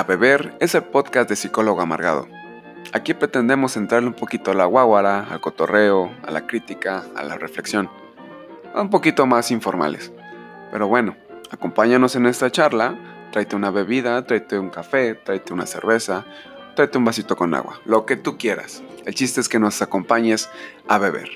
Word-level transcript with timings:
A 0.00 0.04
Beber 0.04 0.56
es 0.60 0.74
el 0.74 0.84
podcast 0.84 1.28
de 1.28 1.36
Psicólogo 1.36 1.82
Amargado. 1.82 2.26
Aquí 2.94 3.12
pretendemos 3.12 3.76
entrarle 3.76 4.08
un 4.08 4.14
poquito 4.14 4.50
a 4.50 4.54
la 4.54 4.64
guaguara, 4.64 5.26
al 5.30 5.42
cotorreo, 5.42 6.10
a 6.26 6.30
la 6.30 6.46
crítica, 6.46 7.04
a 7.14 7.22
la 7.22 7.36
reflexión. 7.36 7.90
Un 8.74 8.88
poquito 8.88 9.26
más 9.26 9.50
informales. 9.50 10.10
Pero 10.72 10.88
bueno, 10.88 11.16
acompáñanos 11.50 12.16
en 12.16 12.24
esta 12.24 12.50
charla, 12.50 12.96
tráete 13.30 13.56
una 13.56 13.70
bebida, 13.70 14.24
tráete 14.24 14.58
un 14.58 14.70
café, 14.70 15.16
tráete 15.16 15.52
una 15.52 15.66
cerveza, 15.66 16.24
tráete 16.76 16.96
un 16.96 17.04
vasito 17.04 17.36
con 17.36 17.54
agua, 17.54 17.78
lo 17.84 18.06
que 18.06 18.16
tú 18.16 18.38
quieras. 18.38 18.82
El 19.04 19.14
chiste 19.14 19.42
es 19.42 19.50
que 19.50 19.58
nos 19.58 19.82
acompañes 19.82 20.48
a 20.88 20.96
beber. 20.96 21.28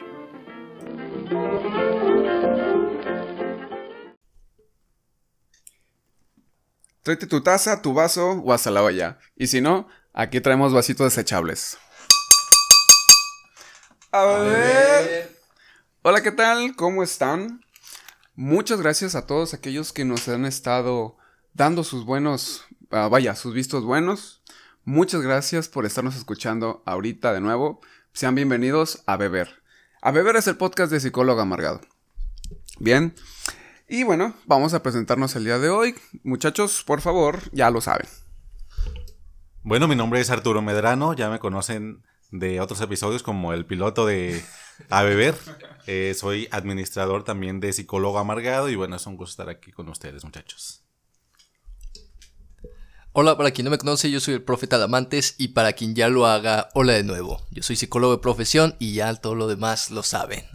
Tráete 7.04 7.26
tu 7.26 7.42
taza, 7.42 7.82
tu 7.82 7.92
vaso 7.92 8.30
o 8.30 8.54
hasta 8.54 8.70
la 8.70 8.82
olla. 8.82 9.18
Y 9.36 9.48
si 9.48 9.60
no, 9.60 9.86
aquí 10.14 10.40
traemos 10.40 10.72
vasitos 10.72 11.14
desechables. 11.14 11.76
A 14.10 14.24
ver. 14.24 15.38
Hola, 16.00 16.22
¿qué 16.22 16.32
tal? 16.32 16.74
¿Cómo 16.76 17.02
están? 17.02 17.60
Muchas 18.36 18.80
gracias 18.80 19.14
a 19.14 19.26
todos 19.26 19.52
aquellos 19.52 19.92
que 19.92 20.06
nos 20.06 20.26
han 20.28 20.46
estado 20.46 21.18
dando 21.52 21.84
sus 21.84 22.06
buenos, 22.06 22.64
ah, 22.90 23.08
vaya, 23.08 23.36
sus 23.36 23.52
vistos 23.52 23.84
buenos. 23.84 24.42
Muchas 24.84 25.20
gracias 25.20 25.68
por 25.68 25.84
estarnos 25.84 26.16
escuchando 26.16 26.82
ahorita 26.86 27.34
de 27.34 27.42
nuevo. 27.42 27.82
Sean 28.14 28.34
bienvenidos 28.34 29.02
a 29.04 29.18
Beber. 29.18 29.62
A 30.00 30.10
Beber 30.10 30.36
es 30.36 30.46
el 30.46 30.56
podcast 30.56 30.90
de 30.90 31.00
Psicólogo 31.00 31.42
Amargado. 31.42 31.82
Bien, 32.78 33.14
y 33.88 34.02
bueno, 34.02 34.34
vamos 34.46 34.74
a 34.74 34.82
presentarnos 34.82 35.36
el 35.36 35.44
día 35.44 35.58
de 35.58 35.68
hoy. 35.68 35.94
Muchachos, 36.22 36.82
por 36.84 37.00
favor, 37.00 37.40
ya 37.52 37.70
lo 37.70 37.80
saben. 37.80 38.06
Bueno, 39.62 39.88
mi 39.88 39.96
nombre 39.96 40.20
es 40.20 40.30
Arturo 40.30 40.62
Medrano, 40.62 41.14
ya 41.14 41.30
me 41.30 41.38
conocen 41.38 42.02
de 42.30 42.60
otros 42.60 42.80
episodios 42.80 43.22
como 43.22 43.52
el 43.52 43.66
piloto 43.66 44.06
de 44.06 44.44
A 44.90 45.02
Beber. 45.02 45.34
Eh, 45.86 46.14
soy 46.18 46.48
administrador 46.50 47.24
también 47.24 47.60
de 47.60 47.70
Psicólogo 47.74 48.18
Amargado 48.18 48.70
y 48.70 48.74
bueno, 48.74 48.96
es 48.96 49.06
un 49.06 49.18
gusto 49.18 49.42
estar 49.42 49.54
aquí 49.54 49.70
con 49.70 49.86
ustedes, 49.90 50.24
muchachos. 50.24 50.82
Hola, 53.12 53.36
para 53.36 53.50
quien 53.50 53.66
no 53.66 53.70
me 53.70 53.76
conoce, 53.76 54.10
yo 54.10 54.18
soy 54.18 54.32
el 54.32 54.42
profe 54.42 54.66
Talamantes 54.66 55.34
y 55.36 55.48
para 55.48 55.74
quien 55.74 55.94
ya 55.94 56.08
lo 56.08 56.26
haga, 56.26 56.70
hola 56.72 56.94
de 56.94 57.04
nuevo. 57.04 57.46
Yo 57.50 57.62
soy 57.62 57.76
psicólogo 57.76 58.16
de 58.16 58.22
profesión 58.22 58.76
y 58.78 58.94
ya 58.94 59.14
todo 59.14 59.34
lo 59.34 59.46
demás 59.46 59.90
lo 59.90 60.02
saben. 60.02 60.46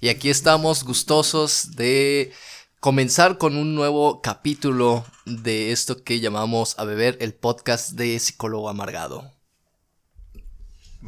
Y 0.00 0.08
aquí 0.08 0.30
estamos 0.30 0.82
gustosos 0.82 1.76
de 1.76 2.32
comenzar 2.80 3.38
con 3.38 3.56
un 3.56 3.74
nuevo 3.74 4.20
capítulo 4.22 5.04
de 5.24 5.72
esto 5.72 6.02
que 6.04 6.20
llamamos 6.20 6.78
A 6.78 6.84
Beber, 6.84 7.16
el 7.20 7.34
podcast 7.34 7.92
de 7.92 8.18
Psicólogo 8.18 8.68
Amargado. 8.68 9.32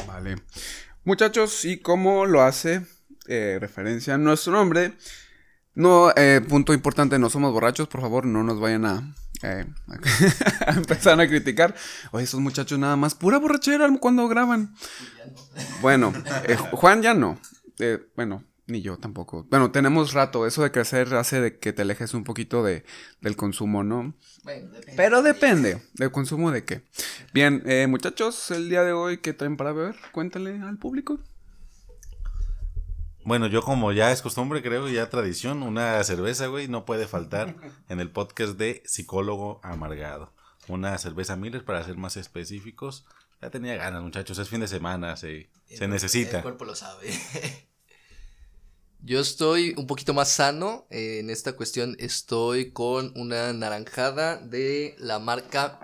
Vale. 0.06 0.36
Muchachos, 1.05 1.64
¿y 1.64 1.78
cómo 1.78 2.27
lo 2.27 2.42
hace 2.42 2.86
eh, 3.27 3.58
referencia 3.61 4.14
a 4.14 4.19
nuestro 4.19 4.52
nombre? 4.52 4.94
No, 5.74 6.11
eh, 6.16 6.41
punto 6.46 6.74
importante, 6.74 7.19
no 7.19 7.30
somos 7.30 7.52
borrachos, 7.52 7.89
por 7.89 8.00
favor, 8.00 8.27
no 8.27 8.42
nos 8.42 8.58
vayan 8.58 8.84
a, 8.84 9.14
eh, 9.42 9.64
a 10.66 10.72
empezar 10.72 11.20
a 11.20 11.28
criticar. 11.28 11.74
Oye, 12.11 12.24
esos 12.24 12.41
muchachos 12.41 12.78
nada 12.78 12.96
más, 12.96 13.14
pura 13.14 13.39
borrachera 13.39 13.89
cuando 14.00 14.27
graban. 14.28 14.74
Bueno, 15.80 16.12
eh, 16.48 16.56
Juan 16.56 17.02
ya 17.02 17.14
no. 17.14 17.39
Eh, 17.78 17.98
bueno, 18.16 18.42
ni 18.69 18.83
yo 18.83 18.98
tampoco. 18.98 19.47
Bueno, 19.50 19.70
tenemos 19.70 20.12
rato. 20.12 20.47
Eso 20.47 20.62
de 20.62 20.70
crecer 20.70 21.14
hace 21.14 21.41
de 21.41 21.58
que 21.58 21.72
te 21.72 21.83
alejes 21.83 22.14
un 22.14 22.22
poquito 22.22 22.62
de, 22.62 22.84
del 23.20 23.34
consumo, 23.34 23.83
¿no? 23.83 24.14
Bueno, 24.44 24.69
depende. 24.69 24.92
Pero 24.97 25.22
depende. 25.22 25.83
¿Del 25.94 26.12
consumo 26.12 26.51
de 26.52 26.64
qué? 26.64 26.83
Bien, 27.33 27.62
eh, 27.67 27.86
muchachos, 27.89 28.51
el 28.51 28.68
día 28.68 28.84
de 28.84 28.92
hoy, 28.92 29.18
¿qué 29.18 29.33
traen 29.33 29.56
para 29.56 29.73
beber? 29.73 29.96
Cuéntale 30.12 30.61
al 30.61 30.79
público. 30.79 31.18
Bueno, 33.24 33.46
yo 33.46 33.62
como 33.62 33.92
ya 33.92 34.12
es 34.12 34.23
costumbre, 34.23 34.62
creo, 34.62 34.89
ya 34.89 35.11
tradición, 35.11 35.62
una 35.62 36.02
cerveza, 36.05 36.46
güey, 36.46 36.68
no 36.68 36.85
puede 36.85 37.06
faltar 37.06 37.56
en 37.89 38.00
el 38.00 38.11
podcast 38.11 38.58
de 38.58 38.83
Psicólogo 38.86 39.61
Amargado. 39.62 40.33
Una 40.68 40.96
cerveza 40.98 41.36
Miller 41.36 41.64
para 41.64 41.83
ser 41.85 41.96
más 41.96 42.17
específicos. 42.18 43.06
Ya 43.40 43.50
tenía 43.50 43.77
ganas, 43.77 44.02
muchachos, 44.02 44.39
es 44.39 44.48
fin 44.48 44.61
de 44.61 44.68
semana, 44.68 45.17
se, 45.17 45.48
se 45.67 45.89
necesita. 45.89 46.39
El 46.39 46.42
cuerpo 46.42 46.64
lo 46.67 46.74
sabe. 46.74 47.11
Yo 49.01 49.20
estoy 49.20 49.75
un 49.77 49.86
poquito 49.86 50.14
más 50.14 50.31
sano. 50.33 50.86
eh, 50.91 51.19
en 51.20 51.31
esta 51.31 51.55
cuestión 51.55 51.97
estoy 51.98 52.73
con 52.73 53.13
una 53.17 53.53
naranjada 53.53 54.36
de 54.39 54.95
la 54.98 55.19
marca 55.19 55.81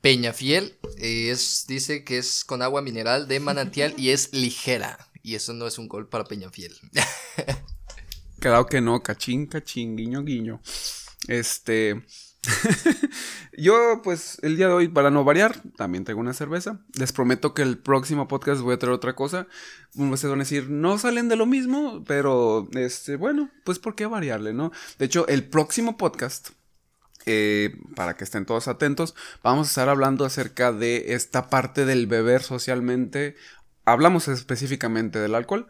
Peñafiel. 0.00 0.78
eh, 0.98 1.30
es, 1.30 1.66
dice 1.68 2.04
que 2.04 2.18
es 2.18 2.44
con 2.44 2.62
agua 2.62 2.82
mineral 2.82 3.28
de 3.28 3.40
manantial 3.40 3.94
y 3.98 4.10
es 4.10 4.32
ligera. 4.32 4.98
Y 5.22 5.34
eso 5.34 5.52
no 5.52 5.66
es 5.66 5.78
un 5.78 5.88
gol 5.88 6.08
para 6.08 6.24
Peñafiel. 6.24 6.74
Claro 8.40 8.66
que 8.66 8.80
no, 8.80 9.02
cachín, 9.02 9.46
cachín, 9.46 9.96
guiño, 9.96 10.22
guiño. 10.22 10.60
Este. 11.28 12.04
Yo, 13.56 14.00
pues, 14.02 14.38
el 14.42 14.56
día 14.56 14.68
de 14.68 14.74
hoy, 14.74 14.88
para 14.88 15.10
no 15.10 15.24
variar, 15.24 15.60
también 15.76 16.04
tengo 16.04 16.20
una 16.20 16.32
cerveza. 16.32 16.80
Les 16.94 17.12
prometo 17.12 17.54
que 17.54 17.62
el 17.62 17.78
próximo 17.78 18.28
podcast 18.28 18.60
voy 18.60 18.74
a 18.74 18.78
traer 18.78 18.94
otra 18.94 19.14
cosa. 19.14 19.46
Ustedes 19.94 20.30
van 20.30 20.40
a 20.40 20.44
decir, 20.44 20.70
no 20.70 20.98
salen 20.98 21.28
de 21.28 21.36
lo 21.36 21.46
mismo, 21.46 22.04
pero, 22.06 22.68
este, 22.72 23.16
bueno, 23.16 23.50
pues, 23.64 23.78
¿por 23.78 23.94
qué 23.94 24.06
variarle, 24.06 24.52
no? 24.52 24.72
De 24.98 25.06
hecho, 25.06 25.26
el 25.28 25.48
próximo 25.48 25.96
podcast, 25.96 26.50
eh, 27.26 27.76
para 27.94 28.14
que 28.14 28.24
estén 28.24 28.46
todos 28.46 28.68
atentos, 28.68 29.14
vamos 29.42 29.68
a 29.68 29.70
estar 29.70 29.88
hablando 29.88 30.24
acerca 30.24 30.72
de 30.72 31.14
esta 31.14 31.50
parte 31.50 31.84
del 31.84 32.06
beber 32.06 32.42
socialmente. 32.42 33.36
Hablamos 33.84 34.28
específicamente 34.28 35.18
del 35.18 35.34
alcohol. 35.34 35.66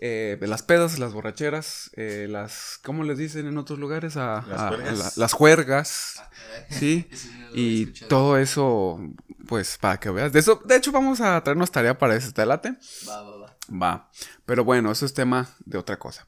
Eh, 0.00 0.38
las 0.40 0.62
pedas, 0.62 0.98
las 0.98 1.12
borracheras, 1.12 1.90
eh, 1.94 2.26
las, 2.28 2.78
¿cómo 2.82 3.04
les 3.04 3.18
dicen 3.18 3.46
en 3.46 3.58
otros 3.58 3.78
lugares? 3.78 4.16
A, 4.16 4.44
Las 4.48 4.60
a- 4.60 4.66
a 4.66 4.68
juergas. 4.70 4.98
la- 4.98 5.12
las 5.16 5.32
juergas, 5.32 6.22
sí, 6.70 7.08
y 7.54 7.86
todo 8.08 8.38
eso, 8.38 8.98
pues, 9.46 9.76
para 9.78 10.00
que 10.00 10.10
veas. 10.10 10.32
De 10.32 10.38
eso, 10.40 10.62
de 10.64 10.76
hecho, 10.76 10.90
vamos 10.92 11.20
a 11.20 11.42
traernos 11.42 11.70
tarea 11.70 11.98
para 11.98 12.16
ese 12.16 12.32
telate. 12.32 12.74
Va, 13.08 13.22
va, 13.22 13.36
va. 13.36 13.56
Va. 13.82 14.10
Pero 14.46 14.64
bueno, 14.64 14.90
eso 14.90 15.04
es 15.06 15.14
tema 15.14 15.48
de 15.64 15.78
otra 15.78 15.98
cosa. 15.98 16.26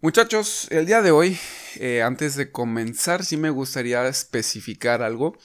Muchachos, 0.00 0.66
el 0.70 0.84
día 0.84 1.00
de 1.00 1.10
hoy, 1.10 1.38
eh, 1.76 2.02
antes 2.02 2.34
de 2.36 2.52
comenzar, 2.52 3.24
sí 3.24 3.36
me 3.38 3.48
gustaría 3.50 4.06
especificar 4.06 5.02
algo. 5.02 5.38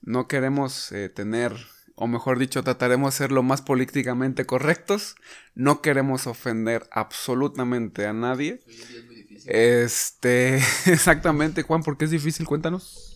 No 0.00 0.26
queremos 0.26 0.90
eh, 0.90 1.08
tener, 1.08 1.52
o 1.94 2.06
mejor 2.06 2.38
dicho, 2.38 2.62
trataremos 2.62 3.14
de 3.14 3.18
ser 3.18 3.32
lo 3.32 3.42
más 3.42 3.62
políticamente 3.62 4.46
correctos. 4.46 5.16
No 5.54 5.82
queremos 5.82 6.26
ofender 6.26 6.88
absolutamente 6.90 8.06
a 8.06 8.12
nadie. 8.12 8.60
Hoy 8.66 8.74
en 8.74 8.88
día 8.88 8.98
es 8.98 9.06
muy 9.06 9.14
difícil. 9.16 9.52
Este, 9.52 10.56
exactamente, 10.86 11.62
Juan, 11.62 11.82
¿por 11.82 11.98
qué 11.98 12.06
es 12.06 12.10
difícil? 12.10 12.46
Cuéntanos. 12.46 13.12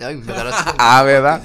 Ay, 0.00 0.16
me 0.16 0.32
Ah, 0.78 1.02
¿verdad? 1.04 1.42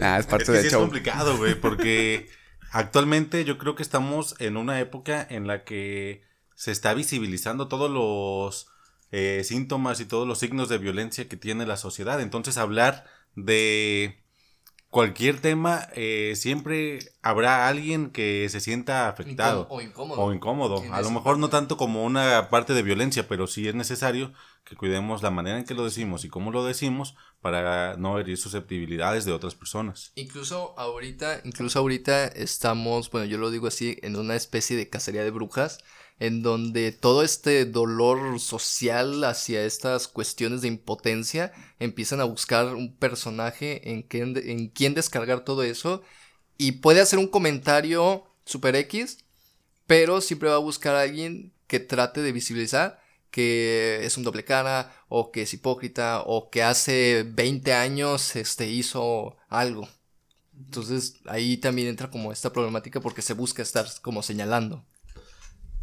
Ah, 0.00 0.18
es 0.18 0.24
Es 0.24 0.26
parte 0.26 0.46
que 0.46 0.52
del 0.52 0.62
sí 0.62 0.66
es 0.68 0.74
complicado, 0.74 1.36
güey, 1.36 1.54
porque 1.60 2.28
actualmente 2.72 3.44
yo 3.44 3.58
creo 3.58 3.74
que 3.74 3.82
estamos 3.82 4.36
en 4.38 4.56
una 4.56 4.80
época 4.80 5.26
en 5.28 5.46
la 5.46 5.64
que 5.64 6.22
se 6.54 6.72
está 6.72 6.94
visibilizando 6.94 7.68
todos 7.68 7.90
los 7.90 8.68
eh, 9.12 9.42
síntomas 9.44 10.00
y 10.00 10.04
todos 10.04 10.26
los 10.26 10.38
signos 10.38 10.68
de 10.68 10.78
violencia 10.78 11.28
que 11.28 11.36
tiene 11.36 11.66
la 11.66 11.76
sociedad. 11.76 12.20
Entonces 12.20 12.56
hablar 12.56 13.06
de 13.34 14.19
cualquier 14.90 15.40
tema, 15.40 15.88
eh, 15.94 16.34
siempre 16.36 16.98
habrá 17.22 17.68
alguien 17.68 18.10
que 18.10 18.48
se 18.50 18.60
sienta 18.60 19.08
afectado. 19.08 19.66
Incó- 19.68 19.74
o 19.76 19.80
incómodo. 19.80 20.20
O 20.20 20.32
incómodo. 20.34 20.82
A 20.92 21.00
lo 21.00 21.10
mejor 21.10 21.38
no 21.38 21.48
tanto 21.48 21.76
como 21.76 22.04
una 22.04 22.50
parte 22.50 22.74
de 22.74 22.82
violencia, 22.82 23.26
pero 23.28 23.46
sí 23.46 23.68
es 23.68 23.74
necesario 23.74 24.32
que 24.64 24.76
cuidemos 24.76 25.22
la 25.22 25.30
manera 25.30 25.58
en 25.58 25.64
que 25.64 25.74
lo 25.74 25.84
decimos 25.84 26.24
y 26.24 26.28
cómo 26.28 26.50
lo 26.50 26.64
decimos 26.64 27.14
para 27.40 27.96
no 27.96 28.18
herir 28.18 28.36
susceptibilidades 28.36 29.24
de 29.24 29.32
otras 29.32 29.54
personas. 29.54 30.12
Incluso 30.16 30.74
ahorita, 30.78 31.40
incluso 31.44 31.78
ahorita 31.78 32.26
estamos, 32.26 33.10
bueno, 33.10 33.26
yo 33.26 33.38
lo 33.38 33.50
digo 33.50 33.68
así, 33.68 33.96
en 34.02 34.16
una 34.16 34.34
especie 34.34 34.76
de 34.76 34.88
cacería 34.90 35.24
de 35.24 35.30
brujas, 35.30 35.78
en 36.20 36.42
donde 36.42 36.92
todo 36.92 37.22
este 37.24 37.64
dolor 37.64 38.38
social 38.38 39.24
hacia 39.24 39.64
estas 39.64 40.06
cuestiones 40.06 40.60
de 40.60 40.68
impotencia 40.68 41.52
empiezan 41.78 42.20
a 42.20 42.24
buscar 42.24 42.74
un 42.74 42.94
personaje 42.94 43.90
en 43.90 44.02
quien, 44.02 44.36
en 44.36 44.68
quien 44.68 44.94
descargar 44.94 45.44
todo 45.44 45.62
eso 45.62 46.02
y 46.58 46.72
puede 46.72 47.00
hacer 47.00 47.18
un 47.18 47.26
comentario 47.28 48.24
super 48.44 48.76
X, 48.76 49.24
pero 49.86 50.20
siempre 50.20 50.50
va 50.50 50.56
a 50.56 50.58
buscar 50.58 50.94
a 50.94 51.02
alguien 51.02 51.52
que 51.66 51.80
trate 51.80 52.20
de 52.22 52.32
visibilizar 52.32 53.00
que 53.30 54.00
es 54.04 54.16
un 54.16 54.24
doble 54.24 54.44
cara 54.44 54.92
o 55.08 55.30
que 55.30 55.42
es 55.42 55.54
hipócrita 55.54 56.22
o 56.26 56.50
que 56.50 56.62
hace 56.62 57.24
20 57.26 57.72
años 57.72 58.36
este 58.36 58.68
hizo 58.68 59.36
algo. 59.48 59.88
Entonces 60.58 61.14
ahí 61.26 61.56
también 61.56 61.88
entra 61.88 62.10
como 62.10 62.32
esta 62.32 62.52
problemática 62.52 63.00
porque 63.00 63.22
se 63.22 63.34
busca 63.34 63.62
estar 63.62 63.86
como 64.02 64.22
señalando. 64.22 64.84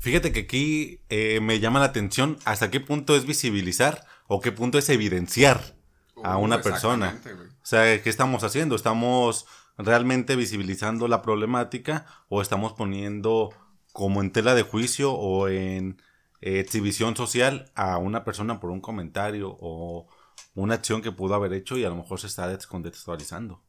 Fíjate 0.08 0.32
que 0.32 0.40
aquí 0.40 1.02
eh, 1.10 1.42
me 1.42 1.60
llama 1.60 1.82
la 1.82 1.88
atención 1.88 2.38
hasta 2.46 2.72
qué 2.72 2.80
punto 2.80 3.14
es 3.18 3.26
visibilizar 3.26 4.06
o 4.28 4.40
qué 4.40 4.54
punto 4.54 4.78
es 4.78 4.88
evidenciar 4.88 5.76
a 6.24 6.38
Uh, 6.38 6.42
una 6.42 6.62
persona. 6.62 7.20
O 7.62 7.66
sea, 7.66 8.02
¿qué 8.02 8.10
estamos 8.10 8.46
haciendo? 8.46 8.78
¿Estamos 8.78 9.48
realmente 9.78 10.38
visibilizando 10.38 11.10
la 11.10 11.22
problemática 11.22 12.06
o 12.30 12.42
estamos 12.42 12.72
poniendo 12.72 13.50
como 13.92 14.22
en 14.22 14.32
tela 14.32 14.56
de 14.56 14.62
juicio 14.62 15.12
o 15.12 15.50
en 15.50 16.02
eh, 16.40 16.62
exhibición 16.62 17.18
social 17.18 17.70
a 17.76 17.98
una 17.98 18.24
persona 18.24 18.62
por 18.62 18.70
un 18.70 18.80
comentario 18.80 19.58
o 19.60 20.08
una 20.56 20.76
acción 20.76 21.02
que 21.02 21.12
pudo 21.12 21.36
haber 21.36 21.52
hecho 21.52 21.78
y 21.78 21.84
a 21.84 21.90
lo 21.90 21.98
mejor 21.98 22.22
se 22.22 22.28
está 22.28 22.48
descontextualizando? 22.48 23.62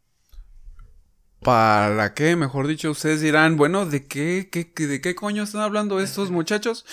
¿Para 1.43 2.15
qué? 2.15 2.35
Mejor 2.35 2.67
dicho, 2.67 2.91
ustedes 2.91 3.21
dirán, 3.21 3.57
bueno, 3.57 3.87
¿de 3.87 4.07
qué, 4.07 4.49
qué- 4.51 4.73
qué- 4.73 4.89
de 4.89 5.01
qué 5.01 5.15
coño 5.15 5.45
están 5.45 5.61
hablando 5.61 6.01
estos 6.01 6.31
muchachos? 6.33 6.85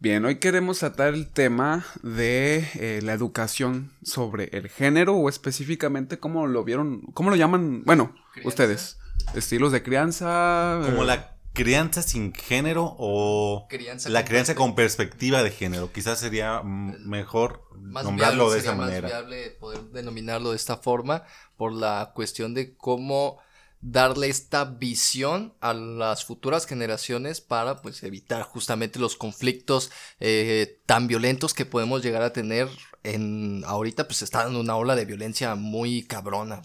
Bien, 0.00 0.24
hoy 0.24 0.36
queremos 0.40 0.80
tratar 0.80 1.14
el 1.14 1.28
tema 1.30 1.84
de 2.02 2.68
eh, 2.74 3.00
la 3.02 3.12
educación 3.12 3.92
sobre 4.02 4.50
el 4.52 4.68
género 4.68 5.14
o 5.14 5.28
específicamente 5.28 6.18
cómo 6.18 6.48
lo 6.48 6.64
vieron, 6.64 7.02
cómo 7.14 7.30
lo 7.30 7.36
llaman, 7.36 7.84
bueno, 7.84 8.12
Crianza. 8.32 8.48
ustedes, 8.48 8.98
estilos 9.34 9.70
de 9.70 9.84
crianza. 9.84 10.80
Como 10.84 11.04
eh, 11.04 11.06
la 11.06 11.36
crianza 11.52 12.02
sin 12.02 12.34
género 12.34 12.96
o 12.98 13.66
Crianza 13.68 14.08
la 14.08 14.22
con 14.22 14.28
crianza 14.28 14.54
con 14.56 14.74
perspectiva 14.74 15.44
de 15.44 15.50
género. 15.52 15.92
Quizás 15.92 16.18
sería 16.18 16.60
mm, 16.64 17.08
mejor 17.08 17.62
más 17.78 18.02
nombrarlo 18.04 18.46
viable, 18.46 18.54
de 18.56 18.60
sería 18.62 18.70
esa 18.72 18.76
más 18.78 18.86
manera. 18.88 19.08
viable 19.08 19.50
poder 19.60 19.82
denominarlo 19.92 20.50
de 20.50 20.56
esta 20.56 20.78
forma 20.78 21.22
por 21.56 21.72
la 21.72 22.10
cuestión 22.16 22.52
de 22.54 22.74
cómo 22.76 23.38
darle 23.82 24.28
esta 24.28 24.64
visión 24.64 25.54
a 25.60 25.74
las 25.74 26.24
futuras 26.24 26.66
generaciones 26.66 27.40
para 27.40 27.82
pues 27.82 28.02
evitar 28.04 28.42
justamente 28.42 29.00
los 29.00 29.16
conflictos 29.16 29.90
eh, 30.20 30.80
tan 30.86 31.08
violentos 31.08 31.52
que 31.52 31.66
podemos 31.66 32.02
llegar 32.02 32.22
a 32.22 32.32
tener 32.32 32.68
en 33.02 33.64
ahorita 33.66 34.06
pues 34.06 34.22
está 34.22 34.44
dando 34.44 34.60
una 34.60 34.76
ola 34.76 34.94
de 34.94 35.04
violencia 35.04 35.56
muy 35.56 36.04
cabrona 36.04 36.62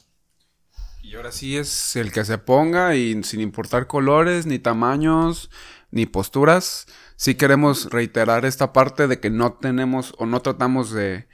Y 1.01 1.15
ahora 1.15 1.31
sí 1.31 1.57
es 1.57 1.95
el 1.95 2.11
que 2.11 2.23
se 2.23 2.37
ponga 2.37 2.95
y 2.95 3.23
sin 3.23 3.41
importar 3.41 3.87
colores, 3.87 4.45
ni 4.45 4.59
tamaños, 4.59 5.49
ni 5.89 6.05
posturas. 6.05 6.85
Sí 7.15 7.33
queremos 7.35 7.89
reiterar 7.89 8.45
esta 8.45 8.73
parte 8.73 9.07
de 9.07 9.19
que 9.19 9.31
no 9.31 9.53
tenemos 9.53 10.13
o 10.19 10.27
no 10.27 10.41
tratamos 10.41 10.91
de 10.91 11.27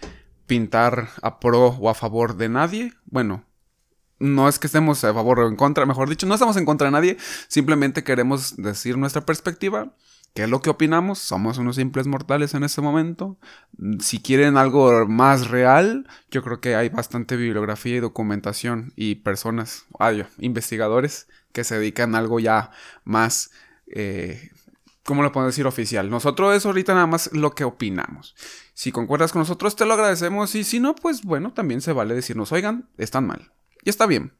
pintar 0.45 1.09
a 1.21 1.39
pro 1.39 1.67
o 1.69 1.89
a 1.89 1.93
favor 1.93 2.37
de 2.37 2.47
nadie. 2.49 2.93
Bueno, 3.05 3.45
no 4.23 4.47
es 4.47 4.57
que 4.57 4.67
estemos 4.67 5.03
a 5.03 5.13
favor 5.13 5.41
o 5.41 5.47
en 5.47 5.55
contra, 5.55 5.85
mejor 5.85 6.09
dicho, 6.09 6.25
no 6.25 6.33
estamos 6.33 6.55
en 6.57 6.65
contra 6.65 6.87
de 6.87 6.91
nadie. 6.91 7.17
Simplemente 7.47 8.03
queremos 8.03 8.55
decir 8.57 8.97
nuestra 8.97 9.25
perspectiva. 9.25 9.93
¿Qué 10.33 10.43
es 10.43 10.49
lo 10.49 10.61
que 10.61 10.71
opinamos? 10.71 11.19
Somos 11.19 11.59
unos 11.59 11.75
simples 11.75 12.07
mortales 12.07 12.55
en 12.55 12.63
este 12.63 12.81
momento. 12.81 13.37
Si 13.99 14.19
quieren 14.19 14.57
algo 14.57 15.05
más 15.07 15.49
real, 15.49 16.07
yo 16.31 16.41
creo 16.41 16.59
que 16.59 16.75
hay 16.75 16.89
bastante 16.89 17.35
bibliografía 17.35 17.97
y 17.97 17.99
documentación 17.99 18.93
y 18.95 19.15
personas, 19.15 19.85
ay, 19.99 20.25
investigadores 20.39 21.27
que 21.51 21.63
se 21.63 21.77
dedican 21.77 22.15
a 22.15 22.17
algo 22.17 22.39
ya 22.39 22.71
más, 23.03 23.51
eh, 23.87 24.49
¿cómo 25.03 25.21
lo 25.21 25.31
puedo 25.31 25.45
decir? 25.45 25.67
Oficial. 25.67 26.09
Nosotros 26.09 26.55
es 26.55 26.65
ahorita 26.65 26.95
nada 26.95 27.07
más 27.07 27.31
lo 27.33 27.53
que 27.53 27.65
opinamos. 27.65 28.35
Si 28.73 28.91
concuerdas 28.91 29.33
con 29.33 29.41
nosotros, 29.41 29.75
te 29.75 29.85
lo 29.85 29.93
agradecemos 29.93 30.55
y 30.55 30.63
si 30.63 30.79
no, 30.79 30.95
pues 30.95 31.21
bueno, 31.23 31.53
también 31.53 31.81
se 31.81 31.93
vale 31.93 32.15
decirnos, 32.15 32.51
oigan, 32.51 32.89
están 32.97 33.27
mal. 33.27 33.51
Y 33.83 33.89
está 33.89 34.05
bien. 34.05 34.33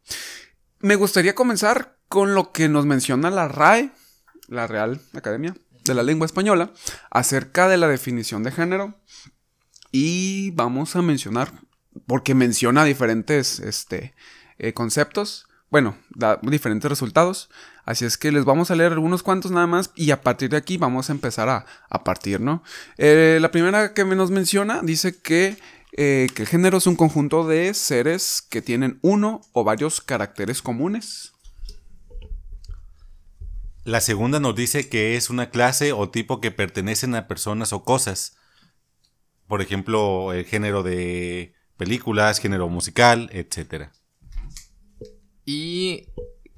Me 0.80 0.96
gustaría 0.96 1.36
comenzar 1.36 1.98
con 2.08 2.36
lo 2.36 2.52
que 2.52 2.70
nos 2.70 2.86
menciona 2.86 3.30
la 3.30 3.48
RAE, 3.48 3.92
la 4.48 4.68
Real 4.68 5.02
Academia 5.14 5.56
de 5.84 5.94
la 5.94 6.04
Lengua 6.04 6.26
Española, 6.26 6.72
acerca 7.12 7.68
de 7.68 7.78
la 7.78 7.88
definición 7.88 8.44
de 8.44 8.52
género. 8.52 8.96
Y 9.92 10.52
vamos 10.52 10.96
a 10.96 11.02
mencionar, 11.02 11.52
porque 12.08 12.36
menciona 12.36 12.84
diferentes 12.86 13.60
este, 13.60 14.16
eh, 14.58 14.74
conceptos, 14.74 15.48
bueno, 15.70 15.98
da 16.10 16.40
diferentes 16.42 16.90
resultados. 16.90 17.50
Así 17.84 18.06
es 18.06 18.18
que 18.18 18.32
les 18.32 18.46
vamos 18.46 18.72
a 18.72 18.76
leer 18.76 18.94
algunos 18.94 19.24
cuantos 19.24 19.52
nada 19.52 19.68
más 19.68 19.92
y 19.96 20.12
a 20.12 20.22
partir 20.22 20.50
de 20.52 20.58
aquí 20.58 20.78
vamos 20.78 21.10
a 21.10 21.14
empezar 21.14 21.50
a, 21.50 21.66
a 21.90 22.04
partir, 22.04 22.40
¿no? 22.40 22.64
Eh, 22.98 23.40
la 23.42 23.52
primera 23.52 23.94
que 23.94 24.06
nos 24.06 24.32
menciona 24.32 24.82
dice 24.84 25.20
que, 25.20 25.58
eh, 25.96 26.28
que 26.34 26.42
el 26.44 26.48
género 26.48 26.78
es 26.78 26.88
un 26.88 26.96
conjunto 26.96 27.48
de 27.48 27.74
seres 27.74 28.42
que 28.42 28.62
tienen 28.62 29.00
uno 29.02 29.42
o 29.52 29.64
varios 29.64 30.02
caracteres 30.02 30.62
comunes. 30.62 31.34
La 33.84 34.02
segunda 34.02 34.40
nos 34.40 34.56
dice 34.56 34.90
que 34.90 35.16
es 35.16 35.30
una 35.30 35.50
clase 35.50 35.92
o 35.92 36.10
tipo 36.10 36.40
que 36.42 36.52
pertenecen 36.52 37.16
a 37.16 37.28
personas 37.28 37.74
o 37.74 37.84
cosas. 37.84 38.38
Por 39.48 39.62
ejemplo, 39.62 40.34
el 40.34 40.46
género 40.46 40.84
de 40.84 41.54
películas, 41.78 42.40
género 42.40 42.70
musical, 42.70 43.30
etcétera. 43.34 43.92
y 45.46 46.08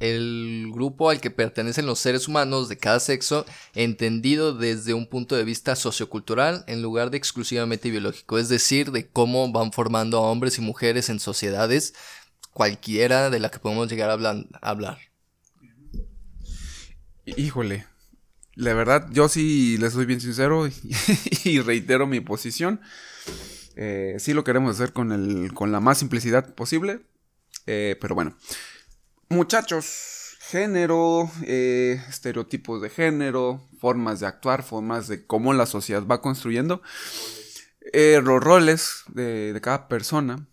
el 0.09 0.69
grupo 0.71 1.09
al 1.09 1.21
que 1.21 1.31
pertenecen 1.31 1.85
los 1.85 1.99
seres 1.99 2.27
humanos 2.27 2.69
de 2.69 2.77
cada 2.77 2.99
sexo, 2.99 3.45
entendido 3.73 4.53
desde 4.53 4.93
un 4.93 5.07
punto 5.07 5.35
de 5.35 5.43
vista 5.43 5.75
sociocultural 5.75 6.63
en 6.67 6.81
lugar 6.81 7.11
de 7.11 7.17
exclusivamente 7.17 7.89
biológico, 7.89 8.37
es 8.37 8.49
decir, 8.49 8.91
de 8.91 9.07
cómo 9.07 9.51
van 9.51 9.71
formando 9.71 10.17
a 10.17 10.21
hombres 10.21 10.57
y 10.57 10.61
mujeres 10.61 11.09
en 11.09 11.19
sociedades 11.19 11.93
cualquiera 12.51 13.29
de 13.29 13.39
la 13.39 13.49
que 13.49 13.59
podemos 13.59 13.89
llegar 13.89 14.09
a 14.09 14.43
hablar. 14.61 14.99
Híjole, 17.25 17.85
la 18.53 18.73
verdad, 18.73 19.07
yo 19.11 19.27
sí 19.27 19.77
les 19.77 19.93
soy 19.93 20.05
bien 20.05 20.21
sincero 20.21 20.67
y, 20.67 20.73
y 21.43 21.59
reitero 21.59 22.07
mi 22.07 22.21
posición. 22.21 22.79
Eh, 23.75 24.15
sí 24.19 24.33
lo 24.33 24.43
queremos 24.43 24.71
hacer 24.71 24.93
con, 24.93 25.11
el, 25.11 25.53
con 25.53 25.71
la 25.71 25.79
más 25.79 25.97
simplicidad 25.97 26.53
posible. 26.55 27.01
eh, 27.65 27.97
pero 27.99 28.15
bueno, 28.15 28.37
muchachos, 29.29 30.37
género, 30.39 31.29
eh, 31.43 32.01
estereotipos 32.07 32.81
de 32.81 32.89
género, 32.89 33.61
formas 33.79 34.19
de 34.19 34.27
actuar, 34.27 34.63
formas 34.63 35.07
de 35.07 35.25
cómo 35.25 35.53
la 35.53 35.65
sociedad 35.65 36.05
va 36.05 36.21
construyendo, 36.21 36.81
eh, 37.93 38.19
los 38.23 38.43
roles 38.43 39.03
de, 39.07 39.57
cada 39.61 39.87
persona. 39.87 40.47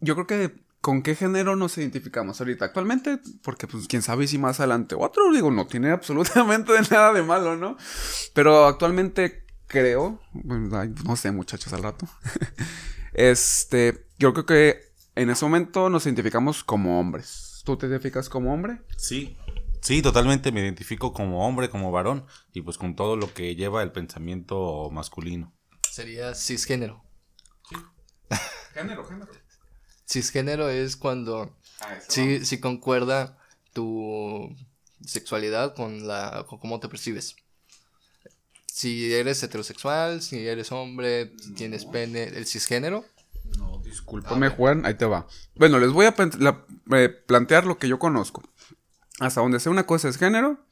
Yo 0.00 0.14
creo 0.14 0.26
que 0.26 0.62
con 0.80 1.02
qué 1.02 1.14
género 1.14 1.54
nos 1.56 1.78
identificamos 1.78 2.40
ahorita 2.40 2.64
actualmente, 2.64 3.20
porque 3.42 3.66
pues 3.66 3.86
quién 3.86 4.02
sabe 4.02 4.26
si 4.26 4.38
más 4.38 4.60
adelante 4.60 4.96
otro, 4.98 5.32
digo, 5.32 5.50
no 5.50 5.66
tiene 5.66 5.90
absolutamente 5.92 6.72
nada 6.90 7.12
de 7.12 7.22
malo, 7.22 7.56
¿no? 7.56 7.76
Pero 8.34 8.66
actualmente 8.66 9.44
creo, 9.66 10.20
no 11.04 11.16
sé 11.16 11.30
muchachos 11.30 11.72
al 11.72 11.82
rato, 11.82 12.06
este, 13.14 14.06
yo 14.18 14.32
creo 14.32 14.46
que 14.46 14.92
en 15.14 15.30
ese 15.30 15.44
momento 15.44 15.90
nos 15.90 16.06
identificamos 16.06 16.64
como 16.64 16.98
hombres. 17.00 17.51
¿Tú 17.64 17.76
te 17.76 17.86
identificas 17.86 18.28
como 18.28 18.52
hombre? 18.52 18.80
Sí. 18.96 19.36
Sí, 19.80 20.02
totalmente 20.02 20.52
me 20.52 20.60
identifico 20.60 21.12
como 21.12 21.46
hombre, 21.46 21.68
como 21.68 21.90
varón, 21.90 22.24
y 22.52 22.62
pues 22.62 22.78
con 22.78 22.94
todo 22.94 23.16
lo 23.16 23.32
que 23.34 23.54
lleva 23.56 23.82
el 23.82 23.92
pensamiento 23.92 24.90
masculino. 24.90 25.52
Sería 25.90 26.34
cisgénero. 26.34 27.04
Género, 28.74 29.04
género. 29.04 29.30
Cisgénero 30.08 30.70
es 30.70 30.96
cuando 30.96 31.56
sí, 32.08 32.44
sí 32.44 32.60
concuerda 32.60 33.38
tu 33.72 34.54
sexualidad 35.04 35.74
con 35.74 36.06
la 36.06 36.46
con 36.48 36.58
cómo 36.58 36.80
te 36.80 36.88
percibes. 36.88 37.36
Si 38.66 39.12
eres 39.12 39.42
heterosexual, 39.42 40.22
si 40.22 40.46
eres 40.46 40.72
hombre, 40.72 41.32
si 41.38 41.52
tienes 41.52 41.84
pene, 41.84 42.24
el 42.24 42.46
cisgénero. 42.46 43.04
No, 43.58 43.81
discúlpame, 43.92 44.48
Juan, 44.48 44.84
ahí 44.86 44.94
te 44.94 45.04
va. 45.04 45.26
Bueno, 45.54 45.78
les 45.78 45.90
voy 45.92 46.06
a 46.06 46.14
la- 46.38 46.64
eh, 46.92 47.08
plantear 47.08 47.66
lo 47.66 47.78
que 47.78 47.88
yo 47.88 47.98
conozco. 47.98 48.42
Hasta 49.20 49.40
donde 49.40 49.60
sé, 49.60 49.68
una 49.68 49.86
cosa 49.86 50.08
es 50.08 50.16
género, 50.16 50.66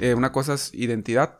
eh, 0.00 0.14
una 0.14 0.32
cosa 0.32 0.54
es 0.54 0.74
identidad, 0.74 1.38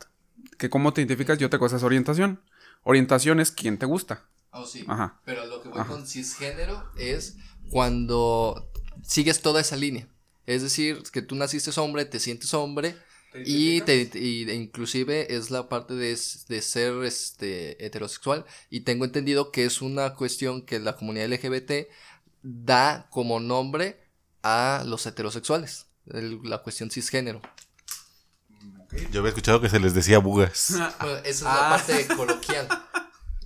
que 0.58 0.70
cómo 0.70 0.92
te 0.92 1.00
identificas 1.00 1.40
y 1.40 1.44
otra 1.44 1.58
cosa 1.58 1.76
es 1.76 1.82
orientación. 1.82 2.40
Orientación 2.84 3.40
es 3.40 3.50
quién 3.50 3.78
te 3.78 3.86
gusta. 3.86 4.24
Oh, 4.52 4.64
sí. 4.66 4.84
Ajá. 4.88 5.20
Pero 5.24 5.46
lo 5.46 5.62
que 5.62 5.68
voy 5.68 5.80
Ajá. 5.80 5.88
con 5.88 6.06
cisgénero 6.06 6.90
es 6.96 7.36
cuando 7.70 8.70
sigues 9.02 9.40
toda 9.42 9.60
esa 9.60 9.76
línea. 9.76 10.08
Es 10.46 10.62
decir, 10.62 11.02
que 11.12 11.22
tú 11.22 11.34
naciste 11.34 11.70
hombre, 11.80 12.04
te 12.04 12.20
sientes 12.20 12.52
hombre 12.54 12.96
y, 13.44 13.80
te, 13.82 14.10
y 14.14 14.44
de- 14.44 14.54
inclusive 14.54 15.34
es 15.34 15.50
la 15.50 15.68
parte 15.68 15.94
de, 15.94 16.18
de 16.48 16.62
ser 16.62 17.02
este, 17.04 17.84
heterosexual. 17.84 18.44
Y 18.70 18.80
tengo 18.80 19.04
entendido 19.04 19.50
que 19.52 19.64
es 19.64 19.80
una 19.82 20.14
cuestión 20.14 20.64
que 20.66 20.78
la 20.78 20.96
comunidad 20.96 21.28
LGBT 21.32 21.88
da 22.42 23.08
como 23.10 23.40
nombre 23.40 24.00
a 24.42 24.84
los 24.86 25.06
heterosexuales. 25.06 25.86
el- 26.12 26.40
la 26.42 26.58
cuestión 26.58 26.90
cisgénero. 26.90 27.40
Yo 29.10 29.20
había 29.20 29.30
escuchado 29.30 29.60
que 29.60 29.68
se 29.70 29.80
les 29.80 29.94
decía 29.94 30.18
bugas. 30.18 30.74
Bueno, 31.00 31.18
esa 31.18 31.28
es 31.28 31.42
la 31.42 31.66
Ah. 31.66 31.70
parte 31.70 32.06
coloquial. 32.16 32.68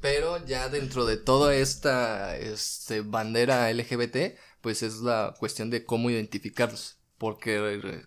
Pero 0.00 0.44
ya 0.46 0.68
dentro 0.68 1.04
de 1.06 1.16
toda 1.16 1.54
esta 1.54 2.36
este, 2.36 3.00
bandera 3.00 3.70
LGBT, 3.72 4.36
pues 4.60 4.82
es 4.82 4.96
la 4.98 5.34
cuestión 5.38 5.70
de 5.70 5.84
cómo 5.84 6.10
identificarlos. 6.10 6.98
Porque 7.18 7.56
eh, 7.82 8.06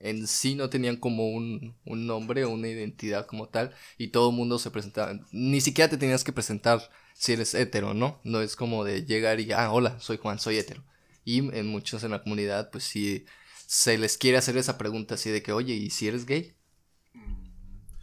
en 0.00 0.26
sí 0.26 0.54
no 0.54 0.70
tenían 0.70 0.96
como 0.96 1.28
un, 1.28 1.76
un 1.84 2.06
nombre 2.06 2.44
o 2.44 2.50
una 2.50 2.68
identidad 2.68 3.26
como 3.26 3.48
tal 3.48 3.74
y 3.98 4.08
todo 4.08 4.30
el 4.30 4.36
mundo 4.36 4.58
se 4.58 4.70
presentaba. 4.70 5.18
Ni 5.30 5.60
siquiera 5.60 5.90
te 5.90 5.98
tenías 5.98 6.24
que 6.24 6.32
presentar 6.32 6.90
si 7.14 7.34
eres 7.34 7.54
hetero, 7.54 7.92
¿no? 7.92 8.18
No 8.24 8.40
es 8.40 8.56
como 8.56 8.82
de 8.82 9.04
llegar 9.04 9.40
y, 9.40 9.52
ah, 9.52 9.70
hola, 9.70 10.00
soy 10.00 10.16
Juan, 10.16 10.38
soy 10.38 10.56
hetero. 10.56 10.82
Y 11.24 11.38
en 11.54 11.66
muchos 11.66 12.02
en 12.02 12.12
la 12.12 12.22
comunidad, 12.22 12.70
pues 12.70 12.84
sí, 12.84 13.26
se 13.66 13.98
les 13.98 14.16
quiere 14.16 14.38
hacer 14.38 14.56
esa 14.56 14.78
pregunta 14.78 15.16
así 15.16 15.30
de 15.30 15.42
que, 15.42 15.52
oye, 15.52 15.74
¿y 15.74 15.90
si 15.90 16.08
eres 16.08 16.24
gay? 16.24 16.54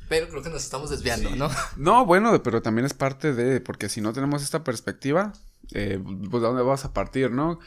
Pero 0.08 0.30
creo 0.30 0.42
que 0.42 0.50
nos 0.50 0.64
estamos 0.64 0.90
desviando, 0.90 1.36
¿no? 1.36 1.50
No, 1.78 2.06
bueno, 2.06 2.42
pero 2.44 2.62
también 2.62 2.86
es 2.86 2.94
parte 2.94 3.34
de, 3.34 3.60
porque 3.60 3.90
si 3.90 4.02
no 4.02 4.14
tenemos 4.14 4.44
esta 4.44 4.64
perspectiva, 4.64 5.34
eh, 5.74 6.00
pues 6.02 6.42
¿de 6.42 6.48
dónde 6.48 6.62
vas 6.62 6.86
a 6.86 6.94
partir, 6.94 7.32
no? 7.32 7.60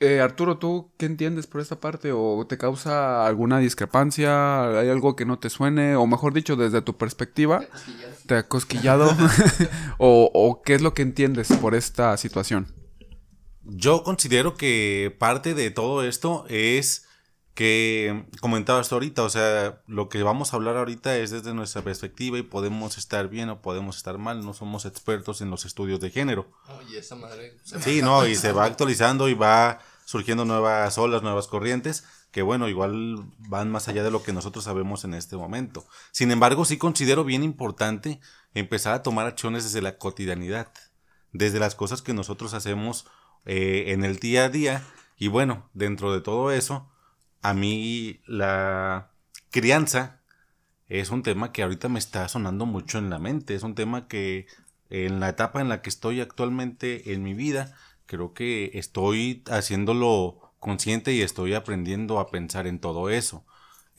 Eh, 0.00 0.20
Arturo, 0.20 0.58
¿tú 0.58 0.90
qué 0.96 1.06
entiendes 1.06 1.46
por 1.46 1.60
esta 1.60 1.80
parte? 1.80 2.12
¿O 2.12 2.46
te 2.46 2.58
causa 2.58 3.26
alguna 3.26 3.58
discrepancia? 3.58 4.78
¿Hay 4.80 4.88
algo 4.88 5.16
que 5.16 5.24
no 5.24 5.38
te 5.38 5.50
suene? 5.50 5.96
O 5.96 6.06
mejor 6.06 6.34
dicho, 6.34 6.56
desde 6.56 6.82
tu 6.82 6.96
perspectiva, 6.96 7.64
¿te 8.26 8.36
ha 8.36 8.48
cosquillado? 8.48 9.16
o, 9.98 10.30
¿O 10.34 10.62
qué 10.62 10.74
es 10.74 10.82
lo 10.82 10.94
que 10.94 11.02
entiendes 11.02 11.48
por 11.60 11.74
esta 11.74 12.16
situación? 12.16 12.66
Yo 13.62 14.02
considero 14.02 14.56
que 14.56 15.14
parte 15.18 15.54
de 15.54 15.70
todo 15.70 16.02
esto 16.02 16.44
es 16.48 17.03
que 17.54 18.26
comentabas 18.40 18.92
ahorita, 18.92 19.22
o 19.22 19.30
sea, 19.30 19.80
lo 19.86 20.08
que 20.08 20.22
vamos 20.24 20.52
a 20.52 20.56
hablar 20.56 20.76
ahorita 20.76 21.16
es 21.16 21.30
desde 21.30 21.54
nuestra 21.54 21.82
perspectiva 21.82 22.36
y 22.36 22.42
podemos 22.42 22.98
estar 22.98 23.28
bien 23.28 23.48
o 23.48 23.62
podemos 23.62 23.96
estar 23.96 24.18
mal, 24.18 24.44
no 24.44 24.54
somos 24.54 24.84
expertos 24.86 25.40
en 25.40 25.50
los 25.50 25.64
estudios 25.64 26.00
de 26.00 26.10
género. 26.10 26.48
Oye, 26.80 26.98
esa 26.98 27.14
madre. 27.14 27.56
Sí, 27.62 28.02
no, 28.02 28.26
y 28.26 28.34
se 28.34 28.52
va 28.52 28.64
actualizando 28.64 29.28
y 29.28 29.34
va 29.34 29.80
surgiendo 30.04 30.44
nuevas 30.44 30.98
olas, 30.98 31.22
nuevas 31.22 31.46
corrientes, 31.46 32.04
que 32.32 32.42
bueno, 32.42 32.68
igual 32.68 33.24
van 33.38 33.70
más 33.70 33.86
allá 33.86 34.02
de 34.02 34.10
lo 34.10 34.24
que 34.24 34.32
nosotros 34.32 34.64
sabemos 34.64 35.04
en 35.04 35.14
este 35.14 35.36
momento. 35.36 35.86
Sin 36.10 36.32
embargo, 36.32 36.64
sí 36.64 36.76
considero 36.76 37.22
bien 37.22 37.44
importante 37.44 38.20
empezar 38.52 38.94
a 38.94 39.02
tomar 39.04 39.26
acciones 39.26 39.62
desde 39.62 39.80
la 39.80 39.96
cotidianidad, 39.96 40.72
desde 41.32 41.60
las 41.60 41.76
cosas 41.76 42.02
que 42.02 42.14
nosotros 42.14 42.52
hacemos 42.52 43.06
eh, 43.46 43.84
en 43.88 44.04
el 44.04 44.18
día 44.18 44.46
a 44.46 44.48
día, 44.48 44.84
y 45.16 45.28
bueno, 45.28 45.70
dentro 45.72 46.12
de 46.12 46.20
todo 46.20 46.50
eso, 46.50 46.90
a 47.44 47.52
mí 47.52 48.22
la 48.26 49.10
crianza 49.50 50.22
es 50.88 51.10
un 51.10 51.22
tema 51.22 51.52
que 51.52 51.62
ahorita 51.62 51.90
me 51.90 51.98
está 51.98 52.26
sonando 52.26 52.64
mucho 52.64 52.96
en 52.96 53.10
la 53.10 53.18
mente. 53.18 53.54
Es 53.54 53.62
un 53.62 53.74
tema 53.74 54.08
que 54.08 54.46
en 54.88 55.20
la 55.20 55.28
etapa 55.28 55.60
en 55.60 55.68
la 55.68 55.82
que 55.82 55.90
estoy 55.90 56.22
actualmente 56.22 57.12
en 57.12 57.22
mi 57.22 57.34
vida, 57.34 57.76
creo 58.06 58.32
que 58.32 58.70
estoy 58.72 59.42
haciéndolo 59.50 60.54
consciente 60.58 61.12
y 61.12 61.20
estoy 61.20 61.52
aprendiendo 61.52 62.18
a 62.18 62.30
pensar 62.30 62.66
en 62.66 62.78
todo 62.78 63.10
eso. 63.10 63.44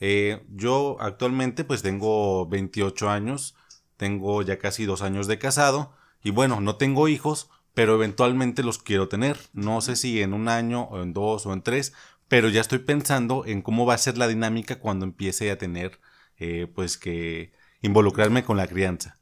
Eh, 0.00 0.44
yo 0.50 0.96
actualmente 0.98 1.62
pues 1.62 1.82
tengo 1.82 2.48
28 2.48 3.08
años, 3.10 3.54
tengo 3.96 4.42
ya 4.42 4.58
casi 4.58 4.86
dos 4.86 5.02
años 5.02 5.28
de 5.28 5.38
casado 5.38 5.92
y 6.20 6.30
bueno, 6.30 6.60
no 6.60 6.74
tengo 6.76 7.06
hijos, 7.06 7.48
pero 7.74 7.94
eventualmente 7.94 8.64
los 8.64 8.78
quiero 8.78 9.08
tener. 9.08 9.38
No 9.52 9.80
sé 9.82 9.94
si 9.94 10.20
en 10.20 10.34
un 10.34 10.48
año 10.48 10.82
o 10.84 11.00
en 11.00 11.12
dos 11.12 11.46
o 11.46 11.52
en 11.52 11.62
tres, 11.62 11.92
pero 12.28 12.48
ya 12.48 12.60
estoy 12.60 12.80
pensando 12.80 13.44
en 13.46 13.62
cómo 13.62 13.86
va 13.86 13.94
a 13.94 13.98
ser 13.98 14.18
la 14.18 14.28
dinámica 14.28 14.78
cuando 14.78 15.04
empiece 15.04 15.50
a 15.50 15.58
tener, 15.58 16.00
eh, 16.38 16.66
pues 16.74 16.98
que 16.98 17.52
involucrarme 17.82 18.44
con 18.44 18.56
la 18.56 18.66
crianza. 18.66 19.18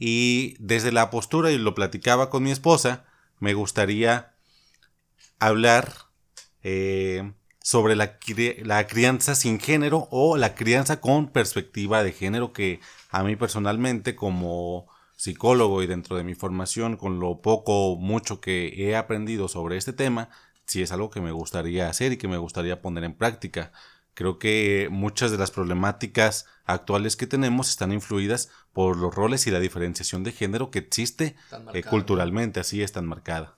Y 0.00 0.54
desde 0.60 0.92
la 0.92 1.10
postura, 1.10 1.50
y 1.50 1.58
lo 1.58 1.74
platicaba 1.74 2.30
con 2.30 2.44
mi 2.44 2.52
esposa, 2.52 3.04
me 3.40 3.54
gustaría 3.54 4.36
hablar 5.40 5.92
eh, 6.62 7.32
sobre 7.60 7.96
la, 7.96 8.16
la, 8.62 8.86
crianza 8.86 9.34
sin 9.34 9.58
género 9.58 10.06
o 10.10 10.36
la 10.36 10.54
crianza 10.54 11.00
con 11.00 11.28
perspectiva 11.28 12.02
de 12.02 12.12
género 12.12 12.52
que 12.52 12.80
a 13.10 13.24
mí 13.24 13.34
personalmente 13.34 14.14
como 14.14 14.88
psicólogo 15.16 15.82
y 15.82 15.88
dentro 15.88 16.16
de 16.16 16.22
mi 16.22 16.34
formación 16.34 16.96
con 16.96 17.18
lo 17.18 17.40
poco 17.40 17.96
mucho 17.96 18.40
que 18.40 18.72
he 18.76 18.96
aprendido 18.96 19.48
sobre 19.48 19.76
este 19.76 19.92
tema 19.92 20.30
si 20.68 20.82
es 20.82 20.92
algo 20.92 21.10
que 21.10 21.20
me 21.20 21.32
gustaría 21.32 21.88
hacer 21.88 22.12
y 22.12 22.18
que 22.18 22.28
me 22.28 22.36
gustaría 22.36 22.82
poner 22.82 23.02
en 23.04 23.14
práctica. 23.14 23.72
Creo 24.12 24.38
que 24.38 24.88
muchas 24.90 25.30
de 25.30 25.38
las 25.38 25.50
problemáticas 25.50 26.44
actuales 26.64 27.16
que 27.16 27.26
tenemos 27.26 27.70
están 27.70 27.92
influidas 27.92 28.50
por 28.72 28.96
los 28.96 29.14
roles 29.14 29.46
y 29.46 29.50
la 29.50 29.60
diferenciación 29.60 30.24
de 30.24 30.32
género 30.32 30.70
que 30.70 30.80
existe 30.80 31.36
eh, 31.72 31.82
culturalmente, 31.82 32.60
así 32.60 32.82
es 32.82 32.92
tan 32.92 33.06
marcada. 33.06 33.56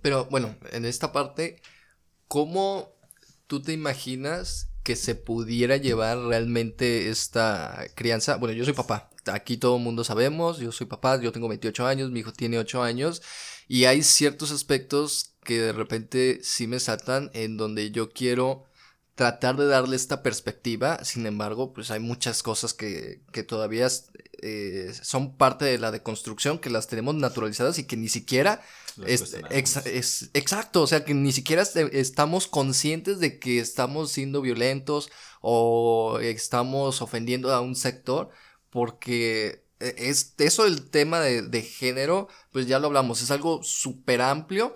Pero 0.00 0.24
bueno, 0.24 0.56
en 0.72 0.84
esta 0.84 1.12
parte, 1.12 1.62
¿cómo 2.26 2.88
tú 3.46 3.62
te 3.62 3.72
imaginas 3.72 4.70
que 4.82 4.96
se 4.96 5.14
pudiera 5.14 5.76
llevar 5.76 6.18
realmente 6.18 7.10
esta 7.10 7.84
crianza? 7.94 8.36
Bueno, 8.36 8.54
yo 8.54 8.64
soy 8.64 8.72
papá, 8.72 9.10
aquí 9.26 9.56
todo 9.56 9.76
el 9.76 9.82
mundo 9.82 10.02
sabemos, 10.02 10.58
yo 10.58 10.72
soy 10.72 10.88
papá, 10.88 11.20
yo 11.20 11.30
tengo 11.30 11.46
28 11.46 11.86
años, 11.86 12.10
mi 12.10 12.20
hijo 12.20 12.32
tiene 12.32 12.58
8 12.58 12.82
años 12.82 13.22
y 13.72 13.86
hay 13.86 14.02
ciertos 14.02 14.50
aspectos 14.52 15.32
que 15.44 15.58
de 15.58 15.72
repente 15.72 16.40
sí 16.42 16.66
me 16.66 16.78
saltan 16.78 17.30
en 17.32 17.56
donde 17.56 17.90
yo 17.90 18.10
quiero 18.10 18.66
tratar 19.14 19.56
de 19.56 19.64
darle 19.64 19.96
esta 19.96 20.22
perspectiva, 20.22 21.02
sin 21.04 21.24
embargo, 21.24 21.72
pues 21.72 21.90
hay 21.90 21.98
muchas 21.98 22.42
cosas 22.42 22.74
que, 22.74 23.22
que 23.32 23.42
todavía 23.42 23.88
eh, 24.42 24.92
son 25.00 25.38
parte 25.38 25.64
de 25.64 25.78
la 25.78 25.90
deconstrucción, 25.90 26.58
que 26.58 26.68
las 26.68 26.86
tenemos 26.86 27.14
naturalizadas 27.14 27.78
y 27.78 27.84
que 27.84 27.96
ni 27.96 28.10
siquiera... 28.10 28.60
Es, 29.06 29.32
es, 29.86 30.28
exacto, 30.34 30.82
o 30.82 30.86
sea 30.86 31.06
que 31.06 31.14
ni 31.14 31.32
siquiera 31.32 31.62
estamos 31.62 32.48
conscientes 32.48 33.20
de 33.20 33.38
que 33.38 33.58
estamos 33.58 34.12
siendo 34.12 34.42
violentos 34.42 35.10
o 35.40 36.18
estamos 36.20 37.00
ofendiendo 37.00 37.54
a 37.54 37.62
un 37.62 37.74
sector 37.74 38.28
porque 38.68 39.61
es 39.96 40.34
eso 40.38 40.66
el 40.66 40.88
tema 40.90 41.20
de, 41.20 41.62
género, 41.62 42.28
pues 42.52 42.66
ya 42.66 42.78
lo 42.78 42.86
hablamos, 42.86 43.22
es 43.22 43.30
algo 43.30 43.62
súper 43.62 44.20
amplio 44.22 44.74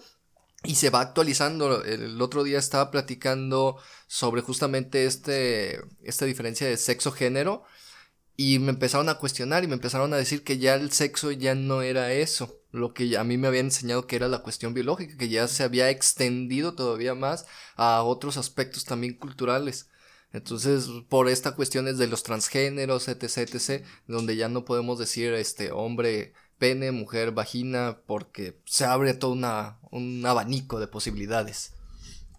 y 0.65 0.75
se 0.77 0.91
va 0.91 1.01
actualizando. 1.01 1.85
El 1.85 2.21
otro 2.21 2.45
día 2.45 2.59
estaba 2.59 2.91
platicando 2.91 3.77
sobre 4.07 4.43
justamente 4.43 5.07
este, 5.07 5.81
esta 6.03 6.25
diferencia 6.25 6.67
de 6.67 6.77
sexo-género 6.77 7.65
y 8.37 8.59
me 8.59 8.71
empezaron 8.71 9.09
a 9.09 9.19
cuestionar 9.19 9.65
y 9.65 9.67
me 9.67 9.75
empezaron 9.75 10.13
a 10.13 10.19
decir 10.19 10.45
que 10.45 10.59
ya 10.59 10.75
el 10.75 10.93
sexo 10.93 11.33
ya 11.33 11.55
no 11.55 11.83
era 11.83 12.13
eso, 12.13 12.61
lo 12.71 12.93
que 12.93 13.17
a 13.17 13.25
mí 13.25 13.39
me 13.39 13.49
habían 13.49 13.67
enseñado 13.67 14.07
que 14.07 14.17
era 14.17 14.29
la 14.29 14.43
cuestión 14.43 14.75
biológica, 14.75 15.17
que 15.17 15.29
ya 15.29 15.49
se 15.49 15.63
había 15.63 15.89
extendido 15.91 16.75
todavía 16.75 17.15
más 17.15 17.47
a 17.77 18.03
otros 18.03 18.37
aspectos 18.37 18.85
también 18.85 19.15
culturales. 19.15 19.89
Entonces, 20.37 20.88
por 21.09 21.28
esta 21.28 21.55
cuestiones 21.55 21.97
de 21.97 22.09
los 22.09 22.23
transgéneros, 22.23 23.09
etc, 23.09 23.38
etc, 23.38 23.85
donde 24.07 24.37
ya 24.37 24.49
no 24.49 24.64
podemos 24.64 24.99
decir 24.99 25.33
este 25.33 25.73
hombre 25.73 26.35
pene, 26.59 26.93
mujer 26.93 27.33
vagina, 27.33 27.99
porque 28.07 28.59
se 28.66 28.85
abre 28.85 29.14
todo 29.14 29.33
un 29.33 30.26
abanico 30.26 30.78
de 30.78 30.88
posibilidades. 30.88 31.73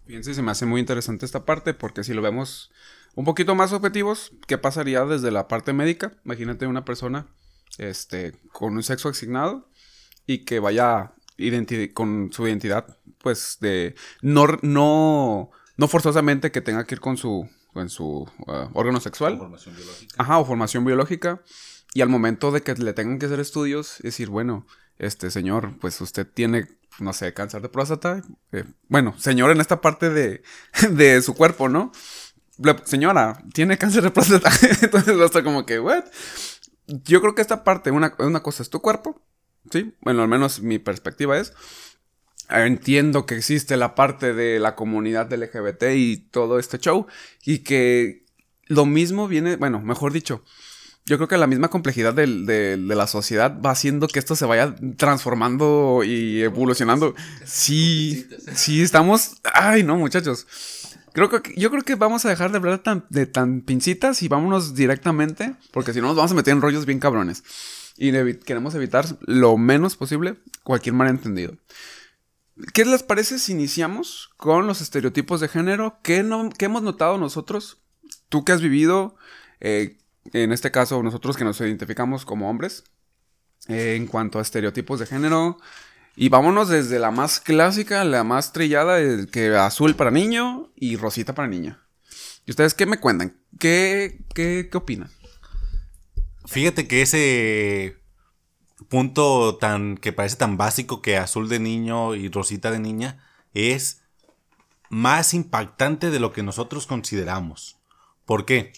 Fíjense, 0.06 0.34
se 0.34 0.42
me 0.42 0.52
hace 0.52 0.64
muy 0.64 0.80
interesante 0.80 1.26
esta 1.26 1.44
parte, 1.44 1.74
porque 1.74 2.04
si 2.04 2.14
lo 2.14 2.22
vemos 2.22 2.70
un 3.14 3.24
poquito 3.24 3.54
más 3.54 3.72
objetivos, 3.72 4.32
¿qué 4.46 4.58
pasaría 4.58 5.04
desde 5.04 5.30
la 5.30 5.48
parte 5.48 5.72
médica? 5.72 6.12
Imagínate 6.24 6.66
una 6.66 6.84
persona 6.84 7.26
este, 7.78 8.32
con 8.52 8.74
un 8.74 8.82
sexo 8.82 9.08
asignado 9.08 9.68
y 10.24 10.44
que 10.44 10.60
vaya 10.60 11.14
con 11.94 12.30
su 12.32 12.46
identidad, 12.46 12.96
pues 13.18 13.58
de 13.60 13.94
no, 14.22 14.46
no, 14.62 15.50
no 15.76 15.88
forzosamente 15.88 16.50
que 16.50 16.60
tenga 16.60 16.84
que 16.84 16.94
ir 16.94 17.00
con 17.00 17.16
su 17.16 17.48
en 17.74 17.88
su 17.88 18.04
uh, 18.06 18.52
órgano 18.74 19.00
sexual. 19.00 19.34
O 19.34 19.38
formación 19.38 19.76
biológica. 19.76 20.14
Ajá, 20.18 20.38
o 20.38 20.44
formación 20.44 20.84
biológica. 20.84 21.42
Y 21.94 22.00
al 22.02 22.08
momento 22.08 22.50
de 22.50 22.62
que 22.62 22.74
le 22.74 22.92
tengan 22.92 23.18
que 23.18 23.26
hacer 23.26 23.40
estudios, 23.40 23.96
decir, 24.02 24.28
bueno, 24.28 24.66
este 24.98 25.30
señor, 25.30 25.78
pues 25.80 26.00
usted 26.00 26.26
tiene, 26.26 26.68
no 26.98 27.12
sé, 27.12 27.32
cáncer 27.32 27.62
de 27.62 27.68
próstata. 27.68 28.22
Eh, 28.52 28.64
bueno, 28.88 29.14
señor 29.18 29.50
en 29.50 29.60
esta 29.60 29.80
parte 29.80 30.10
de, 30.10 30.42
de 30.90 31.22
su 31.22 31.34
cuerpo, 31.34 31.68
¿no? 31.68 31.92
señora, 32.84 33.40
tiene 33.54 33.78
cáncer 33.78 34.02
de 34.02 34.10
próstata. 34.10 34.50
Entonces 34.82 35.16
va 35.16 35.22
a 35.22 35.26
estar 35.26 35.44
como 35.44 35.64
que, 35.64 35.78
¿what? 35.78 36.04
Yo 36.86 37.20
creo 37.20 37.34
que 37.34 37.42
esta 37.42 37.64
parte, 37.64 37.90
una, 37.90 38.14
una 38.18 38.42
cosa 38.42 38.62
es 38.62 38.70
tu 38.70 38.80
cuerpo, 38.80 39.22
¿sí? 39.70 39.94
Bueno, 40.00 40.22
al 40.22 40.28
menos 40.28 40.60
mi 40.60 40.78
perspectiva 40.78 41.38
es. 41.38 41.52
Entiendo 42.50 43.26
que 43.26 43.36
existe 43.36 43.76
la 43.76 43.94
parte 43.94 44.32
de 44.32 44.58
la 44.58 44.74
comunidad 44.74 45.32
LGBT 45.32 45.84
y 45.94 46.16
todo 46.16 46.58
este 46.58 46.78
show. 46.78 47.06
Y 47.44 47.58
que 47.58 48.24
lo 48.66 48.86
mismo 48.86 49.28
viene, 49.28 49.56
bueno, 49.56 49.80
mejor 49.80 50.12
dicho, 50.12 50.44
yo 51.08 51.16
creo 51.16 51.28
que 51.28 51.38
la 51.38 51.46
misma 51.46 51.68
complejidad 51.68 52.12
de, 52.12 52.76
la 52.76 53.06
sociedad 53.06 53.60
va 53.64 53.70
haciendo 53.70 54.08
que 54.08 54.18
esto 54.18 54.36
se 54.36 54.44
vaya 54.44 54.74
transformando 54.96 56.02
y 56.04 56.42
evolucionando. 56.42 57.14
Sí, 57.44 58.26
sí, 58.54 58.82
estamos. 58.82 59.36
Ay, 59.54 59.82
no, 59.82 59.96
muchachos. 59.96 60.46
Creo 61.14 61.30
que, 61.30 61.54
yo 61.56 61.70
creo 61.70 61.82
que 61.82 61.94
vamos 61.94 62.24
a 62.24 62.28
dejar 62.28 62.50
de 62.50 62.58
hablar 62.58 62.80
tan, 62.80 63.06
de 63.08 63.26
tan 63.26 63.62
pincitas 63.62 64.22
y 64.22 64.28
vámonos 64.28 64.74
directamente, 64.74 65.54
porque 65.72 65.92
si 65.92 66.00
no 66.00 66.08
nos 66.08 66.16
vamos 66.16 66.32
a 66.32 66.34
meter 66.34 66.52
en 66.52 66.60
rollos 66.60 66.84
bien 66.84 67.00
cabrones. 67.00 67.42
Y 67.96 68.12
queremos 68.44 68.74
evitar 68.74 69.06
lo 69.22 69.56
menos 69.56 69.96
posible 69.96 70.36
cualquier 70.62 70.94
malentendido. 70.94 71.54
¿Qué 72.72 72.84
les 72.84 73.02
parece 73.02 73.38
si 73.38 73.52
iniciamos 73.52 74.30
con 74.36 74.66
los 74.66 74.80
estereotipos 74.80 75.40
de 75.40 75.48
género? 75.48 75.98
¿Qué, 76.02 76.22
no, 76.22 76.50
hemos 76.58 76.82
notado 76.82 77.16
nosotros? 77.16 77.78
Tú 78.28 78.44
que 78.44 78.52
has 78.52 78.60
vivido, 78.60 79.16
eh, 79.60 79.98
en 80.32 80.52
este 80.52 80.70
caso 80.70 81.02
nosotros 81.02 81.36
que 81.36 81.44
nos 81.44 81.60
identificamos 81.60 82.24
como 82.24 82.50
hombres, 82.50 82.84
eh, 83.68 83.94
en 83.96 84.06
cuanto 84.06 84.38
a 84.38 84.42
estereotipos 84.42 84.98
de 84.98 85.06
género. 85.06 85.58
Y 86.16 86.30
vámonos 86.30 86.68
desde 86.68 86.98
la 86.98 87.12
más 87.12 87.38
clásica, 87.38 88.02
la 88.04 88.24
más 88.24 88.52
trillada, 88.52 88.98
el 88.98 89.30
que 89.30 89.54
azul 89.56 89.94
para 89.94 90.10
niño 90.10 90.72
y 90.74 90.96
rosita 90.96 91.34
para 91.34 91.46
niña. 91.46 91.86
¿Y 92.44 92.50
ustedes 92.50 92.74
qué 92.74 92.86
me 92.86 92.98
cuentan? 92.98 93.40
¿Qué, 93.60 94.24
qué, 94.34 94.68
qué 94.70 94.78
opinan? 94.78 95.10
Fíjate 96.46 96.88
que 96.88 97.02
ese 97.02 97.98
punto 98.88 99.56
tan 99.56 99.96
que 99.96 100.12
parece 100.12 100.36
tan 100.36 100.56
básico 100.56 101.02
que 101.02 101.16
azul 101.16 101.48
de 101.48 101.58
niño 101.58 102.14
y 102.14 102.28
rosita 102.28 102.70
de 102.70 102.78
niña 102.78 103.24
es 103.54 104.02
más 104.88 105.34
impactante 105.34 106.10
de 106.10 106.20
lo 106.20 106.32
que 106.32 106.42
nosotros 106.42 106.86
consideramos. 106.86 107.76
¿Por 108.24 108.44
qué? 108.44 108.72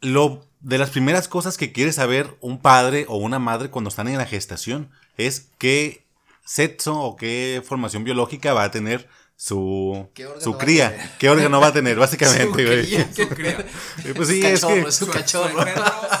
Lo 0.00 0.44
de 0.60 0.78
las 0.78 0.90
primeras 0.90 1.28
cosas 1.28 1.56
que 1.56 1.72
quiere 1.72 1.92
saber 1.92 2.36
un 2.40 2.60
padre 2.60 3.04
o 3.08 3.16
una 3.16 3.38
madre 3.38 3.70
cuando 3.70 3.88
están 3.88 4.08
en 4.08 4.18
la 4.18 4.26
gestación 4.26 4.90
es 5.16 5.50
qué 5.58 6.06
sexo 6.44 6.98
o 7.00 7.16
qué 7.16 7.62
formación 7.64 8.04
biológica 8.04 8.54
va 8.54 8.64
a 8.64 8.70
tener 8.70 9.08
su, 9.36 10.08
su 10.40 10.56
cría. 10.56 11.14
¿Qué 11.18 11.28
órgano 11.28 11.60
va 11.60 11.68
a 11.68 11.72
tener, 11.72 11.96
básicamente, 11.98 12.64
güey? 12.64 13.14
Su 13.14 13.28
cría. 13.28 13.66
Pues 14.14 14.28
sí, 14.28 14.44
es 14.44 14.64
que. 14.64 14.90
Su 14.90 15.08
cachorro. 15.08 15.64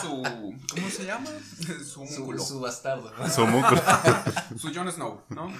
Su, 0.02 0.56
¿Cómo 0.76 0.90
se 0.90 1.06
llama? 1.06 1.30
Su 1.84 2.00
músculo. 2.04 2.42
su 2.42 2.60
bastardo. 2.60 3.12
Su 3.34 3.46
músculo. 3.46 3.82
Su 4.58 4.74
Jon 4.74 4.92
Snow, 4.92 5.22
¿no? 5.30 5.52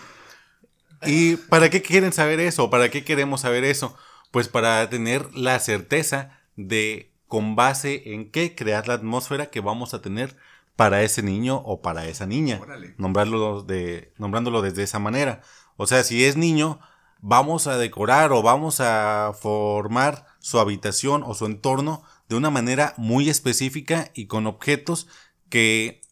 ¿Y 1.03 1.37
para 1.37 1.71
qué 1.71 1.83
quieren 1.83 2.13
saber 2.13 2.41
eso? 2.41 2.71
¿Para 2.71 2.91
qué 2.91 3.05
queremos 3.05 3.41
saber 3.43 3.65
eso? 3.65 3.97
Pues 4.31 4.49
para 4.49 4.89
tener 4.91 5.35
la 5.35 5.59
certeza 5.61 6.41
de 6.57 7.13
con 7.29 7.57
base 7.57 8.13
en 8.13 8.31
qué 8.31 8.55
crear 8.55 8.89
la 8.89 8.95
atmósfera 8.95 9.47
que 9.47 9.61
vamos 9.61 9.95
a 9.95 10.03
tener 10.03 10.37
para 10.75 11.03
ese 11.03 11.23
niño 11.23 11.57
o 11.65 11.81
para 11.81 12.07
esa 12.07 12.27
niña. 12.27 12.59
Órale. 12.61 12.95
Nombrarlo 12.99 13.63
de, 13.63 14.13
nombrándolo 14.19 14.63
desde 14.63 14.83
esa 14.83 14.99
manera. 14.99 15.43
O 15.77 15.87
sea, 15.87 16.05
si 16.05 16.25
es 16.25 16.37
niño, 16.37 16.81
vamos 17.29 17.67
a 17.67 17.77
decorar 17.77 18.31
o 18.31 18.41
vamos 18.41 18.81
a 18.81 19.33
formar 19.37 20.27
su 20.39 20.61
habitación 20.61 21.25
o 21.25 21.35
su 21.35 21.47
entorno 21.47 22.05
de 22.29 22.37
una 22.37 22.51
manera 22.51 22.95
muy 22.99 23.29
específica 23.29 24.13
y 24.15 24.27
con 24.27 24.47
objetos 24.47 25.09
que 25.49 26.03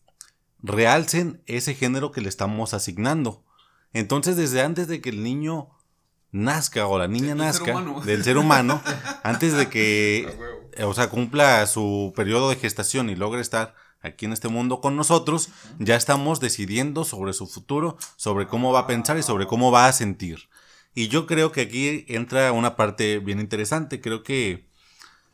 realcen 0.60 1.40
ese 1.46 1.74
género 1.74 2.10
que 2.10 2.20
le 2.20 2.28
estamos 2.28 2.74
asignando. 2.74 3.44
Entonces, 3.92 4.36
desde 4.36 4.62
antes 4.62 4.88
de 4.88 5.00
que 5.00 5.10
el 5.10 5.22
niño 5.22 5.68
nazca 6.32 6.88
o 6.88 6.98
la 6.98 7.06
niña 7.06 7.36
nazca 7.36 7.80
del 8.04 8.24
ser 8.24 8.36
humano, 8.36 8.82
antes 9.22 9.52
de 9.52 9.68
que, 9.68 10.36
o 10.82 10.94
sea, 10.94 11.10
cumpla 11.10 11.64
su 11.68 12.12
periodo 12.16 12.50
de 12.50 12.56
gestación 12.56 13.08
y 13.08 13.14
logre 13.14 13.40
estar 13.40 13.76
aquí 14.02 14.24
en 14.24 14.32
este 14.32 14.48
mundo 14.48 14.80
con 14.80 14.96
nosotros, 14.96 15.50
ya 15.78 15.94
estamos 15.94 16.40
decidiendo 16.40 17.04
sobre 17.04 17.34
su 17.34 17.46
futuro, 17.46 17.98
sobre 18.16 18.48
cómo 18.48 18.72
va 18.72 18.80
a 18.80 18.86
pensar 18.88 19.16
y 19.16 19.22
sobre 19.22 19.46
cómo 19.46 19.70
va 19.70 19.86
a 19.86 19.92
sentir. 19.92 20.48
Y 20.94 21.08
yo 21.08 21.26
creo 21.26 21.52
que 21.52 21.62
aquí 21.62 22.04
entra 22.08 22.52
una 22.52 22.76
parte 22.76 23.18
bien 23.18 23.40
interesante. 23.40 24.00
Creo 24.00 24.22
que 24.22 24.68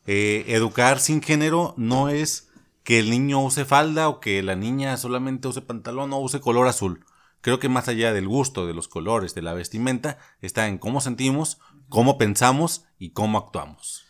eh, 0.07 0.45
educar 0.49 1.01
sin 1.01 1.23
género 1.23 1.75
no 1.77 2.09
es 2.09 2.49
que 2.83 2.99
el 2.99 3.11
niño 3.11 3.45
use 3.45 3.65
falda 3.65 4.09
o 4.09 4.21
que 4.21 4.43
la 4.43 4.57
niña 4.57 4.97
solamente 4.97 5.49
use 5.49 5.61
pantalón 5.61 6.13
o 6.13 6.21
use 6.21 6.41
color 6.41 6.67
azul. 6.67 7.05
Creo 7.43 7.59
que 7.59 7.69
más 7.69 7.89
allá 7.89 8.13
del 8.13 8.29
gusto, 8.29 8.67
de 8.67 8.75
los 8.75 8.89
colores, 8.89 9.35
de 9.35 9.43
la 9.43 9.55
vestimenta, 9.55 10.19
está 10.41 10.67
en 10.67 10.79
cómo 10.79 11.01
sentimos, 11.01 11.59
cómo 11.89 12.19
pensamos 12.19 12.85
y 12.99 13.11
cómo 13.11 13.39
actuamos. 13.39 14.05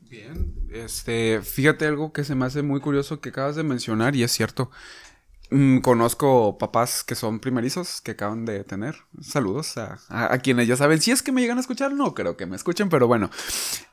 Bien, 0.00 0.54
este, 0.70 1.40
fíjate 1.40 1.86
algo 1.86 2.12
que 2.12 2.24
se 2.24 2.34
me 2.34 2.44
hace 2.44 2.62
muy 2.62 2.80
curioso 2.80 3.20
que 3.20 3.30
acabas 3.30 3.56
de 3.56 3.62
mencionar 3.62 4.14
y 4.14 4.22
es 4.22 4.32
cierto. 4.32 4.70
Mm, 5.54 5.80
conozco 5.80 6.56
papás 6.56 7.04
que 7.04 7.14
son 7.14 7.38
primerizos 7.38 8.00
que 8.00 8.12
acaban 8.12 8.46
de 8.46 8.64
tener. 8.64 8.96
Saludos 9.20 9.76
a, 9.76 9.98
a- 10.08 10.38
quienes 10.38 10.66
ya 10.66 10.76
saben. 10.76 11.00
Si 11.00 11.10
es 11.10 11.22
que 11.22 11.30
me 11.30 11.42
llegan 11.42 11.58
a 11.58 11.60
escuchar, 11.60 11.92
no 11.92 12.14
creo 12.14 12.38
que 12.38 12.46
me 12.46 12.56
escuchen, 12.56 12.88
pero 12.88 13.06
bueno. 13.06 13.28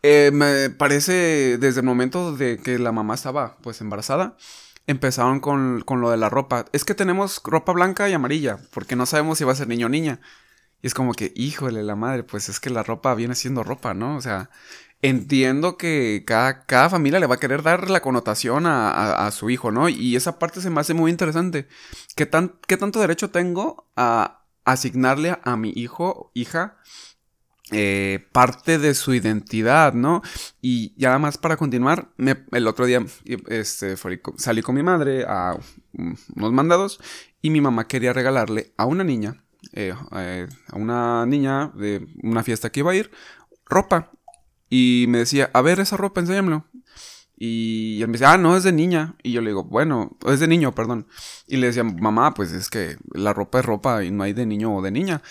Eh, 0.04 0.32
me 0.34 0.70
parece 0.70 1.58
desde 1.60 1.82
el 1.82 1.86
momento 1.86 2.36
de 2.36 2.60
que 2.60 2.80
la 2.80 2.92
mamá 2.94 3.16
estaba 3.16 3.58
pues 3.62 3.82
embarazada, 3.82 4.38
empezaron 4.88 5.40
con, 5.42 5.82
con 5.82 6.02
lo 6.02 6.12
de 6.12 6.18
la 6.18 6.30
ropa. 6.30 6.66
Es 6.74 6.86
que 6.86 6.96
tenemos 6.96 7.42
ropa 7.44 7.74
blanca 7.74 8.10
y 8.10 8.14
amarilla, 8.14 8.60
porque 8.74 8.96
no 8.96 9.06
sabemos 9.06 9.38
si 9.40 9.44
va 9.46 9.54
a 9.54 9.56
ser 9.56 9.68
niño 9.68 9.88
o 9.88 9.90
niña. 9.90 10.22
Y 10.82 10.88
es 10.88 10.94
como 10.94 11.14
que, 11.14 11.34
híjole, 11.36 11.84
la 11.84 11.96
madre, 11.96 12.24
pues 12.24 12.50
es 12.50 12.60
que 12.60 12.70
la 12.70 12.84
ropa 12.84 13.14
viene 13.16 13.36
siendo 13.36 13.64
ropa, 13.64 13.94
¿no? 13.94 14.16
O 14.18 14.22
sea, 14.22 14.50
entiendo 15.02 15.78
que 15.78 16.24
cada, 16.26 16.66
cada 16.66 16.90
familia 16.90 17.20
le 17.20 17.28
va 17.28 17.36
a 17.36 17.40
querer 17.40 17.64
dar 17.64 17.90
la 17.90 18.02
connotación 18.02 18.66
a, 18.66 19.28
a- 19.28 19.32
su 19.32 19.50
hijo, 19.50 19.72
¿no? 19.72 19.90
Y 19.90 20.16
esa 20.16 20.40
parte 20.40 20.62
se 20.62 20.70
me 20.70 20.82
hace 20.82 20.94
muy 20.94 21.12
interesante. 21.12 21.68
¿Qué, 22.16 22.26
tan, 22.26 22.56
qué 22.68 22.78
tanto 22.78 23.00
derecho 23.00 23.30
tengo 23.32 23.88
a 23.96 24.44
asignarle 24.66 25.38
a 25.44 25.56
mi 25.58 25.72
hijo, 25.76 26.32
hija, 26.34 26.78
eh, 27.72 28.28
parte 28.32 28.80
de 28.80 28.96
su 28.96 29.14
identidad, 29.14 29.94
¿no? 29.94 30.22
Y 30.62 30.94
ya 30.98 31.10
nada 31.10 31.20
más 31.20 31.38
para 31.38 31.56
continuar, 31.58 32.10
el 32.52 32.68
otro 32.68 32.86
día 32.86 33.06
este, 33.48 33.96
fui 33.96 34.20
salí 34.38 34.62
con 34.64 34.76
mi 34.76 34.82
madre 34.84 35.24
a 35.28 35.56
unos 36.36 36.52
mandados 36.52 37.00
y 37.42 37.52
mi 37.52 37.62
mamá 37.62 37.88
quería 37.88 38.12
regalarle 38.14 38.74
a 38.78 38.86
una 38.86 39.04
niña, 39.04 39.44
eh, 39.74 39.94
eh, 40.16 40.48
a 40.68 40.76
una 40.78 41.26
niña 41.28 41.72
de 41.76 42.08
una 42.24 42.44
fiesta 42.44 42.72
que 42.72 42.80
iba 42.80 42.92
a 42.92 42.96
ir, 42.96 43.12
ropa. 43.66 44.12
Y 44.70 45.06
me 45.10 45.20
decía, 45.20 45.50
a 45.54 45.62
ver 45.62 45.80
esa 45.80 45.98
ropa, 45.98 46.22
enséñamelo. 46.22 46.66
Y 47.42 48.02
él 48.02 48.10
me 48.10 48.14
decía, 48.14 48.34
ah, 48.34 48.38
no, 48.38 48.58
es 48.58 48.64
de 48.64 48.74
niña. 48.74 49.16
Y 49.24 49.32
yo 49.32 49.42
le 49.42 49.52
digo, 49.52 49.64
bueno, 49.64 50.18
es 50.28 50.42
de 50.42 50.48
niño, 50.48 50.76
perdón. 50.76 51.08
Y 51.48 51.58
le 51.58 51.68
decía, 51.68 51.84
mamá, 51.84 52.34
pues 52.34 52.52
es 52.52 52.70
que 52.70 52.98
la 53.14 53.34
ropa 53.34 53.60
es 53.60 53.66
ropa 53.66 54.04
y 54.04 54.12
no 54.12 54.24
hay 54.24 54.34
de 54.34 54.46
niño 54.46 54.76
o 54.76 54.82
de 54.82 54.92
niña. 54.92 55.22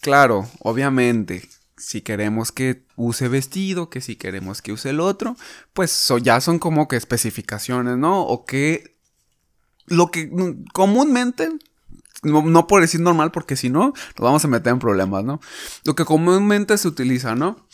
Claro, 0.00 0.48
obviamente, 0.60 1.48
si 1.76 2.00
queremos 2.00 2.52
que 2.52 2.86
use 2.96 3.28
vestido, 3.28 3.90
que 3.90 4.00
si 4.00 4.16
queremos 4.16 4.62
que 4.62 4.72
use 4.72 4.90
el 4.90 5.00
otro, 5.00 5.36
pues 5.74 6.12
ya 6.22 6.40
son 6.40 6.58
como 6.58 6.88
que 6.88 6.96
especificaciones, 6.96 7.98
¿no? 7.98 8.22
O 8.22 8.44
que 8.44 8.96
lo 9.86 10.10
que 10.10 10.30
comúnmente, 10.72 11.50
no, 12.22 12.42
no 12.42 12.66
por 12.66 12.80
decir 12.80 13.00
normal, 13.00 13.30
porque 13.30 13.56
si 13.56 13.68
no, 13.68 13.88
nos 13.88 14.20
vamos 14.20 14.44
a 14.44 14.48
meter 14.48 14.72
en 14.72 14.78
problemas, 14.78 15.22
¿no? 15.24 15.40
Lo 15.84 15.94
que 15.94 16.04
comúnmente 16.04 16.78
se 16.78 16.88
utiliza, 16.88 17.34
¿no? 17.34 17.66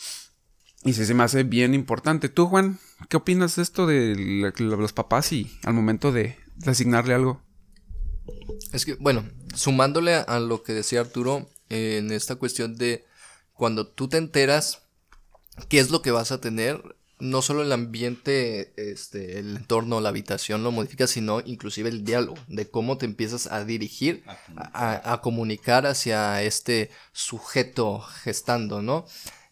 Y 0.83 0.93
sí 0.93 1.05
se 1.05 1.13
me 1.13 1.23
hace 1.23 1.43
bien 1.43 1.73
importante. 1.73 2.29
Tú, 2.29 2.47
Juan, 2.47 2.79
¿qué 3.09 3.17
opinas 3.17 3.55
de 3.57 3.63
esto 3.63 3.85
de 3.85 4.51
los 4.57 4.93
papás 4.93 5.31
y 5.33 5.51
al 5.63 5.73
momento 5.73 6.11
de, 6.11 6.37
de 6.55 6.71
asignarle 6.71 7.13
algo? 7.13 7.41
Es 8.71 8.85
que, 8.85 8.95
bueno, 8.95 9.25
sumándole 9.53 10.15
a, 10.15 10.21
a 10.21 10.39
lo 10.39 10.63
que 10.63 10.73
decía 10.73 11.01
Arturo, 11.01 11.49
eh, 11.69 11.97
en 11.99 12.11
esta 12.11 12.35
cuestión 12.35 12.77
de 12.77 13.05
cuando 13.53 13.87
tú 13.87 14.07
te 14.07 14.17
enteras 14.17 14.83
qué 15.67 15.79
es 15.79 15.89
lo 15.89 16.01
que 16.01 16.11
vas 16.11 16.31
a 16.31 16.39
tener, 16.39 16.81
no 17.19 17.41
solo 17.41 17.63
el 17.63 17.71
ambiente, 17.73 18.71
este, 18.77 19.39
el 19.39 19.57
entorno, 19.57 19.99
la 19.99 20.09
habitación 20.09 20.63
lo 20.63 20.71
modifica, 20.71 21.05
sino 21.07 21.41
inclusive 21.45 21.89
el 21.89 22.05
diálogo, 22.05 22.37
de 22.47 22.69
cómo 22.69 22.97
te 22.97 23.05
empiezas 23.05 23.47
a 23.47 23.65
dirigir, 23.65 24.23
a, 24.55 24.93
a- 24.93 25.13
a 25.13 25.21
comunicar 25.21 25.85
hacia 25.85 26.41
este 26.43 26.89
sujeto 27.11 27.99
gestando, 27.99 28.81
¿no? 28.81 29.05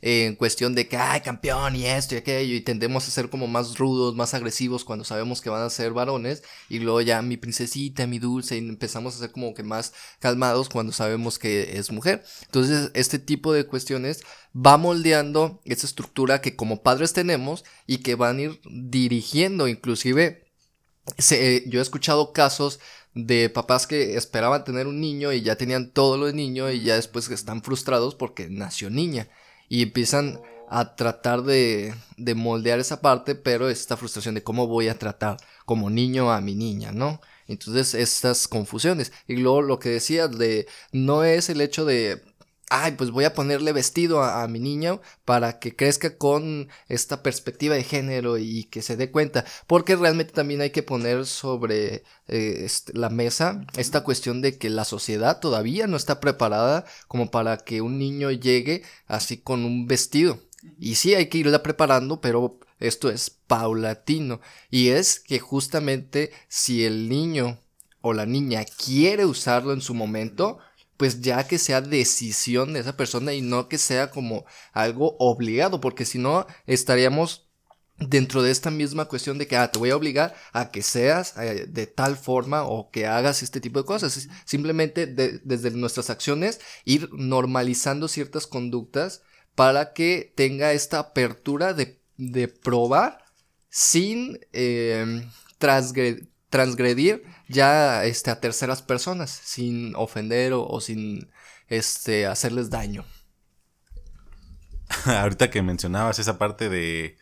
En 0.10 0.36
cuestión 0.36 0.74
de 0.74 0.88
que, 0.88 0.96
ay, 0.96 1.20
campeón 1.20 1.76
y 1.76 1.86
esto 1.86 2.16
y 2.16 2.20
aquello, 2.20 2.56
y 2.56 2.62
tendemos 2.62 3.06
a 3.08 3.12
ser 3.12 3.30
como 3.30 3.46
más 3.48 3.78
rudos, 3.78 4.16
más 4.16 4.34
agresivos 4.34 4.86
cuando 4.86 5.04
sabemos 5.04 5.42
que 5.42 5.50
van 5.50 5.64
a 5.64 5.70
ser 5.70 5.92
varones, 5.92 6.44
y 6.70 6.80
luego 6.80 7.02
ya 7.02 7.22
mi 7.22 7.36
princesita, 7.36 8.08
mi 8.08 8.18
dulce, 8.18 8.56
y 8.56 8.60
empezamos 8.60 9.16
a 9.16 9.20
ser 9.20 9.32
como 9.32 9.54
que 9.54 9.64
más 9.64 9.94
calmados 10.20 10.70
cuando 10.70 10.94
sabemos 10.94 11.38
que 11.40 11.78
es 11.78 11.92
mujer. 11.92 12.24
Entonces, 12.46 12.90
este 12.94 13.20
tipo 13.20 13.52
de 13.52 13.66
cuestiones 13.66 14.22
va 14.56 14.78
moldeando 14.78 15.60
esa 15.66 15.86
estructura 15.86 16.40
que 16.40 16.56
como 16.56 16.84
padres 16.84 17.12
tenemos 17.12 17.66
y 17.86 17.98
que 17.98 18.16
van 18.16 18.38
a 18.38 18.42
ir 18.44 18.62
dirigiendo, 18.70 19.68
inclusive, 19.68 20.46
se- 21.18 21.66
yo 21.68 21.80
he 21.80 21.84
escuchado 21.84 22.32
casos 22.32 22.80
de 23.14 23.50
papás 23.50 23.88
que 23.88 24.16
esperaban 24.16 24.64
tener 24.64 24.88
un 24.88 25.02
niño 25.02 25.34
y 25.34 25.42
ya 25.42 25.58
tenían 25.58 25.92
todo 25.92 26.18
lo 26.18 26.28
de 26.28 26.34
niño 26.34 26.72
y 26.72 26.82
ya 26.84 26.96
después 26.96 27.30
están 27.30 27.62
frustrados 27.62 28.16
porque 28.16 28.48
nació 28.50 28.90
niña 28.90 29.28
y 29.70 29.84
empiezan 29.84 30.40
a 30.70 30.96
tratar 30.96 31.44
de, 31.44 31.94
de 32.18 32.36
moldear 32.36 32.80
esa 32.80 33.02
parte, 33.02 33.36
pero 33.36 33.70
esta 33.70 33.98
frustración 33.98 34.36
de 34.36 34.44
cómo 34.44 34.68
voy 34.68 34.90
a 34.90 35.00
tratar 35.00 35.38
como 35.66 35.90
niño 35.90 36.32
a 36.32 36.42
mi 36.42 36.56
niña, 36.56 36.92
¿no? 36.92 37.22
Entonces 37.48 37.94
estas 37.94 38.48
confusiones. 38.48 39.14
Y 39.28 39.38
luego 39.38 39.62
lo 39.62 39.80
que 39.80 39.90
decía 39.90 40.28
de 40.28 40.68
no 40.92 41.24
es 41.24 41.50
el 41.50 41.62
hecho 41.62 41.86
de 41.86 42.22
ay, 42.70 42.94
pues 42.94 43.12
voy 43.12 43.24
a 43.24 43.34
ponerle 43.34 43.72
vestido 43.72 44.24
a, 44.24 44.48
mi 44.48 44.60
niño 44.60 45.02
para 45.26 45.60
que 45.60 45.76
crezca 45.76 46.18
con 46.18 46.70
esta 46.90 47.24
perspectiva 47.24 47.76
de 47.76 47.84
género 47.84 48.38
y 48.38 48.66
que 48.66 48.82
se 48.82 48.98
dé 48.98 49.12
cuenta, 49.12 49.46
porque 49.68 49.96
realmente 49.96 50.34
también 50.34 50.62
hay 50.62 50.72
que 50.72 50.84
poner 50.84 51.26
sobre 51.26 52.04
eh, 52.28 52.64
este, 52.66 52.94
la 52.94 53.10
mesa 53.10 53.66
esta 53.78 54.04
cuestión 54.04 54.42
de 54.42 54.58
que 54.58 54.70
la 54.70 54.86
sociedad 54.86 55.40
todavía 55.40 55.88
no 55.88 55.98
está 55.98 56.20
preparada 56.20 56.86
como 57.08 57.32
para 57.32 57.58
que 57.58 57.82
un 57.82 57.98
niño 57.98 58.32
llegue 58.32 58.84
así 59.08 59.38
con 59.38 59.66
un 59.66 59.88
vestido. 59.88 60.40
Y 60.80 60.96
sí, 60.96 61.16
hay 61.16 61.28
que 61.28 61.38
irla 61.38 61.64
preparando, 61.64 62.20
pero 62.20 62.60
esto 62.80 63.10
es 63.10 63.30
paulatino. 63.30 64.42
Y 64.70 64.90
es 64.90 65.20
que 65.20 65.40
justamente 65.40 66.32
si 66.48 66.84
el 66.86 67.10
niño 67.10 67.60
o 68.02 68.14
la 68.14 68.26
niña 68.26 68.66
quiere 68.66 69.26
usarlo 69.26 69.74
en 69.74 69.82
su 69.82 69.94
momento, 69.94 70.60
pues 70.98 71.22
ya 71.22 71.48
que 71.48 71.60
sea 71.60 71.82
decisión 71.82 72.74
de 72.74 72.82
esa 72.82 72.98
persona 72.98 73.34
y 73.34 73.42
no 73.42 73.70
que 73.70 73.78
sea 73.78 74.12
como 74.12 74.46
algo 74.74 75.16
obligado, 75.20 75.80
porque 75.80 76.06
si 76.06 76.18
no 76.18 76.48
estaríamos 76.66 77.48
dentro 78.00 78.44
de 78.44 78.52
esta 78.52 78.70
misma 78.70 79.06
cuestión 79.06 79.38
de 79.38 79.48
que 79.48 79.58
ah, 79.58 79.72
te 79.72 79.80
voy 79.80 79.90
a 79.90 79.96
obligar 79.96 80.36
a 80.54 80.70
que 80.70 80.84
seas 80.84 81.36
eh, 81.38 81.66
de 81.68 81.88
tal 81.88 82.16
forma 82.16 82.64
o 82.64 82.92
que 82.92 83.08
hagas 83.08 83.42
este 83.42 83.60
tipo 83.60 83.80
de 83.80 83.86
cosas. 83.86 84.28
Simplemente 84.46 85.08
desde 85.08 85.72
nuestras 85.72 86.10
acciones 86.10 86.60
ir 86.86 87.10
normalizando 87.14 88.08
ciertas 88.08 88.46
conductas 88.48 89.24
para 89.56 89.94
que 89.94 90.34
tenga 90.36 90.74
esta 90.74 91.00
apertura 91.00 91.74
de, 91.74 91.98
probar 92.64 93.26
sin 93.70 94.40
eh, 94.54 95.24
transgredir 95.58 96.30
ya 97.48 98.06
este, 98.06 98.32
a 98.32 98.40
terceras 98.40 98.82
personas, 98.82 99.30
sin 99.30 99.96
ofender 99.96 100.54
o, 100.54 100.80
sin 100.82 101.30
este, 101.68 102.26
hacerles 102.26 102.70
daño. 102.70 103.06
Ahorita 105.06 105.50
que 105.50 105.62
mencionabas 105.62 106.20
esa 106.20 106.38
parte 106.38 106.70
de 106.70 107.18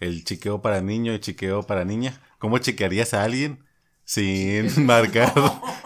el 0.00 0.24
chiqueo 0.24 0.62
para 0.62 0.80
niño 0.80 1.12
y 1.14 1.20
chiqueo 1.20 1.62
para 1.62 1.84
niña, 1.84 2.20
¿cómo 2.38 2.58
chequearías 2.58 3.12
a 3.14 3.22
alguien 3.22 3.64
sin 4.04 4.86
marcar, 4.86 5.32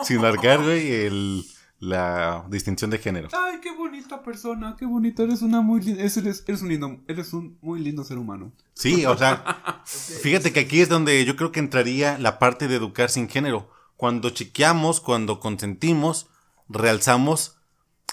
sin 0.05 0.21
marcar, 0.21 0.63
güey, 0.63 0.93
el, 1.07 1.45
la 1.79 2.47
distinción 2.49 2.91
de 2.91 2.99
género. 2.99 3.29
Ay, 3.33 3.61
qué 3.61 3.75
bonita 3.75 4.23
persona, 4.23 4.77
qué 4.79 4.87
bonito, 4.87 5.23
eres 5.23 5.43
una 5.43 5.61
muy 5.61 5.81
eres, 5.99 6.17
eres, 6.17 6.63
un 6.63 6.69
lindo, 6.69 7.01
eres 7.09 7.33
un 7.33 7.59
muy 7.61 7.81
lindo 7.81 8.05
ser 8.05 8.19
humano. 8.19 8.53
Sí, 8.75 9.05
o 9.07 9.17
sea, 9.17 9.83
fíjate 9.85 10.53
que 10.53 10.61
aquí 10.61 10.81
es 10.81 10.89
donde 10.89 11.25
yo 11.25 11.37
creo 11.37 11.53
que 11.53 11.61
entraría 11.61 12.19
la 12.19 12.39
parte 12.39 12.69
de 12.69 12.77
educar 12.77 13.11
sin 13.11 13.29
género. 13.29 13.71
Cuando 13.97 14.31
chequeamos, 14.31 15.01
cuando 15.01 15.41
consentimos, 15.41 16.29
realzamos 16.69 17.59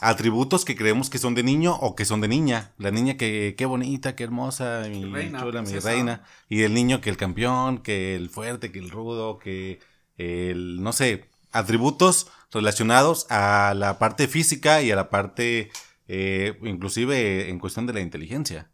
atributos 0.02 0.66
que 0.66 0.76
creemos 0.76 1.10
que 1.10 1.20
son 1.20 1.36
de 1.36 1.44
niño 1.44 1.76
o 1.76 1.96
que 1.96 2.06
son 2.06 2.22
de 2.22 2.28
niña. 2.28 2.74
La 2.78 2.92
niña 2.92 3.18
que 3.18 3.56
qué 3.58 3.66
bonita, 3.66 4.16
qué 4.16 4.24
hermosa, 4.24 4.84
mi 4.90 5.06
reina, 5.06 5.42
chula, 5.42 5.62
mi 5.62 5.80
reina. 5.80 6.24
Y 6.50 6.64
el 6.64 6.74
niño 6.74 7.02
que 7.02 7.10
el 7.10 7.18
campeón, 7.18 7.80
que 7.80 8.16
el 8.16 8.30
fuerte, 8.30 8.72
que 8.72 8.80
el 8.80 8.90
rudo, 8.90 9.38
que 9.40 9.80
el, 10.18 10.82
no 10.82 10.92
sé, 10.92 11.30
atributos 11.52 12.28
relacionados 12.52 13.28
a 13.30 13.74
la 13.76 14.00
parte 14.00 14.28
física 14.28 14.82
y 14.82 14.92
a 14.92 14.96
la 14.96 15.10
parte, 15.10 15.72
eh, 16.08 16.58
inclusive 16.64 17.50
en 17.50 17.60
cuestión 17.60 17.86
de 17.88 17.94
la 17.94 18.02
inteligencia. 18.02 18.70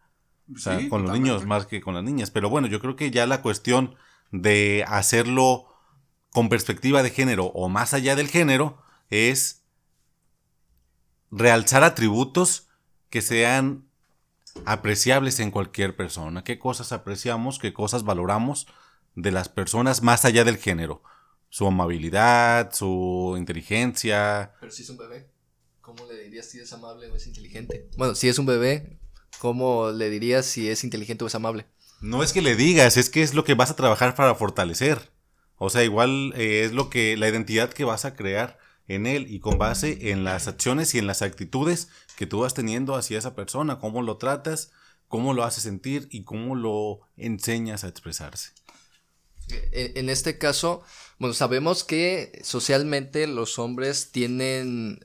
O 0.53 0.57
sea, 0.57 0.87
con 0.87 1.03
los 1.03 1.11
niños 1.11 1.45
más 1.45 1.65
que 1.65 1.81
con 1.81 1.93
las 1.93 2.03
niñas. 2.03 2.31
Pero 2.31 2.49
bueno, 2.49 2.67
yo 2.67 2.79
creo 2.79 2.95
que 2.95 3.11
ya 3.11 3.25
la 3.25 3.41
cuestión 3.41 3.95
de 4.31 4.85
hacerlo 4.87 5.67
con 6.31 6.49
perspectiva 6.49 7.03
de 7.03 7.09
género 7.09 7.47
o 7.47 7.67
más 7.67 7.93
allá 7.93 8.15
del 8.15 8.27
género 8.27 8.81
es 9.09 9.63
realzar 11.31 11.83
atributos 11.83 12.69
que 13.09 13.21
sean 13.21 13.85
apreciables 14.65 15.39
en 15.39 15.51
cualquier 15.51 15.95
persona. 15.95 16.43
¿Qué 16.43 16.59
cosas 16.59 16.91
apreciamos? 16.91 17.59
¿Qué 17.59 17.73
cosas 17.73 18.03
valoramos 18.03 18.67
de 19.15 19.31
las 19.31 19.49
personas 19.49 20.01
más 20.01 20.25
allá 20.25 20.43
del 20.43 20.57
género? 20.57 21.03
Su 21.49 21.67
amabilidad, 21.67 22.73
su 22.73 23.35
inteligencia. 23.37 24.53
Pero 24.59 24.71
si 24.71 24.83
es 24.83 24.89
un 24.89 24.97
bebé, 24.97 25.29
¿cómo 25.81 26.05
le 26.05 26.23
dirías 26.23 26.49
si 26.49 26.59
es 26.59 26.71
amable 26.73 27.09
o 27.09 27.15
es 27.15 27.27
inteligente? 27.27 27.89
Bueno, 27.97 28.15
si 28.15 28.27
es 28.29 28.37
un 28.39 28.45
bebé, 28.45 28.99
¿cómo 29.39 29.91
le 29.91 30.09
dirías 30.09 30.45
si 30.45 30.69
es 30.69 30.83
inteligente 30.83 31.23
o 31.23 31.27
es 31.27 31.35
amable? 31.35 31.65
No 32.01 32.21
es 32.21 32.33
que 32.33 32.41
le 32.41 32.55
digas, 32.55 32.97
es 32.97 33.09
que 33.09 33.23
es 33.23 33.33
lo 33.33 33.43
que 33.43 33.55
vas 33.55 33.71
a 33.71 33.75
trabajar 33.75 34.15
para 34.15 34.35
fortalecer. 34.35 35.11
O 35.57 35.69
sea, 35.69 35.83
igual 35.83 36.33
eh, 36.35 36.63
es 36.63 36.71
lo 36.73 36.89
que 36.89 37.17
la 37.17 37.27
identidad 37.27 37.73
que 37.73 37.83
vas 37.83 38.05
a 38.05 38.15
crear 38.15 38.59
en 38.87 39.05
él 39.05 39.25
y 39.29 39.39
con 39.39 39.57
base 39.57 40.11
en 40.11 40.23
las 40.23 40.47
acciones 40.47 40.93
y 40.93 40.99
en 40.99 41.07
las 41.07 41.21
actitudes 41.21 41.89
que 42.15 42.27
tú 42.27 42.39
vas 42.39 42.53
teniendo 42.53 42.95
hacia 42.95 43.17
esa 43.17 43.35
persona, 43.35 43.79
cómo 43.79 44.01
lo 44.01 44.17
tratas, 44.17 44.71
cómo 45.07 45.33
lo 45.33 45.43
haces 45.43 45.63
sentir 45.63 46.07
y 46.11 46.23
cómo 46.23 46.55
lo 46.55 47.01
enseñas 47.17 47.83
a 47.83 47.87
expresarse. 47.87 48.51
En 49.71 50.09
este 50.09 50.37
caso, 50.37 50.83
bueno, 51.19 51.33
sabemos 51.33 51.83
que 51.83 52.39
socialmente 52.43 53.27
los 53.27 53.59
hombres 53.59 54.11
tienen, 54.11 54.99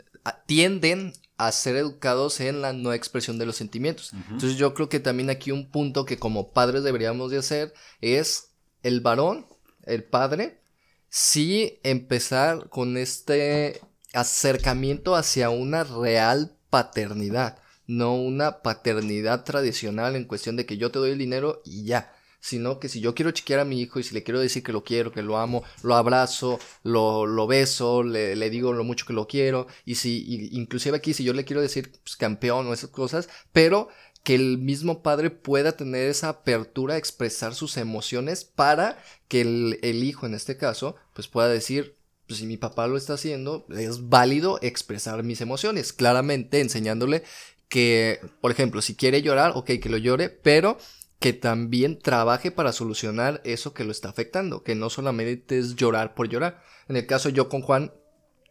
tienden 0.46 1.12
a 1.36 1.52
ser 1.52 1.76
educados 1.76 2.40
en 2.40 2.60
la 2.60 2.72
no 2.72 2.92
expresión 2.92 3.38
de 3.38 3.46
los 3.46 3.56
sentimientos. 3.56 4.12
Entonces 4.12 4.56
yo 4.56 4.74
creo 4.74 4.88
que 4.88 5.00
también 5.00 5.30
aquí 5.30 5.50
un 5.50 5.70
punto 5.70 6.04
que 6.04 6.18
como 6.18 6.52
padres 6.52 6.84
deberíamos 6.84 7.30
de 7.30 7.38
hacer 7.38 7.74
es 8.00 8.50
el 8.82 9.00
varón, 9.00 9.46
el 9.84 10.04
padre, 10.04 10.60
sí 11.08 11.80
empezar 11.82 12.68
con 12.68 12.96
este 12.96 13.80
acercamiento 14.12 15.16
hacia 15.16 15.50
una 15.50 15.84
real 15.84 16.56
paternidad, 16.70 17.58
no 17.86 18.14
una 18.14 18.62
paternidad 18.62 19.44
tradicional 19.44 20.16
en 20.16 20.24
cuestión 20.24 20.56
de 20.56 20.66
que 20.66 20.76
yo 20.76 20.90
te 20.90 20.98
doy 20.98 21.10
el 21.10 21.18
dinero 21.18 21.62
y 21.64 21.84
ya 21.84 22.12
sino 22.42 22.80
que 22.80 22.88
si 22.88 23.00
yo 23.00 23.14
quiero 23.14 23.30
chiquear 23.30 23.60
a 23.60 23.64
mi 23.64 23.80
hijo 23.80 24.00
y 24.00 24.02
si 24.02 24.14
le 24.14 24.24
quiero 24.24 24.40
decir 24.40 24.64
que 24.64 24.72
lo 24.72 24.82
quiero, 24.82 25.12
que 25.12 25.22
lo 25.22 25.38
amo, 25.38 25.62
lo 25.84 25.94
abrazo, 25.94 26.58
lo, 26.82 27.24
lo 27.24 27.46
beso, 27.46 28.02
le, 28.02 28.34
le, 28.34 28.50
digo 28.50 28.72
lo 28.72 28.82
mucho 28.82 29.06
que 29.06 29.12
lo 29.12 29.28
quiero, 29.28 29.68
y 29.84 29.94
si, 29.94 30.48
inclusive 30.50 30.96
aquí 30.96 31.14
si 31.14 31.22
yo 31.22 31.34
le 31.34 31.44
quiero 31.44 31.62
decir 31.62 31.92
pues, 32.02 32.16
campeón 32.16 32.66
o 32.66 32.74
esas 32.74 32.90
cosas, 32.90 33.28
pero 33.52 33.88
que 34.24 34.34
el 34.34 34.58
mismo 34.58 35.02
padre 35.02 35.30
pueda 35.30 35.76
tener 35.76 36.08
esa 36.08 36.30
apertura 36.30 36.94
a 36.94 36.98
expresar 36.98 37.54
sus 37.54 37.76
emociones 37.76 38.44
para 38.44 39.00
que 39.28 39.42
el, 39.42 39.78
el 39.82 40.02
hijo 40.02 40.26
en 40.26 40.34
este 40.34 40.56
caso 40.56 40.96
pues 41.14 41.28
pueda 41.28 41.48
decir 41.48 41.96
pues 42.26 42.40
si 42.40 42.46
mi 42.46 42.56
papá 42.56 42.86
lo 42.88 42.96
está 42.96 43.14
haciendo, 43.14 43.66
es 43.70 44.08
válido 44.08 44.58
expresar 44.62 45.22
mis 45.22 45.40
emociones, 45.40 45.92
claramente 45.92 46.60
enseñándole 46.60 47.22
que, 47.68 48.20
por 48.40 48.50
ejemplo, 48.50 48.82
si 48.82 48.94
quiere 48.94 49.22
llorar, 49.22 49.52
ok, 49.54 49.70
que 49.80 49.88
lo 49.88 49.96
llore, 49.96 50.28
pero 50.28 50.78
que 51.22 51.32
también 51.32 52.00
trabaje 52.00 52.50
para 52.50 52.72
solucionar 52.72 53.40
eso 53.44 53.72
que 53.72 53.84
lo 53.84 53.92
está 53.92 54.08
afectando, 54.08 54.64
que 54.64 54.74
no 54.74 54.90
solamente 54.90 55.56
es 55.56 55.76
llorar 55.76 56.14
por 56.14 56.28
llorar. 56.28 56.60
En 56.88 56.96
el 56.96 57.06
caso 57.06 57.28
yo 57.28 57.48
con 57.48 57.62
Juan, 57.62 57.92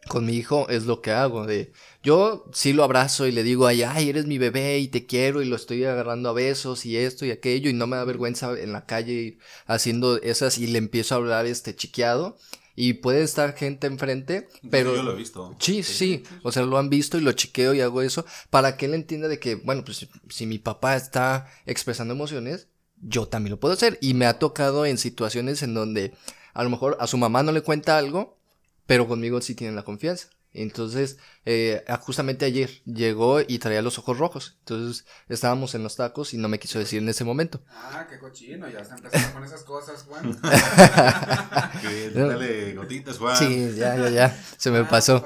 con 0.08 0.24
mi 0.24 0.32
hijo, 0.32 0.68
es 0.70 0.86
lo 0.86 1.02
que 1.02 1.10
hago, 1.10 1.46
de 1.46 1.72
yo 2.02 2.46
sí 2.54 2.72
lo 2.72 2.82
abrazo 2.82 3.26
y 3.26 3.32
le 3.32 3.42
digo, 3.42 3.66
ay, 3.66 3.82
ay, 3.82 4.08
eres 4.08 4.26
mi 4.26 4.38
bebé 4.38 4.78
y 4.78 4.88
te 4.88 5.04
quiero 5.04 5.42
y 5.42 5.44
lo 5.44 5.54
estoy 5.54 5.84
agarrando 5.84 6.30
a 6.30 6.32
besos 6.32 6.86
y 6.86 6.96
esto 6.96 7.26
y 7.26 7.30
aquello 7.30 7.68
y 7.68 7.74
no 7.74 7.86
me 7.86 7.98
da 7.98 8.04
vergüenza 8.04 8.58
en 8.58 8.72
la 8.72 8.86
calle 8.86 9.36
haciendo 9.66 10.16
esas 10.22 10.56
y 10.56 10.66
le 10.66 10.78
empiezo 10.78 11.14
a 11.14 11.18
hablar 11.18 11.44
este 11.44 11.76
chiqueado 11.76 12.38
y 12.74 12.94
puede 12.94 13.22
estar 13.22 13.54
gente 13.54 13.86
enfrente, 13.86 14.48
pero... 14.70 14.94
Yo 14.94 15.02
lo 15.02 15.12
he 15.12 15.16
visto. 15.16 15.54
Sí, 15.58 15.82
sí, 15.82 16.22
o 16.42 16.52
sea, 16.52 16.64
lo 16.64 16.78
han 16.78 16.88
visto 16.88 17.18
y 17.18 17.20
lo 17.20 17.32
chequeo 17.32 17.74
y 17.74 17.80
hago 17.80 18.02
eso 18.02 18.24
para 18.50 18.76
que 18.76 18.86
él 18.86 18.94
entienda 18.94 19.28
de 19.28 19.38
que, 19.38 19.56
bueno, 19.56 19.84
pues 19.84 20.08
si 20.28 20.46
mi 20.46 20.58
papá 20.58 20.96
está 20.96 21.48
expresando 21.66 22.14
emociones, 22.14 22.68
yo 23.02 23.26
también 23.26 23.50
lo 23.52 23.60
puedo 23.60 23.74
hacer. 23.74 23.98
Y 24.00 24.14
me 24.14 24.26
ha 24.26 24.38
tocado 24.38 24.86
en 24.86 24.96
situaciones 24.96 25.62
en 25.62 25.74
donde 25.74 26.14
a 26.54 26.62
lo 26.64 26.70
mejor 26.70 26.96
a 27.00 27.06
su 27.06 27.18
mamá 27.18 27.42
no 27.42 27.52
le 27.52 27.62
cuenta 27.62 27.98
algo, 27.98 28.38
pero 28.86 29.06
conmigo 29.06 29.40
sí 29.40 29.54
tienen 29.54 29.76
la 29.76 29.84
confianza. 29.84 30.28
Entonces, 30.54 31.18
eh, 31.46 31.82
justamente 32.00 32.44
ayer 32.44 32.70
llegó 32.84 33.40
y 33.40 33.58
traía 33.58 33.80
los 33.80 33.98
ojos 33.98 34.18
rojos. 34.18 34.56
Entonces, 34.60 35.06
estábamos 35.28 35.74
en 35.74 35.82
los 35.82 35.96
tacos 35.96 36.34
y 36.34 36.36
no 36.36 36.48
me 36.48 36.58
quiso 36.58 36.78
decir 36.78 37.00
en 37.00 37.08
ese 37.08 37.24
momento. 37.24 37.62
Ah, 37.70 38.06
qué 38.08 38.18
cochino, 38.18 38.68
ya 38.68 38.80
está 38.80 38.96
empezando 38.96 39.32
con 39.32 39.44
esas 39.44 39.62
cosas, 39.62 40.02
Juan. 40.02 40.38
dale 42.14 42.74
gotitas, 42.74 43.18
Juan. 43.18 43.36
Sí, 43.36 43.72
ya, 43.76 43.96
ya, 43.96 44.10
ya, 44.10 44.44
se 44.58 44.70
me 44.70 44.80
ah, 44.80 44.88
pasó. 44.88 45.24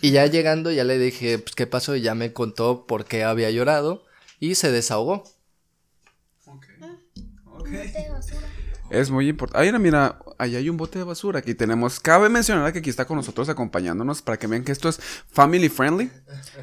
Y 0.00 0.12
ya 0.12 0.26
llegando, 0.26 0.70
ya 0.70 0.84
le 0.84 0.98
dije, 0.98 1.38
pues, 1.38 1.54
¿qué 1.54 1.66
pasó? 1.66 1.96
Y 1.96 2.02
ya 2.02 2.14
me 2.14 2.32
contó 2.32 2.86
por 2.86 3.04
qué 3.04 3.24
había 3.24 3.50
llorado 3.50 4.04
y 4.38 4.54
se 4.54 4.70
desahogó. 4.70 5.24
Ok. 6.46 6.66
okay. 7.46 7.92
Es 8.92 9.10
muy 9.10 9.26
importante. 9.26 9.66
Ahí, 9.66 9.72
mira, 9.78 10.18
ahí 10.36 10.54
hay 10.54 10.68
un 10.68 10.76
bote 10.76 10.98
de 10.98 11.04
basura. 11.06 11.38
Aquí 11.38 11.54
tenemos. 11.54 11.98
Cabe 11.98 12.28
mencionar 12.28 12.74
que 12.74 12.80
aquí 12.80 12.90
está 12.90 13.06
con 13.06 13.16
nosotros 13.16 13.48
acompañándonos 13.48 14.20
para 14.20 14.38
que 14.38 14.46
vean 14.46 14.64
que 14.64 14.72
esto 14.72 14.90
es 14.90 15.00
family 15.32 15.70
friendly. 15.70 16.10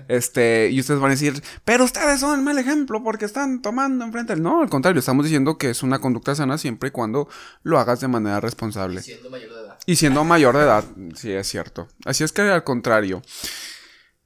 Este, 0.08 0.70
y 0.70 0.80
ustedes 0.80 1.00
van 1.00 1.10
a 1.10 1.16
decir, 1.16 1.42
pero 1.66 1.86
ustedes 1.86 2.20
son 2.20 2.38
el 2.38 2.46
mal 2.46 2.60
ejemplo 2.60 3.04
porque 3.04 3.26
están 3.26 3.64
tomando 3.64 4.06
enfrente. 4.06 4.36
No, 4.36 4.62
al 4.62 4.70
contrario, 4.70 5.00
estamos 5.00 5.26
diciendo 5.26 5.58
que 5.58 5.72
es 5.72 5.82
una 5.82 5.98
conducta 5.98 6.36
sana 6.36 6.60
siempre 6.60 6.90
y 6.90 6.92
cuando 6.92 7.28
lo 7.64 7.80
hagas 7.80 8.00
de 8.00 8.08
manera 8.08 8.40
responsable. 8.40 9.00
Y 9.00 9.04
siendo 9.04 9.32
mayor 9.32 9.50
de 9.50 9.62
edad. 9.62 9.80
Y 9.88 9.96
siendo 9.96 10.24
mayor 10.24 10.56
de 10.56 10.64
edad, 10.64 10.84
sí, 11.16 11.32
es 11.32 11.48
cierto. 11.48 11.88
Así 12.06 12.24
es 12.24 12.32
que 12.32 12.44
al 12.44 12.64
contrario. 12.64 13.24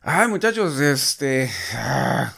Ay, 0.01 0.27
muchachos, 0.27 0.77
este... 0.81 1.49
ah, 1.75 2.33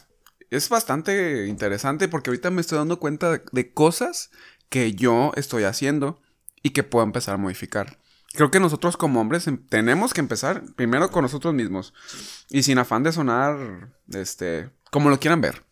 es 0.51 0.69
bastante 0.69 1.47
interesante 1.47 2.07
porque 2.07 2.29
ahorita 2.29 2.51
me 2.51 2.61
estoy 2.61 2.77
dando 2.77 2.99
cuenta 2.99 3.31
de, 3.31 3.41
de 3.51 3.73
cosas 3.73 4.29
que 4.69 4.93
yo 4.93 5.31
estoy 5.35 5.63
haciendo 5.63 6.21
y 6.61 6.71
que 6.71 6.83
puedo 6.83 7.05
empezar 7.05 7.35
a 7.35 7.37
modificar. 7.37 7.97
Creo 8.33 8.51
que 8.51 8.59
nosotros 8.59 8.97
como 8.97 9.21
hombres 9.21 9.47
em- 9.47 9.65
tenemos 9.67 10.13
que 10.13 10.19
empezar 10.21 10.63
primero 10.75 11.09
con 11.09 11.21
nosotros 11.21 11.53
mismos 11.53 11.93
y 12.49 12.63
sin 12.63 12.77
afán 12.77 13.03
de 13.03 13.11
sonar, 13.11 13.93
este, 14.11 14.69
como 14.91 15.09
lo 15.09 15.19
quieran 15.19 15.41
ver. 15.41 15.63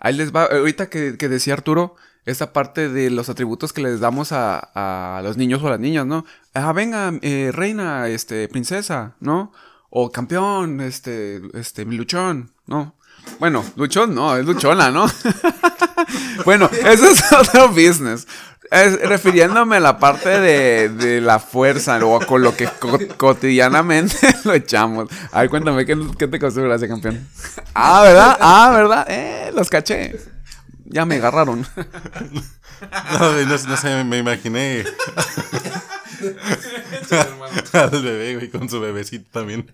Ahí 0.00 0.14
les 0.14 0.34
va, 0.34 0.44
ahorita 0.46 0.88
que, 0.90 1.16
que 1.16 1.28
decía 1.28 1.54
Arturo, 1.54 1.94
esta 2.24 2.52
parte 2.52 2.88
de 2.88 3.10
los 3.10 3.28
atributos 3.28 3.72
que 3.72 3.82
les 3.82 4.00
damos 4.00 4.32
a, 4.32 4.58
a 4.58 5.22
los 5.22 5.36
niños 5.36 5.62
o 5.62 5.66
a 5.68 5.70
las 5.70 5.80
niñas, 5.80 6.06
¿no? 6.06 6.24
Ah, 6.54 6.72
venga, 6.72 7.12
eh, 7.22 7.50
reina, 7.52 8.08
este, 8.08 8.48
princesa, 8.48 9.16
¿no? 9.20 9.52
O 9.90 10.10
campeón, 10.10 10.80
este, 10.80 11.40
este, 11.54 11.84
luchón, 11.84 12.52
¿no? 12.66 12.96
Bueno, 13.38 13.64
luchón 13.76 14.14
no, 14.14 14.36
es 14.36 14.44
luchona, 14.46 14.90
¿no? 14.90 15.06
bueno, 16.44 16.70
eso 16.84 17.08
es 17.10 17.32
otro 17.32 17.68
business. 17.68 18.26
Es- 18.70 19.00
refiriéndome 19.06 19.76
a 19.76 19.80
la 19.80 19.98
parte 19.98 20.28
de, 20.40 20.88
de 20.88 21.20
la 21.20 21.38
fuerza 21.38 21.98
o 22.04 22.20
con 22.20 22.42
lo 22.42 22.56
que 22.56 22.66
co- 22.66 22.98
cotidianamente 23.16 24.16
lo 24.44 24.54
echamos. 24.54 25.08
A 25.32 25.40
ver, 25.40 25.50
cuéntame, 25.50 25.84
¿qué, 25.84 25.98
qué 26.18 26.28
te 26.28 26.38
costó 26.38 26.62
gracia, 26.62 26.88
campeón? 26.88 27.26
Ah, 27.74 28.02
¿verdad? 28.02 28.38
Ah, 28.40 28.70
¿verdad? 28.74 29.06
Eh, 29.08 29.50
los 29.54 29.68
caché. 29.68 30.16
Ya 30.84 31.04
me 31.04 31.16
agarraron. 31.16 31.66
No, 33.18 33.32
no, 33.32 33.46
no 33.68 33.76
sé, 33.76 34.04
me 34.04 34.18
imaginé 34.18 34.84
al 37.72 38.02
bebé, 38.02 38.34
güey, 38.36 38.50
con 38.50 38.68
su 38.68 38.80
bebecito 38.80 39.28
también. 39.32 39.70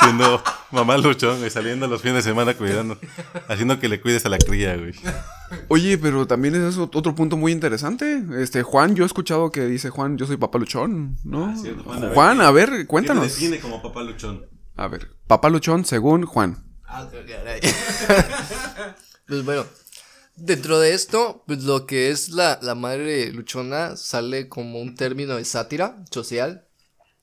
Siendo 0.00 0.42
mamá 0.70 0.96
luchón, 0.98 1.38
güey, 1.38 1.50
saliendo 1.50 1.86
los 1.88 2.02
fines 2.02 2.24
de 2.24 2.30
semana 2.30 2.54
cuidando. 2.54 2.98
Haciendo 3.48 3.78
que 3.80 3.88
le 3.88 4.00
cuides 4.00 4.24
a 4.26 4.28
la 4.28 4.38
cría, 4.38 4.76
güey. 4.76 4.92
Oye, 5.68 5.98
pero 5.98 6.26
también 6.26 6.54
es 6.54 6.74
eso 6.74 6.90
otro 6.92 7.14
punto 7.14 7.36
muy 7.36 7.52
interesante. 7.52 8.22
Este, 8.38 8.62
Juan, 8.62 8.94
yo 8.94 9.04
he 9.04 9.06
escuchado 9.06 9.50
que 9.50 9.66
dice 9.66 9.90
Juan, 9.90 10.18
yo 10.18 10.26
soy 10.26 10.36
papá 10.36 10.58
luchón, 10.58 11.16
¿no? 11.24 11.46
Ah, 11.46 11.54
cierto, 11.60 11.82
Juan, 11.84 11.98
a 12.02 12.06
ver, 12.06 12.14
Juan, 12.14 12.38
¿qué- 12.38 12.44
a 12.44 12.50
ver, 12.50 12.68
¿Qué 12.70 12.76
te 12.78 12.86
cuéntanos. 12.86 13.24
define 13.24 13.58
como 13.58 13.82
papá 13.82 14.02
luchón? 14.02 14.44
A 14.76 14.88
ver, 14.88 15.08
papá 15.26 15.48
luchón 15.48 15.84
según 15.84 16.26
Juan. 16.26 16.58
Ah, 16.86 17.08
pues 19.26 19.44
bueno, 19.44 19.64
dentro 20.36 20.78
de 20.80 20.94
esto, 20.94 21.42
pues 21.46 21.64
lo 21.64 21.86
que 21.86 22.10
es 22.10 22.30
la, 22.30 22.58
la 22.62 22.74
madre 22.74 23.32
luchona 23.32 23.96
sale 23.96 24.48
como 24.48 24.80
un 24.80 24.94
término 24.94 25.36
de 25.36 25.44
sátira 25.44 26.04
social 26.10 26.66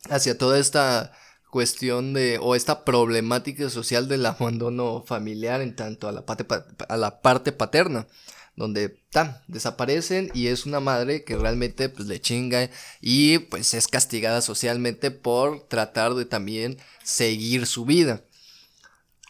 hacia 0.09 0.37
toda 0.37 0.59
esta 0.59 1.13
cuestión 1.49 2.13
de, 2.13 2.39
o 2.41 2.55
esta 2.55 2.83
problemática 2.83 3.69
social 3.69 4.07
del 4.07 4.25
abandono 4.25 5.03
familiar 5.05 5.61
en 5.61 5.75
tanto 5.75 6.07
a 6.07 6.11
la 6.11 6.25
parte, 6.25 6.43
pa- 6.45 6.65
a 6.89 6.97
la 6.97 7.21
parte 7.21 7.51
paterna. 7.51 8.07
Donde 8.55 8.89
tan 9.09 9.41
desaparecen 9.47 10.29
y 10.35 10.45
es 10.45 10.67
una 10.67 10.79
madre 10.79 11.23
que 11.23 11.35
realmente 11.35 11.89
pues 11.89 12.07
le 12.07 12.21
chinga 12.21 12.69
y 13.01 13.39
pues 13.39 13.73
es 13.73 13.87
castigada 13.87 14.41
socialmente 14.41 15.09
por 15.09 15.61
tratar 15.67 16.13
de 16.13 16.25
también 16.25 16.77
seguir 17.03 17.65
su 17.65 17.83
vida 17.83 18.21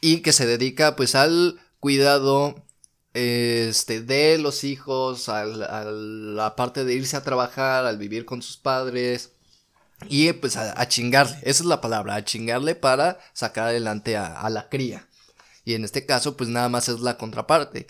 y 0.02 0.18
que 0.22 0.34
se 0.34 0.46
dedica 0.46 0.96
pues 0.98 1.16
al 1.16 1.60
cuidado 1.80 2.66
este 3.14 4.02
de 4.02 4.38
los 4.40 4.64
hijos, 4.64 5.30
al- 5.30 5.64
a 5.64 6.56
de 6.86 6.94
irse 6.94 7.18
a 7.18 7.24
trabajar, 7.24 7.86
al 7.86 7.98
vivir 7.98 8.26
con 8.26 8.42
sus 8.42 8.58
padres 8.58 9.32
y 10.10 10.32
pues 10.34 10.58
a, 10.58 10.80
a 10.80 10.88
chingarle, 10.88 11.38
esa 11.44 11.64
es 11.64 11.66
la 11.66 11.82
palabra, 11.82 12.16
a 12.16 12.26
chingarle 12.26 12.76
para 12.76 13.20
sacar 13.34 13.68
adelante 13.70 14.18
a, 14.18 14.42
a 14.42 14.50
la 14.50 14.70
cría. 14.70 15.08
Y 15.66 15.76
en 15.76 15.84
este 15.86 16.06
caso 16.06 16.38
pues 16.38 16.50
nada 16.50 16.70
más 16.70 16.90
es 16.90 17.00
la 17.02 17.18
contraparte. 17.18 17.88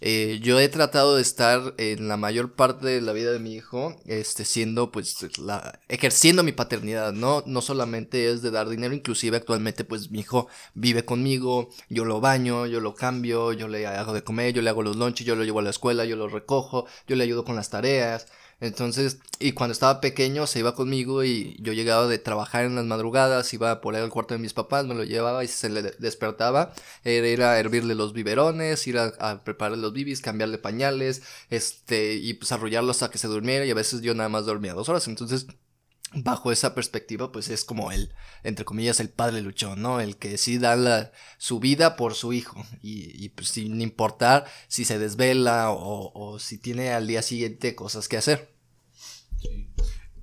Eh, 0.00 0.40
yo 0.42 0.60
he 0.60 0.68
tratado 0.68 1.16
de 1.16 1.22
estar 1.22 1.74
en 1.78 2.06
la 2.06 2.18
mayor 2.18 2.52
parte 2.54 2.86
de 2.86 3.00
la 3.00 3.12
vida 3.14 3.32
de 3.32 3.38
mi 3.38 3.54
hijo, 3.54 3.96
este, 4.04 4.44
siendo, 4.44 4.92
pues, 4.92 5.38
la, 5.38 5.80
ejerciendo 5.88 6.42
mi 6.42 6.52
paternidad, 6.52 7.14
¿no? 7.14 7.42
No 7.46 7.62
solamente 7.62 8.30
es 8.30 8.42
de 8.42 8.50
dar 8.50 8.68
dinero, 8.68 8.94
inclusive 8.94 9.38
actualmente, 9.38 9.84
pues, 9.84 10.10
mi 10.10 10.20
hijo 10.20 10.48
vive 10.74 11.06
conmigo, 11.06 11.70
yo 11.88 12.04
lo 12.04 12.20
baño, 12.20 12.66
yo 12.66 12.80
lo 12.80 12.94
cambio, 12.94 13.54
yo 13.54 13.68
le 13.68 13.86
hago 13.86 14.12
de 14.12 14.22
comer, 14.22 14.52
yo 14.52 14.60
le 14.60 14.68
hago 14.70 14.82
los 14.82 14.96
lunches, 14.96 15.26
yo 15.26 15.34
lo 15.34 15.44
llevo 15.44 15.60
a 15.60 15.62
la 15.62 15.70
escuela, 15.70 16.04
yo 16.04 16.16
lo 16.16 16.28
recojo, 16.28 16.86
yo 17.06 17.16
le 17.16 17.24
ayudo 17.24 17.44
con 17.44 17.56
las 17.56 17.70
tareas. 17.70 18.26
Entonces, 18.58 19.18
y 19.38 19.52
cuando 19.52 19.72
estaba 19.72 20.00
pequeño 20.00 20.46
se 20.46 20.60
iba 20.60 20.74
conmigo 20.74 21.24
y 21.24 21.56
yo 21.60 21.74
llegaba 21.74 22.06
de 22.08 22.18
trabajar 22.18 22.64
en 22.64 22.74
las 22.74 22.86
madrugadas, 22.86 23.52
iba 23.52 23.82
por 23.82 23.94
él 23.96 24.02
al 24.04 24.10
cuarto 24.10 24.32
de 24.34 24.40
mis 24.40 24.54
papás, 24.54 24.86
me 24.86 24.94
lo 24.94 25.04
llevaba 25.04 25.44
y 25.44 25.48
se 25.48 25.68
le 25.68 25.82
de- 25.82 25.94
despertaba, 25.98 26.72
era 27.04 27.28
ir 27.28 27.42
a 27.42 27.58
hervirle 27.58 27.94
los 27.94 28.14
biberones, 28.14 28.86
ir 28.86 28.96
a, 28.98 29.12
a 29.20 29.44
prepararle 29.44 29.82
los 29.82 29.92
bibis, 29.92 30.22
cambiarle 30.22 30.56
pañales, 30.58 31.22
este, 31.50 32.14
y 32.14 32.32
pues 32.34 32.50
arrullarlo 32.52 32.90
hasta 32.92 33.10
que 33.10 33.18
se 33.18 33.28
durmiera 33.28 33.66
y 33.66 33.70
a 33.70 33.74
veces 33.74 34.00
yo 34.00 34.14
nada 34.14 34.30
más 34.30 34.46
dormía 34.46 34.72
dos 34.74 34.88
horas, 34.88 35.06
entonces 35.06 35.46
bajo 36.22 36.50
esa 36.50 36.74
perspectiva, 36.74 37.30
pues 37.30 37.48
es 37.48 37.64
como 37.64 37.92
el, 37.92 38.12
entre 38.42 38.64
comillas, 38.64 39.00
el 39.00 39.10
padre 39.10 39.42
luchón, 39.42 39.82
¿no? 39.82 40.00
El 40.00 40.16
que 40.16 40.38
sí 40.38 40.58
da 40.58 41.12
su 41.38 41.60
vida 41.60 41.96
por 41.96 42.14
su 42.14 42.32
hijo. 42.32 42.64
Y, 42.82 43.28
pues 43.30 43.48
sin 43.48 43.80
importar 43.80 44.46
si 44.68 44.84
se 44.84 44.98
desvela 44.98 45.70
o, 45.70 46.38
si 46.38 46.58
tiene 46.58 46.90
al 46.90 47.06
día 47.06 47.22
siguiente 47.22 47.74
cosas 47.74 48.08
que 48.08 48.16
hacer. 48.16 48.54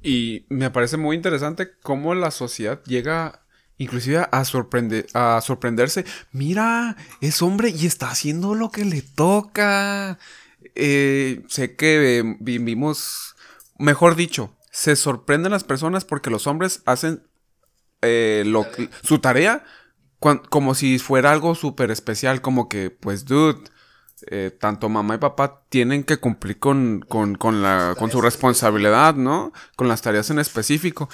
Y 0.01 0.45
me 0.49 0.69
parece 0.71 0.97
muy 0.97 1.15
interesante 1.15 1.71
cómo 1.81 2.13
la 2.15 2.31
sociedad 2.31 2.81
llega 2.85 3.41
inclusive 3.77 4.25
a, 4.31 4.45
sorprender, 4.45 5.07
a 5.13 5.41
sorprenderse. 5.41 6.05
Mira, 6.31 6.95
es 7.21 7.41
hombre 7.41 7.69
y 7.69 7.85
está 7.85 8.09
haciendo 8.09 8.55
lo 8.55 8.69
que 8.69 8.85
le 8.85 9.01
toca. 9.01 10.17
Eh, 10.75 11.43
sé 11.47 11.75
que 11.75 12.19
eh, 12.19 12.37
vivimos, 12.39 13.35
mejor 13.77 14.15
dicho, 14.15 14.55
se 14.73 14.95
sorprenden 14.95 15.51
las 15.51 15.63
personas 15.63 16.03
porque 16.03 16.31
los 16.31 16.47
hombres 16.47 16.81
hacen 16.85 17.27
eh, 18.01 18.43
lo, 18.45 18.65
su 19.03 19.19
tarea 19.19 19.63
como 20.49 20.73
si 20.73 20.99
fuera 20.99 21.31
algo 21.31 21.53
súper 21.53 21.91
especial, 21.91 22.41
como 22.41 22.69
que, 22.69 22.89
pues, 22.89 23.25
dude, 23.25 23.59
eh, 24.27 24.57
tanto 24.57 24.87
mamá 24.87 25.15
y 25.15 25.17
papá 25.17 25.65
tienen 25.67 26.05
que 26.05 26.15
cumplir 26.15 26.59
con, 26.59 27.03
con, 27.09 27.35
con 27.35 27.61
la, 27.61 27.93
con 27.99 28.09
su 28.09 28.21
responsabilidad, 28.21 29.15
¿no? 29.15 29.51
Con 29.75 29.89
las 29.89 30.01
tareas 30.01 30.29
en 30.29 30.39
específico. 30.39 31.09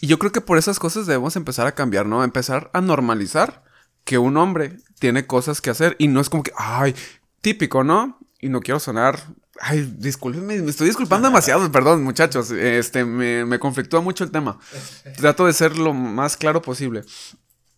Y 0.00 0.06
yo 0.06 0.18
creo 0.18 0.32
que 0.32 0.40
por 0.40 0.56
esas 0.56 0.78
cosas 0.78 1.06
debemos 1.06 1.36
empezar 1.36 1.66
a 1.66 1.74
cambiar, 1.74 2.06
¿no? 2.06 2.24
Empezar 2.24 2.70
a 2.72 2.80
normalizar 2.80 3.64
que 4.04 4.16
un 4.16 4.38
hombre 4.38 4.78
tiene 4.98 5.26
cosas 5.26 5.60
que 5.60 5.68
hacer 5.68 5.94
y 5.98 6.08
no 6.08 6.22
es 6.22 6.30
como 6.30 6.42
que, 6.42 6.52
ay, 6.56 6.94
típico, 7.42 7.84
¿no? 7.84 8.18
Y 8.40 8.48
no 8.48 8.60
quiero 8.60 8.80
sonar... 8.80 9.20
Ay, 9.60 9.94
discúlpenme, 9.98 10.60
me 10.62 10.70
estoy 10.70 10.88
disculpando 10.88 11.28
demasiado, 11.28 11.70
perdón, 11.70 12.02
muchachos. 12.02 12.50
Este, 12.50 13.04
me, 13.04 13.44
me 13.44 13.58
conflictúa 13.58 14.00
mucho 14.00 14.24
el 14.24 14.30
tema. 14.30 14.58
Trato 15.16 15.46
de 15.46 15.52
ser 15.52 15.78
lo 15.78 15.94
más 15.94 16.36
claro 16.36 16.60
posible. 16.60 17.02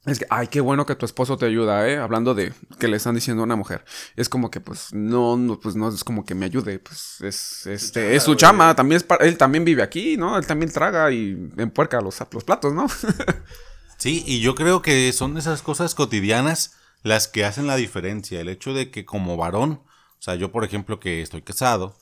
Es 0.07 0.21
que, 0.21 0.27
ay, 0.31 0.47
qué 0.47 0.61
bueno 0.61 0.87
que 0.87 0.95
tu 0.95 1.05
esposo 1.05 1.37
te 1.37 1.47
ayuda, 1.47 1.89
¿eh? 1.89 1.99
Hablando 1.99 2.33
de 2.33 2.53
que 2.79 2.87
le 2.87 2.97
están 2.97 3.17
diciendo 3.17 3.43
a 3.43 3.45
una 3.45 3.57
mujer. 3.57 3.85
Es 4.15 4.29
como 4.29 4.51
que, 4.53 4.61
pues, 4.61 4.93
no, 4.95 5.37
no, 5.37 5.59
pues, 5.59 5.75
no 5.75 5.89
es 5.89 6.05
como 6.05 6.25
que 6.25 6.35
me 6.37 6.47
ayude, 6.47 6.79
pues, 6.79 7.21
es, 7.23 7.67
este, 7.67 8.01
chamba, 8.03 8.15
es 8.17 8.23
su 8.23 8.35
chama, 8.37 8.77
también 8.77 8.99
es, 8.99 9.03
pa- 9.03 9.17
él 9.17 9.37
también 9.37 9.65
vive 9.65 9.83
aquí, 9.83 10.17
¿no? 10.17 10.39
Él 10.39 10.47
también 10.47 10.71
traga 10.73 11.11
y 11.11 11.51
empuerca 11.57 12.01
los, 12.01 12.17
los 12.33 12.45
platos, 12.45 12.73
¿no? 12.73 12.87
Sí, 13.99 14.23
y 14.27 14.41
yo 14.41 14.55
creo 14.55 14.83
que 14.83 15.13
son 15.13 15.39
esas 15.39 15.63
cosas 15.63 15.95
cotidianas 15.95 16.73
las 17.03 17.29
que 17.29 17.45
hacen 17.45 17.67
la 17.67 17.77
diferencia. 17.77 18.41
El 18.41 18.49
hecho 18.49 18.75
de 18.75 18.91
que 18.91 19.05
como 19.07 19.37
varón, 19.37 19.81
o 20.19 20.23
sea, 20.23 20.35
yo 20.35 20.53
por 20.53 20.65
ejemplo 20.65 21.01
que 21.01 21.23
estoy 21.23 21.43
casado, 21.43 21.97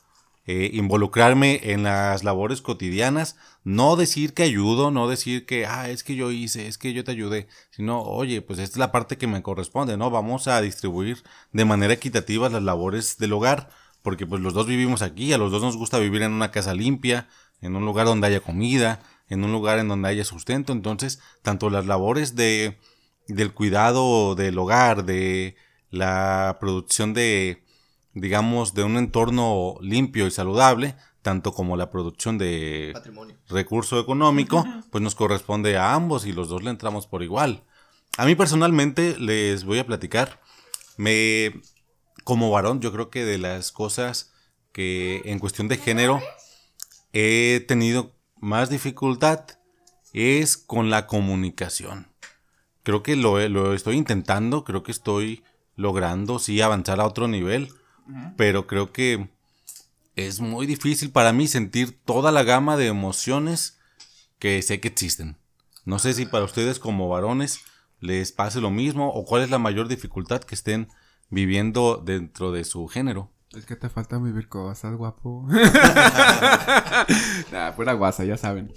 eh, 0.47 0.69
involucrarme 0.73 1.59
en 1.63 1.83
las 1.83 2.23
labores 2.23 2.61
cotidianas, 2.61 3.35
no 3.63 3.95
decir 3.95 4.35
que 4.35 4.43
ayudo, 4.43 4.91
no 4.91 5.07
decir 5.07 5.47
que, 5.47 5.65
ah, 5.65 5.89
es 5.89 6.03
que 6.03 6.15
yo 6.15 6.29
hice, 6.29 6.67
es 6.67 6.77
que 6.77 6.93
yo 6.93 7.03
te 7.03 7.11
ayudé, 7.11 7.47
sino, 7.71 8.01
oye, 8.01 8.43
pues 8.43 8.59
esta 8.59 8.75
es 8.75 8.77
la 8.77 8.91
parte 8.91 9.17
que 9.17 9.25
me 9.25 9.41
corresponde, 9.41 9.97
¿no? 9.97 10.11
Vamos 10.11 10.47
a 10.47 10.61
distribuir 10.61 11.23
de 11.51 11.65
manera 11.65 11.93
equitativa 11.93 12.47
las 12.49 12.61
labores 12.61 13.17
del 13.17 13.33
hogar, 13.33 13.69
porque 14.03 14.27
pues 14.27 14.39
los 14.39 14.53
dos 14.53 14.67
vivimos 14.67 15.01
aquí, 15.01 15.33
a 15.33 15.39
los 15.39 15.51
dos 15.51 15.63
nos 15.63 15.77
gusta 15.77 15.97
vivir 15.97 16.21
en 16.21 16.33
una 16.33 16.51
casa 16.51 16.75
limpia, 16.75 17.27
en 17.61 17.75
un 17.75 17.83
lugar 17.85 18.05
donde 18.05 18.27
haya 18.27 18.39
comida, 18.39 19.01
en 19.29 19.43
un 19.43 19.51
lugar 19.51 19.79
en 19.79 19.87
donde 19.87 20.09
haya 20.09 20.25
sustento, 20.25 20.73
entonces, 20.73 21.19
tanto 21.41 21.71
las 21.71 21.87
labores 21.87 22.35
de 22.35 22.77
del 23.27 23.53
cuidado 23.53 24.35
del 24.35 24.57
hogar, 24.59 25.05
de 25.05 25.55
la 25.89 26.57
producción 26.59 27.13
de 27.13 27.64
digamos 28.15 28.73
de 28.73 28.83
un 28.83 28.97
entorno 28.97 29.75
limpio 29.81 30.25
y 30.25 30.31
saludable, 30.31 30.95
tanto 31.21 31.53
como 31.53 31.77
la 31.77 31.91
producción 31.91 32.37
de 32.37 32.91
Patrimonio. 32.93 33.35
recurso 33.49 33.99
económico, 33.99 34.65
pues 34.89 35.03
nos 35.03 35.15
corresponde 35.15 35.77
a 35.77 35.93
ambos 35.93 36.25
y 36.25 36.31
los 36.31 36.47
dos 36.47 36.63
le 36.63 36.71
entramos 36.71 37.05
por 37.05 37.21
igual. 37.21 37.63
A 38.17 38.25
mí 38.25 38.35
personalmente 38.35 39.19
les 39.19 39.65
voy 39.65 39.79
a 39.79 39.85
platicar, 39.85 40.39
me 40.97 41.61
como 42.23 42.49
varón 42.49 42.79
yo 42.79 42.91
creo 42.91 43.09
que 43.09 43.25
de 43.25 43.37
las 43.37 43.71
cosas 43.71 44.33
que 44.71 45.21
en 45.25 45.39
cuestión 45.39 45.67
de 45.67 45.77
género 45.77 46.21
he 47.13 47.63
tenido 47.67 48.15
más 48.37 48.69
dificultad 48.69 49.45
es 50.13 50.57
con 50.57 50.89
la 50.89 51.05
comunicación. 51.05 52.07
creo 52.83 53.03
que 53.03 53.15
lo, 53.15 53.45
lo 53.49 53.73
estoy 53.73 53.97
intentando, 53.97 54.63
creo 54.63 54.83
que 54.83 54.91
estoy 54.91 55.43
logrando, 55.75 56.39
sí, 56.39 56.61
avanzar 56.61 57.01
a 57.01 57.05
otro 57.05 57.27
nivel, 57.27 57.69
pero 58.37 58.67
creo 58.67 58.91
que 58.91 59.29
es 60.15 60.39
muy 60.39 60.65
difícil 60.65 61.11
para 61.11 61.33
mí 61.33 61.47
sentir 61.47 61.99
toda 62.03 62.31
la 62.31 62.43
gama 62.43 62.77
de 62.77 62.87
emociones 62.87 63.77
que 64.39 64.61
sé 64.61 64.79
que 64.79 64.87
existen. 64.87 65.37
No 65.85 65.99
sé 65.99 66.13
si 66.13 66.25
para 66.25 66.45
ustedes 66.45 66.79
como 66.79 67.09
varones 67.09 67.59
les 67.99 68.31
pase 68.31 68.61
lo 68.61 68.71
mismo 68.71 69.09
o 69.09 69.25
cuál 69.25 69.43
es 69.43 69.49
la 69.49 69.59
mayor 69.59 69.87
dificultad 69.87 70.41
que 70.41 70.55
estén 70.55 70.89
viviendo 71.29 72.01
dentro 72.03 72.51
de 72.51 72.63
su 72.63 72.87
género. 72.87 73.31
Es 73.55 73.65
que 73.65 73.75
te 73.75 73.89
falta 73.89 74.17
vivir 74.17 74.47
cosas, 74.47 74.95
guapo. 74.95 75.47
nah, 77.51 77.71
pura 77.75 77.93
guasa, 77.93 78.25
ya 78.25 78.37
saben. 78.37 78.73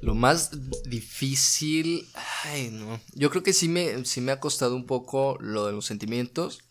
Lo 0.00 0.14
más 0.14 0.50
difícil, 0.84 2.08
ay 2.44 2.70
no, 2.72 2.98
yo 3.14 3.30
creo 3.30 3.42
que 3.42 3.52
sí 3.52 3.68
me, 3.68 4.04
sí 4.04 4.20
me 4.20 4.32
ha 4.32 4.40
costado 4.40 4.74
un 4.74 4.86
poco 4.86 5.36
lo 5.38 5.66
de 5.66 5.72
los 5.72 5.84
sentimientos, 5.84 6.64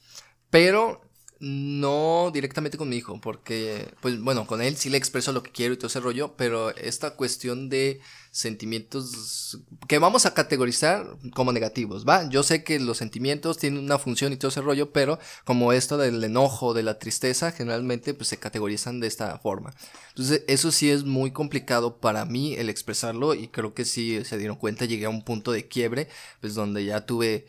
pero 0.50 1.02
no 1.42 2.30
directamente 2.32 2.78
con 2.78 2.88
mi 2.88 2.98
hijo, 2.98 3.20
porque, 3.20 3.92
pues 4.00 4.22
bueno, 4.22 4.46
con 4.46 4.62
él 4.62 4.78
sí 4.78 4.92
le 4.92 4.98
expreso 4.98 5.32
lo 5.32 5.42
que 5.42 5.50
quiero 5.50 5.74
y 5.74 5.78
todo 5.78 5.88
ese 5.88 6.00
rollo, 6.00 6.36
pero 6.38 6.70
esta 6.76 7.16
cuestión 7.16 7.68
de 7.68 8.00
sentimientos 8.30 9.60
que 9.88 9.98
vamos 9.98 10.28
a 10.28 10.36
categorizar 10.36 11.18
como 11.34 11.52
negativos, 11.52 12.08
¿va? 12.08 12.30
Yo 12.30 12.44
sé 12.44 12.64
que 12.64 12.80
los 12.80 13.00
sentimientos 13.00 13.58
tienen 13.58 13.84
una 13.84 13.98
función 13.98 14.32
y 14.32 14.38
todo 14.38 14.50
ese 14.50 14.62
rollo, 14.62 14.92
pero 14.92 15.18
como 15.44 15.74
esto 15.74 15.98
del 15.98 16.24
enojo, 16.24 16.76
de 16.76 16.84
la 16.84 17.00
tristeza, 17.00 17.52
generalmente 17.52 18.14
pues 18.14 18.28
se 18.28 18.38
categorizan 18.38 19.00
de 19.00 19.08
esta 19.08 19.40
forma. 19.40 19.74
Entonces, 20.10 20.44
eso 20.48 20.72
sí 20.72 20.92
es 20.92 21.06
muy 21.06 21.32
complicado 21.32 21.98
para 21.98 22.24
mí 22.26 22.54
el 22.54 22.70
expresarlo 22.70 23.34
y 23.34 23.48
creo 23.48 23.74
que 23.74 23.86
sí 23.86 24.24
se 24.26 24.38
dieron 24.38 24.58
cuenta, 24.58 24.86
llegué 24.86 25.06
a 25.06 25.10
un 25.10 25.24
punto 25.24 25.52
de 25.52 25.68
quiebre, 25.68 26.08
pues 26.40 26.54
donde 26.54 26.86
ya 26.86 27.08
tuve 27.08 27.48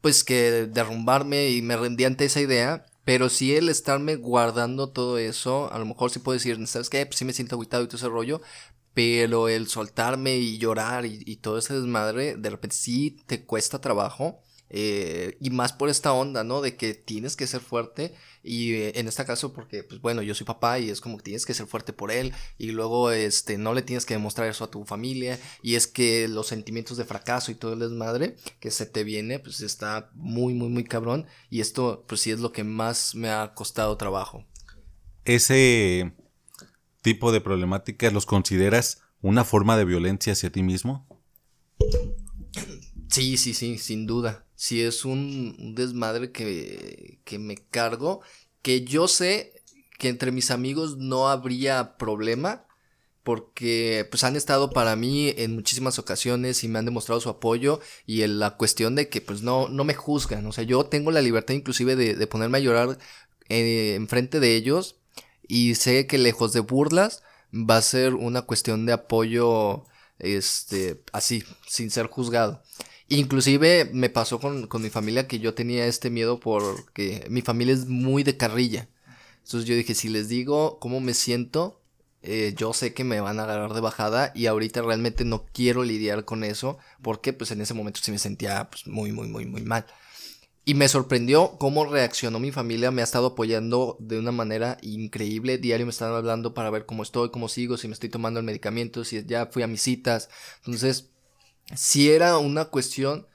pues 0.00 0.22
que 0.22 0.68
derrumbarme 0.70 1.50
y 1.50 1.62
me 1.62 1.76
rendí 1.76 2.04
ante 2.04 2.24
esa 2.24 2.40
idea 2.40 2.86
pero 3.04 3.28
si 3.28 3.54
el 3.54 3.68
estarme 3.68 4.16
guardando 4.16 4.90
todo 4.90 5.18
eso, 5.18 5.72
a 5.72 5.78
lo 5.78 5.86
mejor 5.86 6.10
sí 6.10 6.20
puedo 6.20 6.34
decir, 6.34 6.64
¿sabes 6.68 6.90
qué? 6.90 7.04
Pues 7.06 7.18
sí 7.18 7.24
me 7.24 7.32
siento 7.32 7.56
aguitado 7.56 7.82
y 7.82 7.86
todo 7.86 7.96
ese 7.96 8.08
rollo. 8.08 8.40
Pero 8.94 9.48
el 9.48 9.68
soltarme 9.68 10.36
y 10.36 10.58
llorar 10.58 11.06
y, 11.06 11.22
y 11.24 11.36
todo 11.36 11.58
ese 11.58 11.74
desmadre, 11.74 12.36
de 12.36 12.50
repente 12.50 12.76
sí 12.76 13.16
te 13.26 13.44
cuesta 13.44 13.80
trabajo. 13.80 14.42
Eh, 14.72 15.36
y 15.38 15.50
más 15.50 15.74
por 15.74 15.90
esta 15.90 16.12
onda, 16.14 16.42
¿no? 16.44 16.62
De 16.62 16.76
que 16.76 16.94
tienes 16.94 17.36
que 17.36 17.46
ser 17.46 17.60
fuerte. 17.60 18.14
Y 18.42 18.72
eh, 18.72 18.92
en 18.96 19.06
este 19.06 19.24
caso, 19.24 19.52
porque, 19.52 19.84
pues 19.84 20.00
bueno, 20.00 20.22
yo 20.22 20.34
soy 20.34 20.46
papá 20.46 20.78
y 20.78 20.88
es 20.88 21.00
como 21.00 21.18
que 21.18 21.24
tienes 21.24 21.44
que 21.44 21.54
ser 21.54 21.66
fuerte 21.66 21.92
por 21.92 22.10
él. 22.10 22.32
Y 22.58 22.72
luego, 22.72 23.12
este, 23.12 23.58
no 23.58 23.74
le 23.74 23.82
tienes 23.82 24.06
que 24.06 24.14
demostrar 24.14 24.48
eso 24.48 24.64
a 24.64 24.70
tu 24.70 24.84
familia. 24.84 25.38
Y 25.62 25.74
es 25.74 25.86
que 25.86 26.26
los 26.26 26.46
sentimientos 26.48 26.96
de 26.96 27.04
fracaso 27.04 27.52
y 27.52 27.54
todo 27.54 27.74
el 27.74 27.80
desmadre 27.80 28.36
que 28.58 28.70
se 28.70 28.86
te 28.86 29.04
viene, 29.04 29.38
pues 29.38 29.60
está 29.60 30.10
muy, 30.14 30.54
muy, 30.54 30.70
muy 30.70 30.84
cabrón. 30.84 31.26
Y 31.50 31.60
esto, 31.60 32.04
pues 32.08 32.22
sí 32.22 32.30
es 32.30 32.40
lo 32.40 32.52
que 32.52 32.64
más 32.64 33.14
me 33.14 33.28
ha 33.28 33.52
costado 33.54 33.96
trabajo. 33.98 34.44
¿Ese 35.24 36.14
tipo 37.02 37.30
de 37.30 37.40
problemáticas 37.40 38.12
los 38.12 38.26
consideras 38.26 39.02
una 39.20 39.44
forma 39.44 39.76
de 39.76 39.84
violencia 39.84 40.32
hacia 40.32 40.50
ti 40.50 40.62
mismo? 40.62 41.06
Sí, 43.12 43.36
sí, 43.36 43.54
sí, 43.54 43.78
sin 43.78 44.06
duda. 44.06 44.46
Si 44.56 44.82
es 44.82 45.04
un, 45.04 45.74
desmadre 45.74 46.32
que, 46.32 47.20
que 47.24 47.38
me 47.38 47.56
cargo, 47.56 48.22
que 48.62 48.84
yo 48.84 49.06
sé 49.08 49.52
que 49.98 50.08
entre 50.08 50.32
mis 50.32 50.50
amigos 50.50 50.96
no 50.96 51.28
habría 51.28 51.98
problema, 51.98 52.66
porque 53.22 54.06
pues 54.10 54.24
han 54.24 54.36
estado 54.36 54.70
para 54.70 54.96
mí 54.96 55.32
en 55.36 55.54
muchísimas 55.54 55.98
ocasiones 55.98 56.64
y 56.64 56.68
me 56.68 56.78
han 56.78 56.86
demostrado 56.86 57.20
su 57.20 57.28
apoyo 57.28 57.80
y 58.06 58.22
en 58.22 58.38
la 58.38 58.56
cuestión 58.56 58.94
de 58.94 59.08
que 59.08 59.20
pues 59.20 59.42
no, 59.42 59.68
no 59.68 59.84
me 59.84 59.94
juzgan, 59.94 60.46
o 60.46 60.52
sea, 60.52 60.64
yo 60.64 60.86
tengo 60.86 61.10
la 61.12 61.20
libertad 61.22 61.54
inclusive 61.54 61.96
de, 61.96 62.26
ponerme 62.26 62.58
a 62.58 62.60
llorar 62.62 62.98
eh, 63.48 63.94
enfrente 63.96 64.40
de 64.40 64.56
ellos 64.56 64.96
y 65.46 65.74
sé 65.76 66.06
que 66.06 66.18
lejos 66.18 66.52
de 66.52 66.60
burlas 66.60 67.22
va 67.52 67.76
a 67.76 67.82
ser 67.82 68.14
una 68.14 68.42
cuestión 68.42 68.86
de 68.86 68.94
apoyo 68.94 69.84
este 70.18 71.02
así, 71.12 71.44
sin 71.68 71.90
ser 71.90 72.06
juzgado. 72.06 72.62
Inclusive 73.12 73.90
me 73.92 74.08
pasó 74.08 74.40
con, 74.40 74.66
con 74.68 74.80
mi 74.80 74.88
familia 74.88 75.28
que 75.28 75.38
yo 75.38 75.52
tenía 75.52 75.84
este 75.84 76.08
miedo 76.08 76.40
porque 76.40 77.26
mi 77.28 77.42
familia 77.42 77.74
es 77.74 77.86
muy 77.86 78.22
de 78.22 78.38
carrilla. 78.38 78.88
Entonces 79.44 79.68
yo 79.68 79.74
dije, 79.74 79.94
si 79.94 80.08
les 80.08 80.30
digo 80.30 80.78
cómo 80.78 80.98
me 80.98 81.12
siento, 81.12 81.82
eh, 82.22 82.54
yo 82.56 82.72
sé 82.72 82.94
que 82.94 83.04
me 83.04 83.20
van 83.20 83.38
a 83.38 83.42
agarrar 83.42 83.74
de 83.74 83.82
bajada 83.82 84.32
y 84.34 84.46
ahorita 84.46 84.80
realmente 84.80 85.26
no 85.26 85.44
quiero 85.52 85.84
lidiar 85.84 86.24
con 86.24 86.42
eso 86.42 86.78
porque 87.02 87.34
pues 87.34 87.50
en 87.50 87.60
ese 87.60 87.74
momento 87.74 88.00
sí 88.02 88.12
me 88.12 88.18
sentía 88.18 88.70
pues, 88.70 88.86
muy, 88.86 89.12
muy, 89.12 89.28
muy, 89.28 89.44
muy 89.44 89.60
mal. 89.60 89.84
Y 90.64 90.72
me 90.72 90.88
sorprendió 90.88 91.58
cómo 91.58 91.84
reaccionó 91.84 92.38
mi 92.38 92.50
familia, 92.50 92.90
me 92.92 93.02
ha 93.02 93.04
estado 93.04 93.26
apoyando 93.26 93.98
de 94.00 94.18
una 94.18 94.32
manera 94.32 94.78
increíble, 94.80 95.58
diario 95.58 95.84
me 95.84 95.90
están 95.90 96.14
hablando 96.14 96.54
para 96.54 96.70
ver 96.70 96.86
cómo 96.86 97.02
estoy, 97.02 97.30
cómo 97.30 97.50
sigo, 97.50 97.76
si 97.76 97.88
me 97.88 97.94
estoy 97.94 98.08
tomando 98.08 98.40
el 98.40 98.46
medicamento, 98.46 99.04
si 99.04 99.22
ya 99.26 99.46
fui 99.46 99.62
a 99.64 99.66
mis 99.66 99.82
citas. 99.82 100.30
Entonces, 100.64 101.11
si 101.74 102.10
era 102.10 102.38
una 102.38 102.66
cuestión 102.66 103.26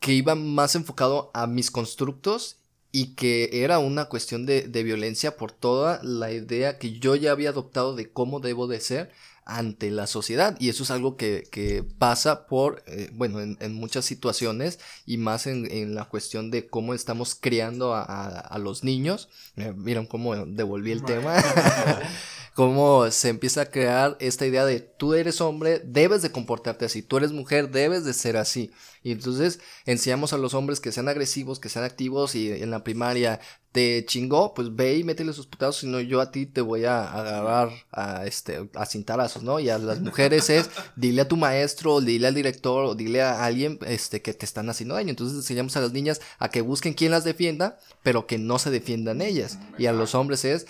que 0.00 0.12
iba 0.14 0.34
más 0.34 0.74
enfocado 0.74 1.30
a 1.34 1.46
mis 1.46 1.70
constructos 1.70 2.56
y 2.92 3.14
que 3.14 3.62
era 3.62 3.78
una 3.78 4.06
cuestión 4.06 4.46
de, 4.46 4.62
de, 4.62 4.82
violencia 4.82 5.36
por 5.36 5.52
toda 5.52 6.00
la 6.02 6.32
idea 6.32 6.78
que 6.78 6.98
yo 6.98 7.14
ya 7.14 7.30
había 7.30 7.50
adoptado 7.50 7.94
de 7.94 8.10
cómo 8.10 8.40
debo 8.40 8.66
de 8.66 8.80
ser 8.80 9.12
ante 9.44 9.90
la 9.90 10.06
sociedad. 10.06 10.56
Y 10.58 10.68
eso 10.70 10.82
es 10.82 10.90
algo 10.90 11.16
que, 11.16 11.44
que 11.50 11.84
pasa 11.98 12.46
por 12.46 12.82
eh, 12.86 13.10
bueno 13.12 13.40
en, 13.40 13.56
en, 13.60 13.74
muchas 13.74 14.04
situaciones 14.04 14.80
y 15.06 15.18
más 15.18 15.46
en, 15.46 15.70
en, 15.70 15.94
la 15.94 16.06
cuestión 16.06 16.50
de 16.50 16.68
cómo 16.68 16.94
estamos 16.94 17.34
criando 17.34 17.94
a, 17.94 18.02
a, 18.02 18.40
a 18.40 18.58
los 18.58 18.84
niños. 18.84 19.28
Eh, 19.56 19.72
miren 19.76 20.06
cómo 20.06 20.46
devolví 20.46 20.92
el 20.92 21.04
tema 21.04 21.36
cómo 22.60 23.10
se 23.10 23.30
empieza 23.30 23.62
a 23.62 23.70
crear 23.70 24.18
esta 24.20 24.44
idea 24.44 24.66
de 24.66 24.80
tú 24.80 25.14
eres 25.14 25.40
hombre, 25.40 25.80
debes 25.82 26.20
de 26.20 26.30
comportarte 26.30 26.84
así, 26.84 27.00
tú 27.00 27.16
eres 27.16 27.32
mujer, 27.32 27.70
debes 27.70 28.04
de 28.04 28.12
ser 28.12 28.36
así. 28.36 28.70
Y 29.02 29.12
entonces 29.12 29.60
enseñamos 29.86 30.34
a 30.34 30.36
los 30.36 30.52
hombres 30.52 30.78
que 30.78 30.92
sean 30.92 31.08
agresivos, 31.08 31.58
que 31.58 31.70
sean 31.70 31.86
activos 31.86 32.34
y 32.34 32.52
en 32.52 32.70
la 32.70 32.84
primaria 32.84 33.40
te 33.72 34.04
chingó, 34.04 34.52
pues 34.52 34.74
ve 34.74 34.96
y 34.96 35.04
métele 35.04 35.32
sus 35.32 35.46
putazos, 35.46 35.78
si 35.78 35.86
no 35.86 36.00
yo 36.00 36.20
a 36.20 36.32
ti 36.32 36.44
te 36.44 36.60
voy 36.60 36.84
a 36.84 37.10
agarrar 37.10 37.70
a 37.92 38.26
este 38.26 38.68
a 38.74 38.84
cintarazos, 38.84 39.42
¿no? 39.42 39.58
Y 39.58 39.70
a 39.70 39.78
las 39.78 40.00
mujeres 40.00 40.50
es 40.50 40.68
dile 40.96 41.22
a 41.22 41.28
tu 41.28 41.36
maestro, 41.36 42.02
dile 42.02 42.26
al 42.26 42.34
director, 42.34 42.84
o 42.84 42.94
dile 42.94 43.22
a 43.22 43.44
alguien 43.44 43.78
este 43.86 44.20
que 44.20 44.34
te 44.34 44.44
están 44.44 44.68
haciendo 44.68 44.96
daño. 44.96 45.10
Entonces 45.10 45.38
enseñamos 45.38 45.76
a 45.78 45.80
las 45.80 45.92
niñas 45.92 46.20
a 46.38 46.50
que 46.50 46.60
busquen 46.60 46.92
quien 46.92 47.12
las 47.12 47.24
defienda, 47.24 47.78
pero 48.02 48.26
que 48.26 48.36
no 48.36 48.58
se 48.58 48.70
defiendan 48.70 49.22
ellas. 49.22 49.58
Y 49.78 49.86
a 49.86 49.92
los 49.92 50.14
hombres 50.14 50.44
es 50.44 50.66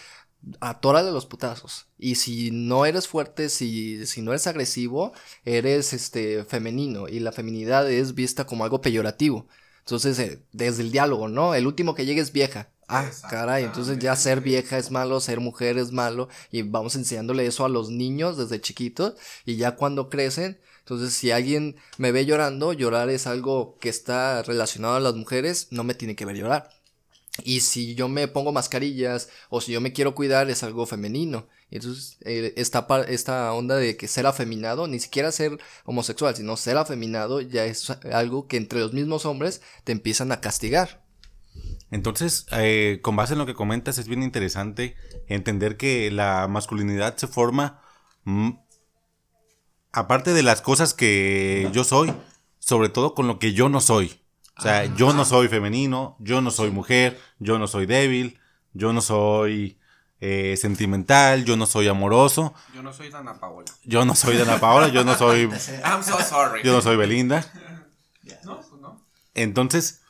atórale 0.60 1.10
los 1.10 1.26
putazos. 1.26 1.86
Y 1.98 2.16
si 2.16 2.50
no 2.50 2.86
eres 2.86 3.08
fuerte, 3.08 3.48
si, 3.48 4.06
si 4.06 4.22
no 4.22 4.32
eres 4.32 4.46
agresivo, 4.46 5.12
eres 5.44 5.92
este 5.92 6.44
femenino. 6.44 7.08
Y 7.08 7.20
la 7.20 7.32
feminidad 7.32 7.90
es 7.90 8.14
vista 8.14 8.46
como 8.46 8.64
algo 8.64 8.80
peyorativo. 8.80 9.46
Entonces, 9.80 10.18
eh, 10.18 10.42
desde 10.52 10.82
el 10.82 10.92
diálogo, 10.92 11.28
¿no? 11.28 11.54
El 11.54 11.66
último 11.66 11.94
que 11.94 12.06
llegue 12.06 12.20
es 12.20 12.32
vieja. 12.32 12.70
Ah, 12.88 13.08
caray, 13.30 13.62
entonces 13.64 14.00
ya 14.00 14.16
ser 14.16 14.40
vieja 14.40 14.76
es 14.76 14.90
malo, 14.90 15.20
ser 15.20 15.38
mujer 15.38 15.78
es 15.78 15.92
malo. 15.92 16.28
Y 16.50 16.62
vamos 16.62 16.96
enseñándole 16.96 17.46
eso 17.46 17.64
a 17.64 17.68
los 17.68 17.90
niños 17.90 18.36
desde 18.36 18.60
chiquitos. 18.60 19.14
Y 19.44 19.56
ya 19.56 19.76
cuando 19.76 20.08
crecen, 20.08 20.60
entonces 20.80 21.14
si 21.14 21.30
alguien 21.30 21.76
me 21.98 22.10
ve 22.10 22.26
llorando, 22.26 22.72
llorar 22.72 23.08
es 23.10 23.28
algo 23.28 23.78
que 23.78 23.88
está 23.88 24.42
relacionado 24.42 24.96
a 24.96 25.00
las 25.00 25.14
mujeres, 25.14 25.68
no 25.70 25.84
me 25.84 25.94
tiene 25.94 26.16
que 26.16 26.24
ver 26.24 26.36
llorar. 26.36 26.70
Y 27.44 27.60
si 27.60 27.94
yo 27.94 28.08
me 28.08 28.28
pongo 28.28 28.52
mascarillas 28.52 29.28
o 29.48 29.60
si 29.60 29.72
yo 29.72 29.80
me 29.80 29.92
quiero 29.92 30.14
cuidar 30.14 30.50
es 30.50 30.62
algo 30.62 30.86
femenino. 30.86 31.48
Entonces, 31.70 32.18
eh, 32.22 32.52
esta, 32.56 32.86
esta 33.08 33.52
onda 33.52 33.76
de 33.76 33.96
que 33.96 34.08
ser 34.08 34.26
afeminado, 34.26 34.88
ni 34.88 34.98
siquiera 34.98 35.30
ser 35.30 35.58
homosexual, 35.84 36.34
sino 36.34 36.56
ser 36.56 36.76
afeminado 36.76 37.40
ya 37.40 37.64
es 37.64 37.90
algo 38.12 38.48
que 38.48 38.56
entre 38.56 38.80
los 38.80 38.92
mismos 38.92 39.24
hombres 39.24 39.62
te 39.84 39.92
empiezan 39.92 40.32
a 40.32 40.40
castigar. 40.40 41.04
Entonces, 41.90 42.46
eh, 42.52 43.00
con 43.02 43.16
base 43.16 43.32
en 43.32 43.38
lo 43.38 43.46
que 43.46 43.54
comentas, 43.54 43.98
es 43.98 44.06
bien 44.06 44.22
interesante 44.22 44.96
entender 45.26 45.76
que 45.76 46.10
la 46.10 46.46
masculinidad 46.48 47.16
se 47.16 47.26
forma, 47.26 47.82
mm, 48.24 48.50
aparte 49.92 50.32
de 50.32 50.42
las 50.42 50.62
cosas 50.62 50.94
que 50.94 51.68
yo 51.72 51.82
soy, 51.84 52.12
sobre 52.58 52.88
todo 52.90 53.14
con 53.14 53.26
lo 53.26 53.38
que 53.38 53.52
yo 53.52 53.68
no 53.68 53.80
soy. 53.80 54.20
O 54.56 54.62
sea, 54.62 54.84
yo 54.94 55.12
no 55.12 55.24
soy 55.24 55.48
femenino, 55.48 56.16
yo 56.18 56.40
no 56.40 56.50
soy 56.50 56.70
mujer, 56.70 57.18
yo 57.38 57.58
no 57.58 57.66
soy 57.66 57.86
débil, 57.86 58.38
yo 58.74 58.92
no 58.92 59.00
soy 59.00 59.78
eh, 60.20 60.56
sentimental, 60.58 61.44
yo 61.46 61.56
no 61.56 61.64
soy 61.64 61.88
amoroso. 61.88 62.52
Yo 62.74 62.82
no 62.82 62.92
soy 62.92 63.08
Dana 63.08 63.40
Paola. 63.40 63.72
Yo 63.84 64.04
no 64.04 64.14
soy 64.14 64.36
Dana 64.36 64.60
Paola, 64.60 64.88
yo 64.88 65.02
no 65.02 65.16
soy. 65.16 65.44
I'm 65.84 66.02
so 66.02 66.18
sorry. 66.20 66.62
Yo 66.62 66.72
no 66.72 66.82
soy 66.82 66.96
Belinda. 66.96 67.44
No, 68.44 68.56
pues 68.56 68.80
no. 68.80 69.02
Entonces, 69.34 70.02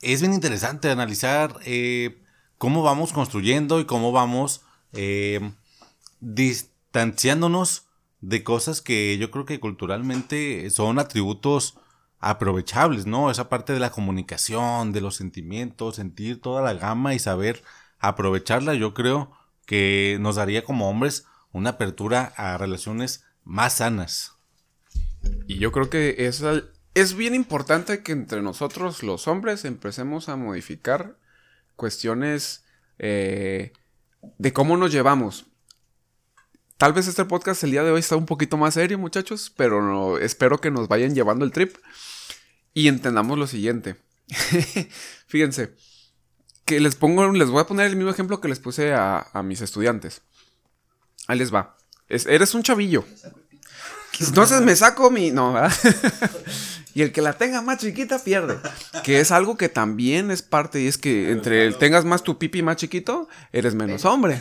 es 0.00 0.20
bien 0.20 0.32
interesante 0.32 0.90
analizar 0.90 1.56
eh, 1.64 2.22
cómo 2.56 2.82
vamos 2.82 3.12
construyendo 3.12 3.80
y 3.80 3.84
cómo 3.84 4.12
vamos 4.12 4.62
eh, 4.92 5.52
distanciándonos 6.20 7.86
de 8.20 8.42
cosas 8.42 8.80
que 8.80 9.18
yo 9.18 9.30
creo 9.30 9.44
que 9.44 9.60
culturalmente 9.60 10.70
son 10.70 10.98
atributos 10.98 11.76
aprovechables, 12.20 13.06
¿no? 13.06 13.30
Esa 13.30 13.48
parte 13.48 13.72
de 13.72 13.80
la 13.80 13.90
comunicación, 13.90 14.92
de 14.92 15.00
los 15.00 15.16
sentimientos, 15.16 15.96
sentir 15.96 16.40
toda 16.40 16.62
la 16.62 16.74
gama 16.74 17.14
y 17.14 17.18
saber 17.18 17.62
aprovecharla, 17.98 18.74
yo 18.74 18.94
creo 18.94 19.32
que 19.66 20.18
nos 20.20 20.36
daría 20.36 20.64
como 20.64 20.88
hombres 20.88 21.26
una 21.52 21.70
apertura 21.70 22.32
a 22.36 22.58
relaciones 22.58 23.24
más 23.44 23.74
sanas. 23.74 24.36
Y 25.46 25.58
yo 25.58 25.72
creo 25.72 25.90
que 25.90 26.26
es, 26.26 26.42
es 26.94 27.14
bien 27.14 27.34
importante 27.34 28.02
que 28.02 28.12
entre 28.12 28.42
nosotros 28.42 29.02
los 29.02 29.26
hombres 29.28 29.64
empecemos 29.64 30.28
a 30.28 30.36
modificar 30.36 31.16
cuestiones 31.76 32.64
eh, 32.98 33.72
de 34.38 34.52
cómo 34.52 34.76
nos 34.76 34.92
llevamos. 34.92 35.46
Tal 36.80 36.94
vez 36.94 37.06
este 37.06 37.26
podcast 37.26 37.62
el 37.62 37.72
día 37.72 37.84
de 37.84 37.90
hoy 37.90 38.00
está 38.00 38.16
un 38.16 38.24
poquito 38.24 38.56
más 38.56 38.72
serio, 38.72 38.98
muchachos, 38.98 39.52
pero 39.54 39.82
no, 39.82 40.16
espero 40.16 40.62
que 40.62 40.70
nos 40.70 40.88
vayan 40.88 41.14
llevando 41.14 41.44
el 41.44 41.50
trip 41.50 41.76
y 42.72 42.88
entendamos 42.88 43.38
lo 43.38 43.46
siguiente. 43.46 43.96
Fíjense, 45.26 45.74
que 46.64 46.80
les 46.80 46.96
pongo, 46.96 47.32
les 47.32 47.50
voy 47.50 47.60
a 47.60 47.66
poner 47.66 47.88
el 47.88 47.96
mismo 47.96 48.10
ejemplo 48.10 48.40
que 48.40 48.48
les 48.48 48.60
puse 48.60 48.94
a, 48.94 49.28
mis 49.44 49.60
estudiantes. 49.60 50.22
Ahí 51.26 51.38
les 51.38 51.52
va. 51.52 51.76
eres 52.08 52.54
un 52.54 52.62
chavillo. 52.62 53.04
Entonces 54.18 54.62
me 54.62 54.74
saco 54.74 55.10
mi. 55.10 55.30
No, 55.30 55.52
¿verdad? 55.52 55.74
y 56.94 57.02
el 57.02 57.12
que 57.12 57.22
la 57.22 57.34
tenga 57.34 57.62
más 57.62 57.78
chiquita 57.78 58.18
pierde. 58.22 58.58
Que 59.04 59.20
es 59.20 59.30
algo 59.30 59.56
que 59.56 59.68
también 59.68 60.30
es 60.30 60.42
parte. 60.42 60.80
Y 60.80 60.86
es 60.86 60.98
que 60.98 61.30
entre 61.30 61.66
el 61.66 61.76
tengas 61.76 62.04
más 62.04 62.22
tu 62.22 62.38
pipi 62.38 62.62
más 62.62 62.76
chiquito, 62.76 63.28
eres 63.52 63.74
menos 63.74 64.04
hombre. 64.04 64.40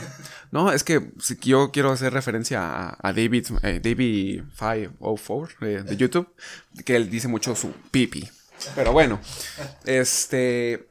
No, 0.52 0.72
es 0.72 0.84
que 0.84 1.12
si 1.20 1.38
yo 1.38 1.72
quiero 1.72 1.92
hacer 1.92 2.12
referencia 2.14 2.98
a, 3.00 3.14
David, 3.14 3.48
eh, 3.62 3.80
David 3.84 4.44
504 4.58 5.68
eh, 5.68 5.84
de 5.84 5.98
YouTube, 5.98 6.28
que 6.86 6.96
él 6.96 7.10
dice 7.10 7.28
mucho 7.28 7.56
su 7.56 7.72
pipi. 7.92 8.28
Pero 8.76 8.92
bueno, 8.92 9.20
este. 9.86 10.90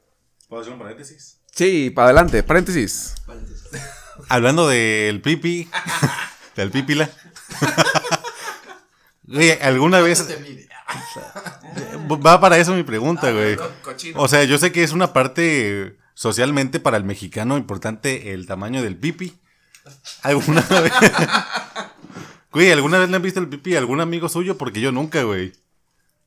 ¿Puedo 0.48 0.62
hacer 0.62 0.72
un 0.72 0.78
paréntesis? 0.78 1.38
Sí, 1.52 1.90
para 1.90 2.06
adelante, 2.06 2.42
paréntesis. 2.42 3.14
Hablando 4.28 4.68
del 4.68 5.20
pipi, 5.20 5.68
del 6.56 6.70
pipila. 6.70 7.10
¿alguna 9.60 10.00
vez... 10.00 10.26
Va 12.10 12.40
para 12.40 12.58
eso 12.58 12.74
mi 12.74 12.82
pregunta, 12.82 13.30
güey. 13.32 13.56
O 14.14 14.28
sea, 14.28 14.44
yo 14.44 14.58
sé 14.58 14.72
que 14.72 14.82
es 14.82 14.92
una 14.92 15.12
parte 15.12 15.96
socialmente 16.14 16.80
para 16.80 16.96
el 16.96 17.04
mexicano 17.04 17.56
importante 17.56 18.32
el 18.32 18.46
tamaño 18.46 18.82
del 18.82 18.96
pipi. 18.96 19.38
¿Alguna 20.22 20.60
vez? 20.82 20.92
Güey, 22.52 22.72
¿alguna 22.72 22.98
vez 22.98 23.10
le 23.10 23.16
han 23.16 23.22
visto 23.22 23.40
el 23.40 23.48
pipi 23.48 23.74
a 23.74 23.78
algún 23.78 24.00
amigo 24.00 24.28
suyo? 24.28 24.56
Porque 24.56 24.80
yo 24.80 24.90
nunca, 24.92 25.22
güey. 25.22 25.52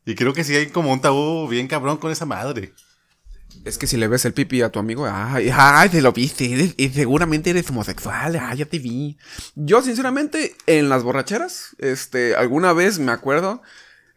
Y 0.06 0.16
creo 0.16 0.34
que 0.34 0.44
sí 0.44 0.56
hay 0.56 0.68
como 0.68 0.92
un 0.92 1.02
tabú 1.02 1.48
bien 1.48 1.68
cabrón 1.68 1.98
con 1.98 2.12
esa 2.12 2.26
madre. 2.26 2.74
Es 3.66 3.78
que 3.78 3.86
si 3.86 3.98
le 3.98 4.08
ves 4.08 4.26
el 4.26 4.34
pipi 4.34 4.62
a 4.62 4.70
tu 4.70 4.80
amigo, 4.80 5.08
ay, 5.12 5.52
ay, 5.54 5.90
te 5.90 6.02
lo 6.02 6.12
viste, 6.14 6.74
y 6.78 6.90
seguramente 6.90 7.50
eres 7.50 7.70
homosexual, 7.70 8.40
ay, 8.42 8.60
ya 8.60 8.66
te 8.66 8.80
vi. 8.80 9.18
Yo, 9.56 9.82
sinceramente, 9.82 10.56
en 10.66 10.90
las 10.90 11.04
borracheras, 11.04 11.76
este, 11.78 12.36
alguna 12.36 12.74
vez 12.74 12.98
me 12.98 13.12
acuerdo, 13.12 13.62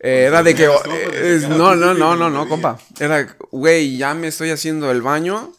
eh, 0.07 0.25
era 0.29 0.43
de 0.43 0.55
que, 0.55 0.65
eh, 0.65 1.47
no, 1.49 1.75
no, 1.75 1.95
no, 1.95 2.15
no, 2.15 2.29
no, 2.29 2.47
compa, 2.47 2.79
era, 3.01 3.27
güey, 3.51 3.97
ya 3.97 4.13
me 4.13 4.27
estoy 4.27 4.51
haciendo 4.51 4.91
el 4.91 5.01
baño, 5.01 5.51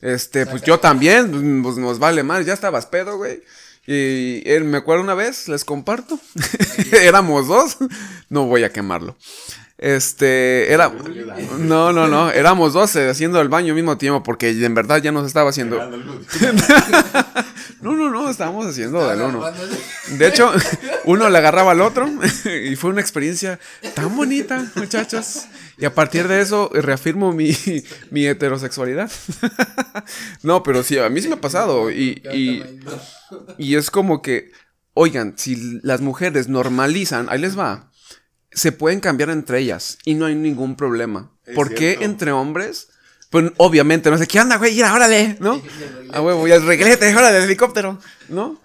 este, 0.00 0.46
pues 0.46 0.62
yo 0.62 0.78
también, 0.78 1.64
pues 1.64 1.78
nos 1.78 1.98
vale 1.98 2.22
más, 2.22 2.46
ya 2.46 2.54
estabas 2.54 2.86
pedo, 2.86 3.16
güey. 3.16 3.42
Y 3.88 4.48
él, 4.48 4.62
me 4.62 4.78
acuerdo 4.78 5.02
una 5.02 5.14
vez, 5.14 5.48
les 5.48 5.64
comparto, 5.64 6.20
éramos 6.92 7.48
dos, 7.48 7.78
no 8.28 8.46
voy 8.46 8.62
a 8.62 8.72
quemarlo. 8.72 9.16
Este, 9.78 10.72
era. 10.72 10.92
No, 11.58 11.92
no, 11.92 12.06
no. 12.08 12.30
Éramos 12.30 12.72
12 12.72 13.08
haciendo 13.08 13.40
el 13.40 13.48
baño 13.48 13.68
al 13.72 13.76
mismo 13.76 13.96
tiempo 13.96 14.24
porque 14.24 14.50
en 14.50 14.74
verdad 14.74 15.00
ya 15.00 15.12
nos 15.12 15.26
estaba 15.26 15.50
haciendo. 15.50 15.78
no, 17.80 17.94
no, 17.94 18.10
no, 18.10 18.30
estábamos 18.30 18.66
haciendo 18.66 19.06
del 19.08 19.20
uno. 19.20 19.44
De 20.10 20.28
hecho, 20.28 20.52
uno 21.04 21.28
le 21.28 21.38
agarraba 21.38 21.72
al 21.72 21.80
otro 21.80 22.08
y 22.64 22.76
fue 22.76 22.90
una 22.90 23.00
experiencia 23.00 23.58
tan 23.94 24.16
bonita, 24.16 24.70
muchachos. 24.74 25.46
Y 25.76 25.84
a 25.84 25.94
partir 25.94 26.26
de 26.28 26.40
eso 26.40 26.70
reafirmo 26.72 27.32
mi, 27.32 27.56
mi 28.10 28.26
heterosexualidad. 28.26 29.10
no, 30.42 30.62
pero 30.62 30.82
sí, 30.82 30.98
a 30.98 31.08
mí 31.08 31.20
sí 31.20 31.28
me 31.28 31.34
ha 31.34 31.40
pasado. 31.40 31.90
Y, 31.90 32.22
y, 32.32 32.62
y 33.58 33.76
es 33.76 33.90
como 33.90 34.22
que, 34.22 34.50
oigan, 34.94 35.34
si 35.36 35.80
las 35.82 36.00
mujeres 36.00 36.48
normalizan, 36.48 37.28
ahí 37.30 37.38
les 37.38 37.58
va 37.58 37.88
se 38.50 38.72
pueden 38.72 39.00
cambiar 39.00 39.30
entre 39.30 39.60
ellas 39.60 39.98
y 40.04 40.14
no 40.14 40.26
hay 40.26 40.34
ningún 40.34 40.76
problema. 40.76 41.32
¿Por 41.54 41.74
qué 41.74 41.98
entre 42.00 42.32
hombres? 42.32 42.88
Pues 43.30 43.52
obviamente, 43.58 44.10
no 44.10 44.18
sé, 44.18 44.26
¿qué 44.26 44.40
onda, 44.40 44.56
güey? 44.56 44.74
Mira, 44.74 44.94
órale, 44.94 45.36
¿no? 45.40 45.60
A 46.12 46.20
huevo, 46.20 46.48
y 46.48 46.52
el 46.52 46.64
reglete, 46.64 47.14
órale, 47.16 47.38
el 47.38 47.44
helicóptero, 47.44 47.98
¿no? 48.28 48.60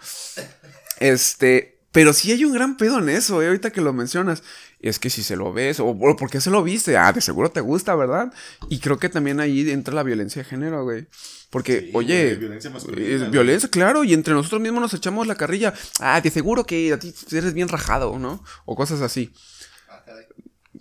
Este, 0.99 1.79
pero 1.91 2.13
sí 2.13 2.31
hay 2.31 2.45
un 2.45 2.53
gran 2.53 2.77
pedo 2.77 2.99
en 2.99 3.09
eso, 3.09 3.41
¿eh? 3.41 3.47
ahorita 3.47 3.71
que 3.71 3.81
lo 3.81 3.93
mencionas. 3.93 4.43
Es 4.79 4.99
que 4.99 5.09
si 5.09 5.23
se 5.23 5.37
lo 5.37 5.53
ves, 5.53 5.79
o, 5.79 5.97
¿por 5.97 6.29
qué 6.29 6.41
se 6.41 6.49
lo 6.49 6.61
viste? 6.61 6.97
Ah, 6.97 7.13
de 7.13 7.21
seguro 7.21 7.49
te 7.49 7.61
gusta, 7.61 7.95
¿verdad? 7.95 8.33
Y 8.67 8.79
creo 8.79 8.99
que 8.99 9.07
también 9.07 9.39
ahí 9.39 9.69
entra 9.71 9.93
la 9.93 10.03
violencia 10.03 10.43
de 10.43 10.49
género, 10.49 10.83
güey. 10.83 11.07
Porque, 11.49 11.89
oye, 11.93 12.35
violencia, 12.35 12.69
es 12.97 13.31
violencia, 13.31 13.69
claro, 13.69 14.03
y 14.03 14.13
entre 14.13 14.33
nosotros 14.33 14.59
mismos 14.59 14.81
nos 14.81 14.93
echamos 14.93 15.25
la 15.25 15.35
carrilla. 15.35 15.73
Ah, 15.99 16.19
de 16.19 16.29
seguro 16.31 16.65
que 16.65 16.91
a 16.91 16.99
ti 16.99 17.13
eres 17.31 17.53
bien 17.53 17.69
rajado, 17.69 18.19
¿no? 18.19 18.43
O 18.65 18.75
cosas 18.75 18.99
así 18.99 19.31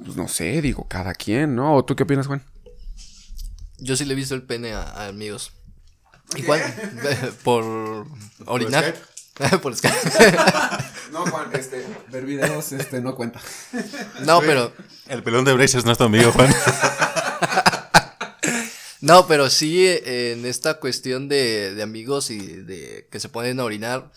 pues 0.04 0.16
no 0.16 0.28
sé, 0.28 0.60
digo, 0.60 0.86
cada 0.88 1.14
quien, 1.14 1.54
¿no? 1.54 1.74
¿O 1.76 1.84
tú 1.84 1.94
qué 1.94 2.02
opinas, 2.02 2.26
Juan? 2.26 2.42
Yo 3.82 3.96
sí 3.96 4.04
le 4.04 4.12
he 4.12 4.16
visto 4.16 4.34
el 4.34 4.42
pene 4.44 4.72
a, 4.72 5.08
amigos. 5.08 5.52
¿Y 6.36 6.42
cuál? 6.42 6.62
Por 7.44 8.06
orinar. 8.46 8.94
Por 9.62 9.74
Skype. 9.74 9.96
no, 11.12 11.26
Juan, 11.26 11.50
este, 11.54 11.84
ver 12.10 12.24
videos, 12.24 12.70
este, 12.72 13.00
no 13.00 13.14
cuenta. 13.16 13.40
No, 14.20 14.40
pero. 14.40 14.72
El 15.08 15.22
pelón 15.22 15.44
de 15.44 15.52
Brecha 15.52 15.78
es 15.78 15.84
nuestro 15.84 16.06
amigo, 16.06 16.30
Juan. 16.32 16.54
no, 19.00 19.26
pero 19.26 19.50
sí 19.50 19.84
en 19.88 20.46
esta 20.46 20.74
cuestión 20.74 21.28
de, 21.28 21.74
de 21.74 21.82
amigos 21.82 22.30
y 22.30 22.38
de 22.38 23.08
que 23.10 23.20
se 23.20 23.28
ponen 23.28 23.58
a 23.58 23.64
orinar 23.64 24.12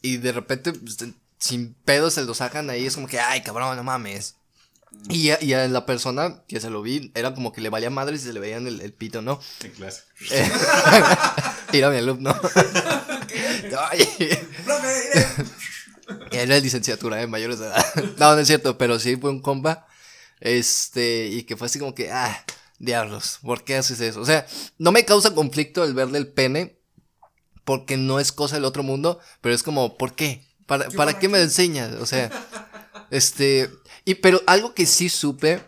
y 0.00 0.18
de 0.18 0.32
repente 0.32 0.72
pues, 0.72 0.96
sin 1.38 1.74
pedos 1.74 2.14
se 2.14 2.24
lo 2.24 2.32
sacan 2.34 2.70
ahí, 2.70 2.86
es 2.86 2.94
como 2.94 3.08
que, 3.08 3.20
ay, 3.20 3.42
cabrón, 3.42 3.76
no 3.76 3.82
mames. 3.84 4.36
Y 5.08 5.30
a, 5.30 5.42
y 5.42 5.52
a, 5.52 5.68
la 5.68 5.86
persona 5.86 6.42
que 6.48 6.60
se 6.60 6.70
lo 6.70 6.82
vi, 6.82 7.12
era 7.14 7.34
como 7.34 7.52
que 7.52 7.60
le 7.60 7.68
valía 7.68 7.90
madre 7.90 8.18
si 8.18 8.24
se 8.24 8.32
le 8.32 8.40
veían 8.40 8.66
el, 8.66 8.80
el 8.80 8.92
pito, 8.92 9.22
¿no? 9.22 9.40
En 9.62 9.70
clase. 9.72 10.02
Era 11.72 11.90
mi 11.90 11.98
alumno. 11.98 12.34
Era 16.30 16.58
licenciatura, 16.58 17.22
¿eh? 17.22 17.26
Mayores 17.26 17.58
de 17.58 17.66
edad. 17.66 17.84
No, 18.18 18.34
no 18.34 18.40
es 18.40 18.46
cierto, 18.46 18.78
pero 18.78 18.98
sí 18.98 19.16
fue 19.16 19.30
un 19.30 19.40
compa. 19.40 19.86
Este, 20.40 21.26
y 21.26 21.44
que 21.44 21.56
fue 21.56 21.66
así 21.66 21.78
como 21.78 21.94
que, 21.94 22.10
ah, 22.10 22.44
diablos, 22.78 23.38
¿por 23.42 23.64
qué 23.64 23.76
haces 23.76 24.00
eso? 24.00 24.20
O 24.20 24.26
sea, 24.26 24.46
no 24.78 24.92
me 24.92 25.04
causa 25.04 25.34
conflicto 25.34 25.84
el 25.84 25.94
verle 25.94 26.18
el 26.18 26.28
pene, 26.28 26.78
porque 27.64 27.96
no 27.96 28.20
es 28.20 28.32
cosa 28.32 28.56
del 28.56 28.64
otro 28.64 28.82
mundo, 28.82 29.18
pero 29.40 29.54
es 29.54 29.62
como, 29.62 29.96
¿por 29.96 30.14
qué? 30.14 30.46
¿Para, 30.66 30.90
¿para 30.90 31.18
qué 31.18 31.28
me 31.28 31.40
enseñas? 31.40 31.94
O 31.94 32.06
sea, 32.06 32.30
este, 33.10 33.70
y 34.06 34.14
pero 34.14 34.40
algo 34.46 34.72
que 34.72 34.86
sí 34.86 35.08
supe 35.08 35.60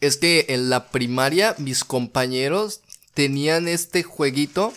es 0.00 0.16
que 0.16 0.46
en 0.50 0.70
la 0.70 0.88
primaria 0.88 1.56
mis 1.58 1.84
compañeros 1.84 2.80
tenían 3.12 3.66
este 3.66 4.04
jueguito. 4.04 4.72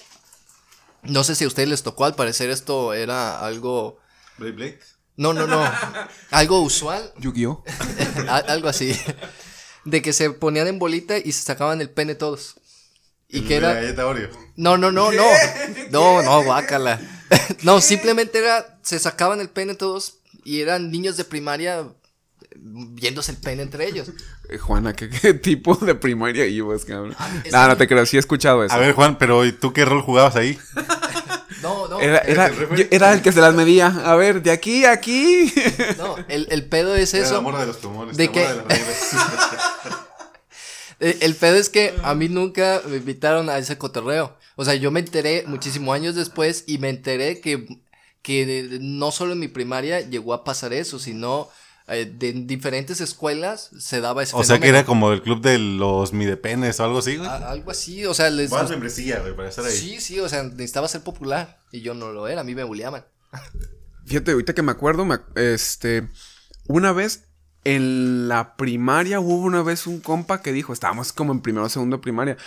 No 1.04 1.24
sé 1.24 1.36
si 1.36 1.44
a 1.46 1.48
ustedes 1.48 1.70
les 1.70 1.84
tocó, 1.84 2.06
al 2.06 2.16
parecer 2.16 2.50
esto 2.50 2.94
era 2.94 3.40
algo... 3.46 4.00
Blade 4.40 4.80
No, 5.18 5.34
no, 5.34 5.46
no. 5.46 5.64
algo 6.32 6.62
usual. 6.62 7.14
Yu-Gi-Oh. 7.20 7.64
algo 8.28 8.70
así. 8.70 9.00
De 9.86 10.02
que 10.02 10.12
se 10.12 10.32
ponían 10.32 10.68
en 10.68 10.80
bolita 10.80 11.18
y 11.20 11.32
se 11.32 11.44
sacaban 11.44 11.82
el 11.82 11.92
pene 11.92 12.16
todos. 12.16 12.56
Y 13.28 13.42
que 13.42 13.58
era... 13.58 13.80
No, 14.56 14.78
no, 14.78 14.92
no, 14.92 15.12
no. 15.12 15.24
No, 15.92 16.24
no, 16.24 16.44
guácala. 16.44 17.00
no, 17.62 17.82
simplemente 17.82 18.40
era, 18.40 18.80
se 18.82 18.98
sacaban 18.98 19.42
el 19.42 19.50
pene 19.50 19.76
todos 19.76 20.16
y 20.44 20.62
eran 20.62 20.90
niños 20.90 21.18
de 21.18 21.26
primaria 21.26 21.88
viéndose 22.62 23.32
el 23.32 23.38
pene 23.38 23.64
entre 23.64 23.88
ellos. 23.88 24.12
Eh, 24.50 24.58
Juana, 24.58 24.94
¿qué, 24.96 25.34
tipo 25.34 25.76
de 25.76 25.96
primaria 25.96 26.46
ibas, 26.46 26.86
cabrón? 26.86 27.16
Ah, 27.54 27.68
no, 27.68 27.78
te 27.78 27.88
creo, 27.88 28.06
sí 28.06 28.18
he 28.18 28.20
escuchado 28.20 28.64
eso. 28.64 28.74
A 28.74 28.78
ver, 28.78 28.94
Juan, 28.94 29.18
pero 29.18 29.46
¿y 29.46 29.52
tú 29.52 29.74
qué 29.74 29.86
rol 29.86 30.02
jugabas 30.02 30.36
ahí? 30.36 30.58
no, 31.62 31.88
no. 31.88 32.00
Era, 32.00 32.18
el 33.14 33.22
que 33.22 33.32
se 33.32 33.42
las 33.42 33.54
medía. 33.54 33.88
A 33.88 34.16
ver, 34.16 34.42
de 34.42 34.52
aquí 34.52 34.86
a 34.86 34.92
aquí. 34.92 35.54
no, 35.98 36.16
el, 36.28 36.48
el 36.52 36.66
pedo 36.66 36.96
es 36.96 37.14
eso. 37.14 37.34
El 37.34 37.40
amor 37.40 37.60
de 37.60 37.66
los 37.68 37.80
tumores. 37.80 38.18
De 38.18 38.30
que... 38.30 38.46
el 41.00 41.36
pedo 41.36 41.56
es 41.56 41.70
que 41.70 41.96
a 42.04 42.14
mí 42.14 42.28
nunca 42.30 42.82
me 42.88 42.98
invitaron 42.98 43.50
a 43.50 43.58
ese 43.58 43.78
cotorreo. 43.78 44.38
O 44.56 44.66
sea, 44.66 44.76
yo 44.76 44.92
me 44.92 45.00
enteré 45.00 45.46
muchísimos 45.48 45.96
años 45.96 46.16
después 46.16 46.66
y 46.68 46.80
me 46.80 46.90
enteré 46.90 47.40
que, 47.40 47.66
que 48.22 48.80
no 48.82 49.12
solo 49.12 49.34
en 49.34 49.40
mi 49.40 49.48
primaria 49.48 50.02
llegó 50.02 50.34
a 50.34 50.44
pasar 50.44 50.74
eso, 50.74 51.00
sino 51.00 51.48
eh, 51.90 52.06
de 52.06 52.30
en 52.30 52.48
diferentes 52.48 53.02
escuelas 53.02 53.70
se 53.80 54.02
daba 54.02 54.24
ese 54.24 54.36
O 54.36 54.44
sea 54.44 54.60
que 54.60 54.68
era 54.70 54.86
como 54.86 55.12
el 55.12 55.22
club 55.22 55.42
de 55.42 55.58
los 55.58 56.14
midepenes 56.14 56.80
o 56.80 56.84
algo 56.84 57.00
así, 57.00 57.18
güey. 57.18 57.28
A- 57.30 57.50
algo 57.52 57.72
así, 57.72 58.06
o 58.06 58.14
sea, 58.14 58.30
les... 58.30 58.52
Más 58.52 58.70
membresía, 58.70 59.20
güey, 59.20 59.36
para 59.36 59.50
estar 59.50 59.66
ahí. 59.66 59.72
Sí, 59.76 60.00
sí, 60.02 60.20
o 60.20 60.30
sea, 60.30 60.44
necesitaba 60.44 60.88
ser 60.88 61.02
popular 61.02 61.60
y 61.72 61.82
yo 61.82 61.94
no 61.94 62.12
lo 62.12 62.28
era, 62.28 62.42
a 62.42 62.44
mí 62.44 62.56
me 62.56 62.64
bulleaban. 62.64 63.06
Fíjate, 64.06 64.32
ahorita 64.32 64.54
que 64.54 64.62
me 64.62 64.72
acuerdo, 64.72 65.06
me 65.06 65.16
ac- 65.16 65.38
este, 65.38 66.08
una 66.68 66.92
vez 66.92 67.26
en 67.64 68.28
la 68.28 68.56
primaria 68.56 69.20
hubo 69.20 69.36
una 69.46 69.62
vez 69.62 69.86
un 69.86 70.00
compa 70.00 70.42
que 70.42 70.54
dijo, 70.54 70.74
estábamos 70.74 71.14
como 71.14 71.32
en 71.34 71.42
primero 71.42 71.66
o 71.66 71.70
segundo 71.70 71.98
de 71.98 72.02
primaria, 72.04 72.38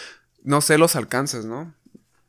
no 0.43 0.61
sé 0.61 0.79
los 0.79 0.97
alcances, 0.97 1.45
¿no? 1.45 1.75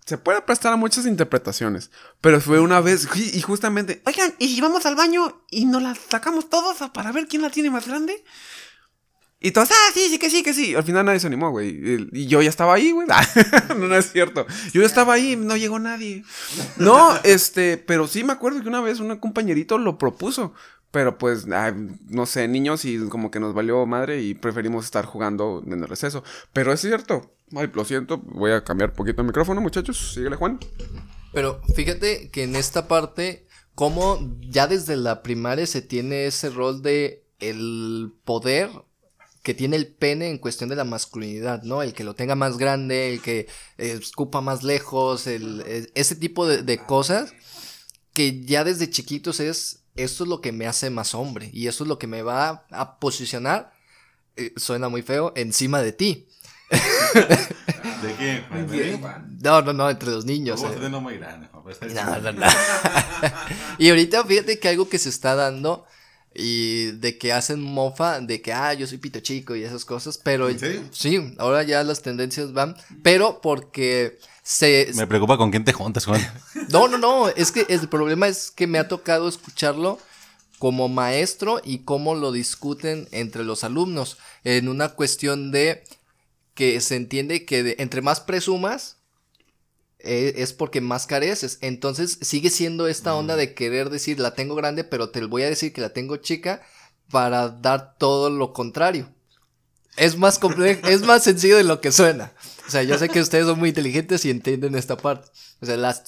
Se 0.06 0.18
puede 0.18 0.42
prestar 0.42 0.74
a 0.74 0.78
muchas 0.78 1.06
interpretaciones, 1.06 1.90
pero 2.20 2.42
fue 2.42 2.60
una 2.60 2.82
vez 2.82 3.08
y 3.16 3.42
justamente, 3.42 4.02
oigan, 4.06 4.34
¿y 4.38 4.60
vamos 4.60 4.86
al 4.86 4.96
baño 4.96 5.46
y 5.50 5.66
nos 5.66 5.82
la 5.82 5.96
sacamos 5.96 6.50
todos 6.50 6.78
para 6.92 7.12
ver 7.14 7.28
quién 7.28 7.42
la 7.42 7.50
tiene 7.50 7.70
más 7.70 7.88
grande? 7.88 8.24
Y 9.46 9.52
todos, 9.52 9.72
ah, 9.72 9.92
sí, 9.94 10.08
sí, 10.10 10.20
que 10.20 10.30
sí, 10.30 10.42
que 10.42 10.54
sí. 10.54 10.74
Al 10.74 10.84
final 10.84 11.06
nadie 11.06 11.20
se 11.20 11.28
animó, 11.28 11.52
güey. 11.52 12.10
Y 12.14 12.28
yo 12.28 12.42
ya 12.42 12.48
estaba 12.48 12.76
ahí, 12.76 12.92
güey. 12.92 13.06
no, 13.78 13.88
no 13.90 13.96
es 13.96 14.10
cierto. 14.10 14.48
Yo 14.72 14.80
ya 14.80 14.88
estaba 14.88 15.14
ahí, 15.14 15.36
no 15.36 15.58
llegó 15.58 15.80
nadie. 15.80 16.24
No, 16.78 17.14
este, 17.24 17.78
pero 17.78 18.08
sí 18.08 18.24
me 18.24 18.32
acuerdo 18.32 18.62
que 18.62 18.70
una 18.70 18.80
vez 18.80 19.02
un 19.02 19.18
compañerito 19.18 19.78
lo 19.78 19.98
propuso. 19.98 20.54
Pero 20.92 21.18
pues, 21.18 21.46
no 21.46 22.26
sé, 22.26 22.48
niños 22.48 22.86
y 22.86 23.00
como 23.10 23.32
que 23.32 23.42
nos 23.42 23.54
valió 23.54 23.86
madre 23.86 24.22
y 24.22 24.34
preferimos 24.34 24.86
estar 24.86 25.06
jugando 25.06 25.62
en 25.66 25.74
el 25.74 25.90
receso. 25.90 26.24
Pero 26.54 26.72
es 26.72 26.80
cierto. 26.80 27.36
Ay, 27.56 27.70
lo 27.74 27.86
siento, 27.86 28.18
voy 28.18 28.52
a 28.52 28.64
cambiar 28.64 28.94
poquito 28.94 29.22
el 29.22 29.28
micrófono, 29.28 29.62
muchachos. 29.62 30.14
Síguele, 30.14 30.36
Juan. 30.36 30.60
Pero 31.34 31.62
fíjate 31.76 32.30
que 32.30 32.44
en 32.44 32.56
esta 32.56 32.88
parte, 32.88 33.48
como 33.76 34.20
ya 34.42 34.68
desde 34.68 34.96
la 34.96 35.24
primaria 35.24 35.66
se 35.66 35.82
tiene 35.82 36.26
ese 36.26 36.50
rol 36.50 36.82
de 36.82 37.26
el 37.40 38.14
poder 38.24 38.70
que 39.42 39.54
tiene 39.54 39.76
el 39.76 39.88
pene 39.88 40.30
en 40.30 40.38
cuestión 40.38 40.70
de 40.70 40.78
la 40.78 40.86
masculinidad, 40.86 41.64
¿no? 41.64 41.84
El 41.84 41.94
que 41.94 42.06
lo 42.06 42.16
tenga 42.16 42.36
más 42.36 42.58
grande, 42.58 43.14
el 43.14 43.22
que 43.22 43.48
escupa 43.78 44.40
más 44.40 44.64
lejos, 44.64 45.28
el, 45.28 45.62
eh, 45.66 45.92
ese 45.96 46.16
tipo 46.16 46.48
de, 46.48 46.64
de 46.64 46.78
cosas 46.78 47.34
que 48.14 48.46
ya 48.46 48.64
desde 48.64 48.90
chiquitos 48.90 49.40
es, 49.40 49.84
esto 49.96 50.24
es 50.24 50.30
lo 50.30 50.40
que 50.40 50.52
me 50.52 50.68
hace 50.68 50.90
más 50.90 51.14
hombre 51.14 51.50
y 51.52 51.68
eso 51.68 51.84
es 51.84 51.88
lo 51.88 52.00
que 52.00 52.08
me 52.08 52.22
va 52.22 52.66
a 52.72 53.00
posicionar, 53.00 53.74
eh, 54.38 54.54
suena 54.56 54.88
muy 54.88 55.02
feo, 55.02 55.34
encima 55.36 55.82
de 55.82 55.92
ti. 55.92 56.28
¿De 56.72 58.16
qué? 58.16 58.44
¿De 58.68 59.00
No, 59.42 59.62
no, 59.62 59.74
no, 59.74 59.90
entre 59.90 60.10
los 60.10 60.26
niños. 60.26 60.62
¿Cómo 60.62 60.74
eh. 60.74 60.90
no 60.90 61.02
muy 61.02 61.18
grande? 61.18 61.48
papá? 61.48 61.72
Está 61.72 61.88
No, 61.88 62.20
no, 62.20 62.32
no. 62.32 62.46
y 63.78 63.90
ahorita 63.90 64.24
fíjate 64.26 64.60
que 64.60 64.70
algo 64.70 64.90
que 64.90 65.00
se 65.00 65.10
está 65.10 65.36
dando 65.36 65.86
y 66.36 66.92
de 66.94 67.18
que 67.18 67.32
hacen 67.32 67.62
mofa 67.62 68.20
de 68.20 68.42
que, 68.42 68.54
ah, 68.54 68.74
yo 68.74 68.88
soy 68.88 68.98
pito 68.98 69.20
chico 69.20 69.56
y 69.56 69.64
esas 69.64 69.86
cosas, 69.86 70.18
pero 70.18 70.50
¿En 70.50 70.60
serio? 70.60 70.82
sí, 70.92 71.36
ahora 71.38 71.64
ya 71.64 71.84
las 71.84 72.02
tendencias 72.02 72.54
van, 72.54 72.76
pero 73.04 73.40
porque 73.42 74.18
se... 74.42 74.92
Me 74.96 75.06
preocupa 75.06 75.38
con 75.38 75.52
quién 75.52 75.64
te 75.64 75.74
juntas, 75.74 76.06
Juan. 76.06 76.22
No, 76.70 76.88
no, 76.88 76.98
no, 76.98 77.30
es 77.30 77.52
que 77.52 77.66
el 77.70 77.88
problema 77.88 78.28
es 78.28 78.50
que 78.50 78.68
me 78.68 78.80
ha 78.80 78.88
tocado 78.88 79.28
escucharlo 79.28 80.00
como 80.58 80.88
maestro 80.88 81.62
y 81.64 81.80
cómo 81.80 82.16
lo 82.16 82.32
discuten 82.32 83.08
entre 83.12 83.44
los 83.44 83.64
alumnos 83.64 84.18
en 84.44 84.70
una 84.70 84.90
cuestión 84.90 85.52
de 85.52 85.84
que 86.56 86.80
se 86.82 86.96
entiende 86.96 87.46
que 87.46 87.64
de- 87.64 87.76
entre 87.80 88.02
más 88.02 88.20
presumas 88.22 88.98
eh, 90.00 90.34
es 90.38 90.54
porque 90.54 90.82
más 90.82 91.08
careces. 91.08 91.58
Entonces 91.62 92.18
sigue 92.22 92.50
siendo 92.50 92.88
esta 92.88 93.16
onda 93.16 93.36
de 93.36 93.54
querer 93.54 93.90
decir 93.90 94.20
la 94.20 94.36
tengo 94.36 94.56
grande, 94.56 94.84
pero 94.84 95.10
te 95.10 95.24
voy 95.26 95.44
a 95.44 95.50
decir 95.50 95.74
que 95.74 95.82
la 95.82 95.94
tengo 95.94 96.18
chica 96.18 96.62
para 97.12 97.50
dar 97.50 97.98
todo 97.98 98.30
lo 98.30 98.54
contrario. 98.54 99.14
Es 99.98 100.18
más 100.18 100.40
complejo, 100.40 100.88
es 100.88 101.02
más 101.04 101.24
sencillo 101.24 101.58
de 101.58 101.64
lo 101.64 101.82
que 101.82 101.92
suena. 101.92 102.34
O 102.68 102.72
sea, 102.72 102.84
yo 102.84 102.98
sé 102.98 103.10
que 103.10 103.22
ustedes 103.22 103.46
son 103.46 103.60
muy 103.60 103.70
inteligentes 103.70 104.26
y 104.26 104.32
entienden 104.32 104.76
esta 104.76 104.98
parte. 104.98 105.30
O 105.62 105.66
sea, 105.66 105.78
la 105.78 106.02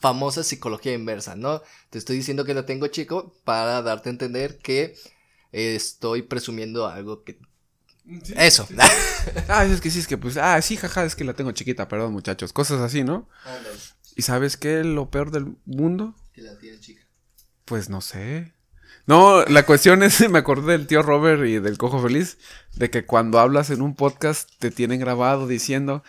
famosa 0.00 0.44
psicología 0.44 0.94
inversa, 0.94 1.36
¿no? 1.36 1.62
Te 1.90 1.98
estoy 1.98 2.16
diciendo 2.16 2.44
que 2.44 2.54
la 2.54 2.66
tengo 2.66 2.86
chico 2.88 3.34
para 3.44 3.82
darte 3.82 4.08
a 4.08 4.12
entender 4.12 4.58
que 4.58 4.96
estoy 5.52 6.22
presumiendo 6.22 6.86
algo 6.88 7.24
que... 7.24 7.38
Eso. 8.36 8.68
Ah, 9.48 9.64
es 9.64 9.80
que 9.80 9.90
sí, 9.90 9.98
es 9.98 10.06
que 10.06 10.16
pues, 10.16 10.36
ah, 10.36 10.60
sí, 10.62 10.76
jaja, 10.76 11.04
es 11.04 11.16
que 11.16 11.24
la 11.24 11.34
tengo 11.34 11.50
chiquita, 11.52 11.88
perdón, 11.88 12.12
muchachos. 12.12 12.52
Cosas 12.52 12.80
así, 12.80 13.02
¿no? 13.02 13.28
¿Y 14.14 14.22
sabes 14.22 14.56
qué 14.56 14.80
es 14.80 14.86
lo 14.86 15.10
peor 15.10 15.30
del 15.30 15.56
mundo? 15.64 16.14
Que 16.32 16.42
la 16.42 16.56
tiene 16.58 16.78
chica. 16.78 17.02
Pues 17.64 17.88
no 17.88 18.00
sé. 18.00 18.54
No, 19.06 19.44
la 19.44 19.64
cuestión 19.64 20.02
es, 20.02 20.28
me 20.30 20.38
acordé 20.38 20.72
del 20.72 20.86
tío 20.86 21.02
Robert 21.02 21.44
y 21.44 21.58
del 21.58 21.78
cojo 21.78 22.00
feliz, 22.00 22.38
de 22.74 22.90
que 22.90 23.04
cuando 23.04 23.38
hablas 23.38 23.70
en 23.70 23.82
un 23.82 23.94
podcast 23.94 24.50
te 24.58 24.70
tienen 24.70 25.00
grabado 25.00 25.46
diciendo 25.46 26.02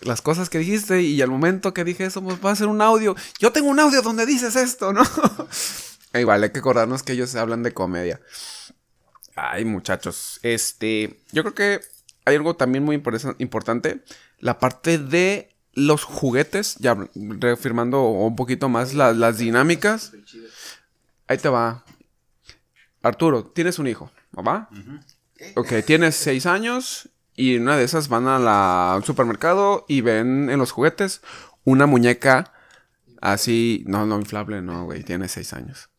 las 0.00 0.22
cosas 0.22 0.48
que 0.48 0.58
dijiste 0.58 1.02
y 1.02 1.20
al 1.22 1.30
momento 1.30 1.74
que 1.74 1.84
dije 1.84 2.04
eso, 2.04 2.22
pues 2.22 2.38
va 2.44 2.52
a 2.52 2.56
ser 2.56 2.68
un 2.68 2.80
audio. 2.80 3.16
Yo 3.40 3.52
tengo 3.52 3.68
un 3.68 3.80
audio 3.80 4.02
donde 4.02 4.26
dices 4.26 4.54
esto, 4.54 4.92
¿no? 4.92 5.02
Igual 6.14 6.42
hay 6.42 6.50
que 6.50 6.60
acordarnos 6.60 7.02
que 7.02 7.12
ellos 7.12 7.34
hablan 7.34 7.62
de 7.62 7.74
comedia. 7.74 8.20
Ay, 9.40 9.64
muchachos, 9.64 10.40
este, 10.42 11.20
yo 11.32 11.42
creo 11.44 11.54
que 11.54 11.80
hay 12.24 12.36
algo 12.36 12.56
también 12.56 12.84
muy 12.84 13.00
importante, 13.38 14.02
la 14.40 14.58
parte 14.58 14.98
de 14.98 15.54
los 15.74 16.02
juguetes, 16.04 16.74
ya 16.80 16.96
reafirmando 17.14 18.02
un 18.08 18.34
poquito 18.36 18.68
más 18.68 18.94
la- 18.94 19.12
las 19.12 19.38
dinámicas. 19.38 20.12
Ahí 21.28 21.38
te 21.38 21.48
va. 21.48 21.84
Arturo, 23.02 23.44
tienes 23.44 23.78
un 23.78 23.86
hijo, 23.86 24.10
¿va? 24.36 24.68
Ok, 25.54 25.72
tienes 25.86 26.16
seis 26.16 26.46
años 26.46 27.08
y 27.34 27.54
en 27.56 27.62
una 27.62 27.76
de 27.76 27.84
esas 27.84 28.08
van 28.08 28.26
a 28.26 28.38
la, 28.40 28.94
al 28.94 29.04
supermercado 29.04 29.84
y 29.88 30.00
ven 30.00 30.50
en 30.50 30.58
los 30.58 30.72
juguetes 30.72 31.20
una 31.64 31.86
muñeca 31.86 32.52
así, 33.20 33.84
no, 33.86 34.04
no 34.06 34.18
inflable, 34.18 34.60
no, 34.62 34.84
güey, 34.84 35.04
tiene 35.04 35.28
seis 35.28 35.52
años. 35.52 35.90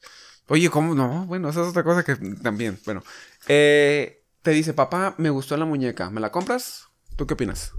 Oye, 0.47 0.69
¿cómo 0.69 0.95
no? 0.95 1.25
Bueno, 1.25 1.49
esa 1.49 1.61
es 1.61 1.67
otra 1.67 1.83
cosa 1.83 2.03
que 2.03 2.15
también, 2.15 2.77
bueno. 2.85 3.03
Eh, 3.47 4.25
te 4.41 4.51
dice, 4.51 4.73
papá, 4.73 5.15
me 5.17 5.29
gustó 5.29 5.57
la 5.57 5.65
muñeca, 5.65 6.09
¿me 6.09 6.21
la 6.21 6.31
compras? 6.31 6.85
¿Tú 7.15 7.27
qué 7.27 7.33
opinas? 7.33 7.73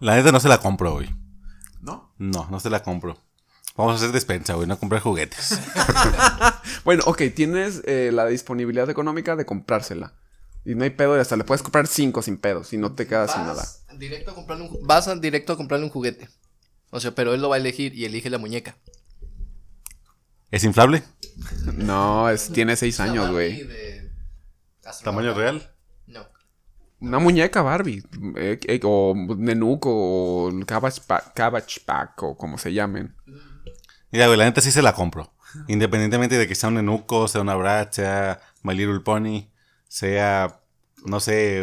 La 0.00 0.16
neta 0.16 0.32
no 0.32 0.40
se 0.40 0.48
la 0.48 0.58
compro, 0.58 0.92
güey. 0.92 1.08
¿No? 1.80 2.12
No, 2.18 2.48
no 2.50 2.60
se 2.60 2.70
la 2.70 2.82
compro. 2.82 3.18
Vamos 3.76 3.94
a 3.94 3.96
hacer 3.96 4.12
despensa, 4.12 4.54
güey, 4.54 4.68
no 4.68 4.78
comprar 4.78 5.02
juguetes. 5.02 5.58
Bueno, 6.84 7.02
ok, 7.06 7.22
tienes 7.34 7.82
eh, 7.86 8.10
la 8.12 8.26
disponibilidad 8.26 8.88
económica 8.90 9.36
de 9.36 9.46
comprársela. 9.46 10.12
Y 10.66 10.74
no 10.74 10.84
hay 10.84 10.90
pedo, 10.90 11.16
y 11.16 11.20
hasta 11.20 11.36
le 11.36 11.44
puedes 11.44 11.62
comprar 11.62 11.86
cinco 11.86 12.20
sin 12.20 12.36
pedos 12.36 12.72
y 12.72 12.78
no 12.78 12.92
te 12.92 13.06
quedas 13.06 13.32
sin 13.32 13.42
nada. 13.42 13.62
Vas 13.62 13.84
directo 13.98 14.30
a 14.30 14.34
comprarle 14.34 14.68
un, 14.68 14.86
vas 14.86 15.08
a 15.08 15.16
directo 15.16 15.52
a 15.52 15.56
comprarle 15.56 15.86
un 15.86 15.92
juguete. 15.92 16.28
O 16.90 17.00
sea, 17.00 17.14
pero 17.14 17.34
él 17.34 17.40
lo 17.40 17.48
va 17.48 17.56
a 17.56 17.58
elegir 17.58 17.94
y 17.94 18.04
elige 18.04 18.30
la 18.30 18.38
muñeca. 18.38 18.76
¿Es 20.50 20.64
inflable? 20.64 21.02
No, 21.74 22.28
es, 22.30 22.52
tiene 22.52 22.76
seis 22.76 23.00
años, 23.00 23.30
güey. 23.30 23.66
¿Tamaño 25.02 25.34
real? 25.34 25.74
No. 26.06 26.26
Una 27.00 27.18
muñeca 27.18 27.62
Barbie. 27.62 28.02
eh, 28.36 28.58
eh, 28.66 28.80
o 28.84 29.14
Nenuco 29.36 29.90
o 29.92 30.66
Cabbage 30.66 31.00
Pack, 31.06 31.34
Cabbage 31.34 31.80
Pack 31.84 32.22
o 32.22 32.36
como 32.36 32.58
se 32.58 32.72
llamen. 32.72 33.14
Mira, 34.10 34.26
güey, 34.26 34.38
la 34.38 34.44
neta 34.44 34.60
sí 34.60 34.70
se 34.70 34.82
la 34.82 34.94
compro. 34.94 35.32
Independientemente 35.68 36.36
de 36.38 36.46
que 36.48 36.54
sea 36.54 36.68
un 36.68 36.78
enuco, 36.78 37.28
sea 37.28 37.40
una 37.40 37.54
Bratz, 37.54 37.96
sea 37.96 38.40
My 38.62 38.74
Little 38.74 39.00
Pony, 39.00 39.50
sea, 39.88 40.60
no 41.04 41.20
sé, 41.20 41.62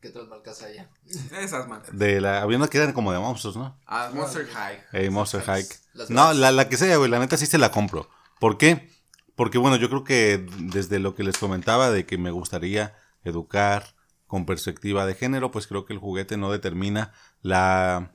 ¿Qué 0.00 0.08
otras 0.08 0.26
marcas 0.26 0.62
hay 0.62 0.78
allá? 0.78 0.90
Esas 1.38 1.66
de 1.92 2.20
la... 2.20 2.42
Había 2.42 2.56
una 2.56 2.68
que 2.68 2.78
eran 2.78 2.92
como 2.92 3.12
de 3.12 3.18
monstruos, 3.18 3.56
¿no? 3.56 3.78
Ah, 3.86 4.10
Monster 4.14 4.46
High. 4.46 4.78
Eh, 4.92 5.10
Monster 5.10 5.42
Hike. 5.42 5.76
Las 5.94 6.10
No, 6.10 6.32
la, 6.32 6.50
la 6.52 6.68
que 6.68 6.76
sea, 6.76 6.96
güey, 6.96 7.10
la 7.10 7.18
neta 7.18 7.36
sí 7.36 7.46
se 7.46 7.58
la 7.58 7.70
compro. 7.70 8.08
¿Por 8.40 8.58
qué? 8.58 8.90
Porque, 9.34 9.58
bueno, 9.58 9.76
yo 9.76 9.88
creo 9.88 10.04
que 10.04 10.46
desde 10.58 10.98
lo 10.98 11.14
que 11.14 11.24
les 11.24 11.38
comentaba 11.38 11.90
de 11.90 12.06
que 12.06 12.18
me 12.18 12.30
gustaría 12.30 12.94
educar 13.24 13.94
con 14.26 14.46
perspectiva 14.46 15.06
de 15.06 15.14
género, 15.14 15.50
pues 15.50 15.66
creo 15.66 15.84
que 15.84 15.92
el 15.92 15.98
juguete 15.98 16.36
no 16.36 16.50
determina 16.50 17.12
la... 17.42 18.12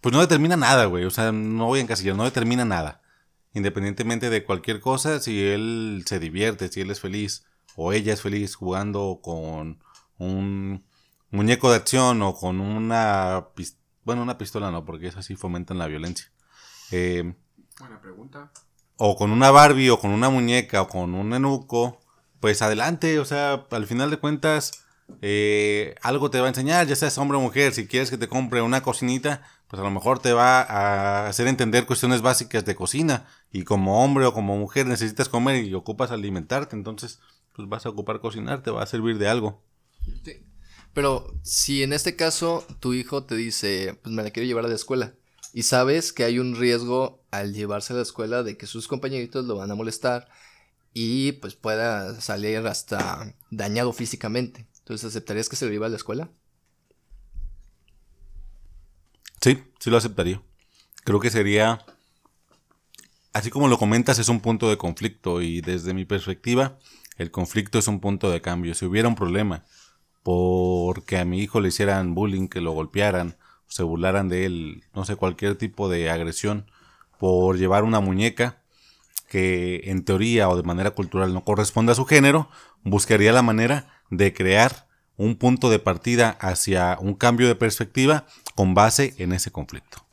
Pues 0.00 0.12
no 0.12 0.20
determina 0.20 0.56
nada, 0.56 0.84
güey. 0.84 1.04
O 1.04 1.10
sea, 1.10 1.32
no 1.32 1.66
voy 1.66 1.78
a 1.80 1.82
encasillar, 1.82 2.16
no 2.16 2.24
determina 2.24 2.64
nada. 2.64 3.00
Independientemente 3.54 4.30
de 4.30 4.44
cualquier 4.44 4.80
cosa, 4.80 5.20
si 5.20 5.42
él 5.42 6.02
se 6.06 6.18
divierte, 6.18 6.68
si 6.68 6.80
él 6.80 6.90
es 6.90 7.00
feliz 7.00 7.46
o 7.76 7.92
ella 7.92 8.12
es 8.12 8.20
feliz 8.20 8.54
jugando 8.54 9.20
con 9.22 9.82
un 10.18 10.84
muñeco 11.34 11.70
de 11.70 11.76
acción 11.76 12.22
o 12.22 12.34
con 12.34 12.60
una 12.60 13.48
pis- 13.54 13.76
bueno, 14.04 14.22
una 14.22 14.38
pistola 14.38 14.70
no, 14.70 14.84
porque 14.84 15.08
esas 15.08 15.24
sí 15.24 15.36
fomentan 15.36 15.78
la 15.78 15.86
violencia. 15.86 16.30
Eh, 16.90 17.34
Buena 17.78 18.00
pregunta. 18.00 18.52
o 18.96 19.16
con 19.16 19.30
una 19.32 19.50
Barbie 19.50 19.90
o 19.90 19.98
con 19.98 20.10
una 20.10 20.28
muñeca 20.30 20.82
o 20.82 20.88
con 20.88 21.14
un 21.14 21.32
enuco, 21.34 22.00
pues 22.40 22.62
adelante, 22.62 23.18
o 23.18 23.24
sea, 23.24 23.66
al 23.70 23.86
final 23.86 24.10
de 24.10 24.18
cuentas 24.18 24.84
eh, 25.22 25.94
algo 26.02 26.30
te 26.30 26.38
va 26.40 26.46
a 26.46 26.48
enseñar, 26.48 26.86
ya 26.86 26.96
seas 26.96 27.18
hombre 27.18 27.36
o 27.36 27.40
mujer, 27.40 27.72
si 27.74 27.86
quieres 27.86 28.10
que 28.10 28.18
te 28.18 28.28
compre 28.28 28.62
una 28.62 28.82
cocinita, 28.82 29.40
pues 29.42 29.54
pues 29.68 29.80
a 29.80 29.84
lo 29.84 29.90
mejor 29.90 30.20
te 30.20 30.32
va 30.32 30.60
a 30.62 31.26
hacer 31.26 31.48
entender 31.48 31.84
cuestiones 31.86 32.22
básicas 32.22 32.64
de 32.64 32.76
cocina 32.76 33.26
y 33.50 33.64
como 33.64 34.04
hombre 34.04 34.24
o 34.26 34.32
como 34.32 34.56
mujer 34.56 34.86
necesitas 34.86 35.28
comer 35.28 35.64
y 35.64 35.74
ocupas 35.74 36.10
alimentarte, 36.12 36.76
entonces 36.76 37.18
pues 37.54 37.68
vas 37.68 37.84
a 37.84 37.88
ocupar 37.88 38.20
cocinar, 38.20 38.62
te 38.62 38.70
va 38.70 38.82
a 38.82 38.86
servir 38.86 39.18
de 39.18 39.26
algo. 39.28 39.62
Sí. 40.24 40.44
Pero 40.94 41.34
si 41.42 41.82
en 41.82 41.92
este 41.92 42.16
caso 42.16 42.64
tu 42.80 42.94
hijo 42.94 43.24
te 43.24 43.34
dice, 43.34 43.98
pues 44.02 44.14
me 44.14 44.22
la 44.22 44.30
quiero 44.30 44.46
llevar 44.46 44.64
a 44.64 44.68
la 44.68 44.74
escuela, 44.76 45.14
y 45.52 45.64
sabes 45.64 46.12
que 46.12 46.24
hay 46.24 46.38
un 46.38 46.56
riesgo 46.56 47.22
al 47.30 47.54
llevarse 47.54 47.92
a 47.92 47.96
la 47.96 48.02
escuela 48.02 48.42
de 48.42 48.56
que 48.56 48.66
sus 48.66 48.88
compañeritos 48.88 49.44
lo 49.44 49.56
van 49.56 49.70
a 49.70 49.76
molestar 49.76 50.28
y 50.92 51.32
pues 51.32 51.54
pueda 51.54 52.20
salir 52.20 52.58
hasta 52.66 53.34
dañado 53.50 53.92
físicamente. 53.92 54.66
Entonces, 54.78 55.08
¿aceptarías 55.08 55.48
que 55.48 55.56
se 55.56 55.64
lo 55.64 55.70
lleve 55.70 55.86
a 55.86 55.90
la 55.90 55.96
escuela? 55.96 56.28
Sí, 59.40 59.62
sí 59.78 59.90
lo 59.90 59.96
aceptaría. 59.96 60.42
Creo 61.04 61.20
que 61.20 61.30
sería, 61.30 61.84
así 63.32 63.50
como 63.50 63.68
lo 63.68 63.78
comentas, 63.78 64.18
es 64.18 64.28
un 64.28 64.40
punto 64.40 64.68
de 64.68 64.76
conflicto 64.76 65.40
y 65.40 65.60
desde 65.60 65.94
mi 65.94 66.04
perspectiva, 66.04 66.78
el 67.16 67.30
conflicto 67.30 67.78
es 67.78 67.86
un 67.86 68.00
punto 68.00 68.30
de 68.30 68.40
cambio. 68.40 68.74
Si 68.74 68.86
hubiera 68.86 69.08
un 69.08 69.14
problema 69.14 69.64
porque 70.24 71.18
a 71.18 71.24
mi 71.24 71.40
hijo 71.40 71.60
le 71.60 71.68
hicieran 71.68 72.14
bullying, 72.14 72.48
que 72.48 72.62
lo 72.62 72.72
golpearan, 72.72 73.36
se 73.68 73.82
burlaran 73.82 74.28
de 74.28 74.46
él, 74.46 74.84
no 74.94 75.04
sé, 75.04 75.16
cualquier 75.16 75.54
tipo 75.56 75.88
de 75.88 76.10
agresión 76.10 76.66
por 77.18 77.58
llevar 77.58 77.84
una 77.84 78.00
muñeca 78.00 78.62
que 79.28 79.82
en 79.84 80.04
teoría 80.04 80.48
o 80.48 80.56
de 80.56 80.62
manera 80.62 80.92
cultural 80.92 81.34
no 81.34 81.44
corresponde 81.44 81.92
a 81.92 81.94
su 81.94 82.06
género, 82.06 82.48
buscaría 82.82 83.32
la 83.32 83.42
manera 83.42 84.02
de 84.10 84.32
crear 84.32 84.88
un 85.16 85.36
punto 85.36 85.68
de 85.68 85.78
partida 85.78 86.30
hacia 86.40 86.96
un 87.00 87.14
cambio 87.14 87.46
de 87.46 87.54
perspectiva 87.54 88.26
con 88.54 88.72
base 88.74 89.14
en 89.18 89.32
ese 89.32 89.50
conflicto. 89.50 90.06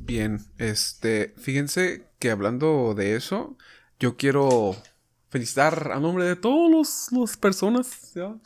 Bien, 0.00 0.40
este, 0.58 1.32
fíjense 1.38 2.08
que 2.18 2.30
hablando 2.30 2.94
de 2.94 3.14
eso, 3.14 3.56
yo 4.00 4.16
quiero 4.16 4.76
felicitar 5.34 5.90
a 5.92 5.98
nombre 5.98 6.24
de 6.26 6.36
todas 6.36 7.08
las 7.10 7.36
personas. 7.36 8.12
¿ya? 8.14 8.36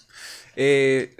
Eh, 0.56 1.14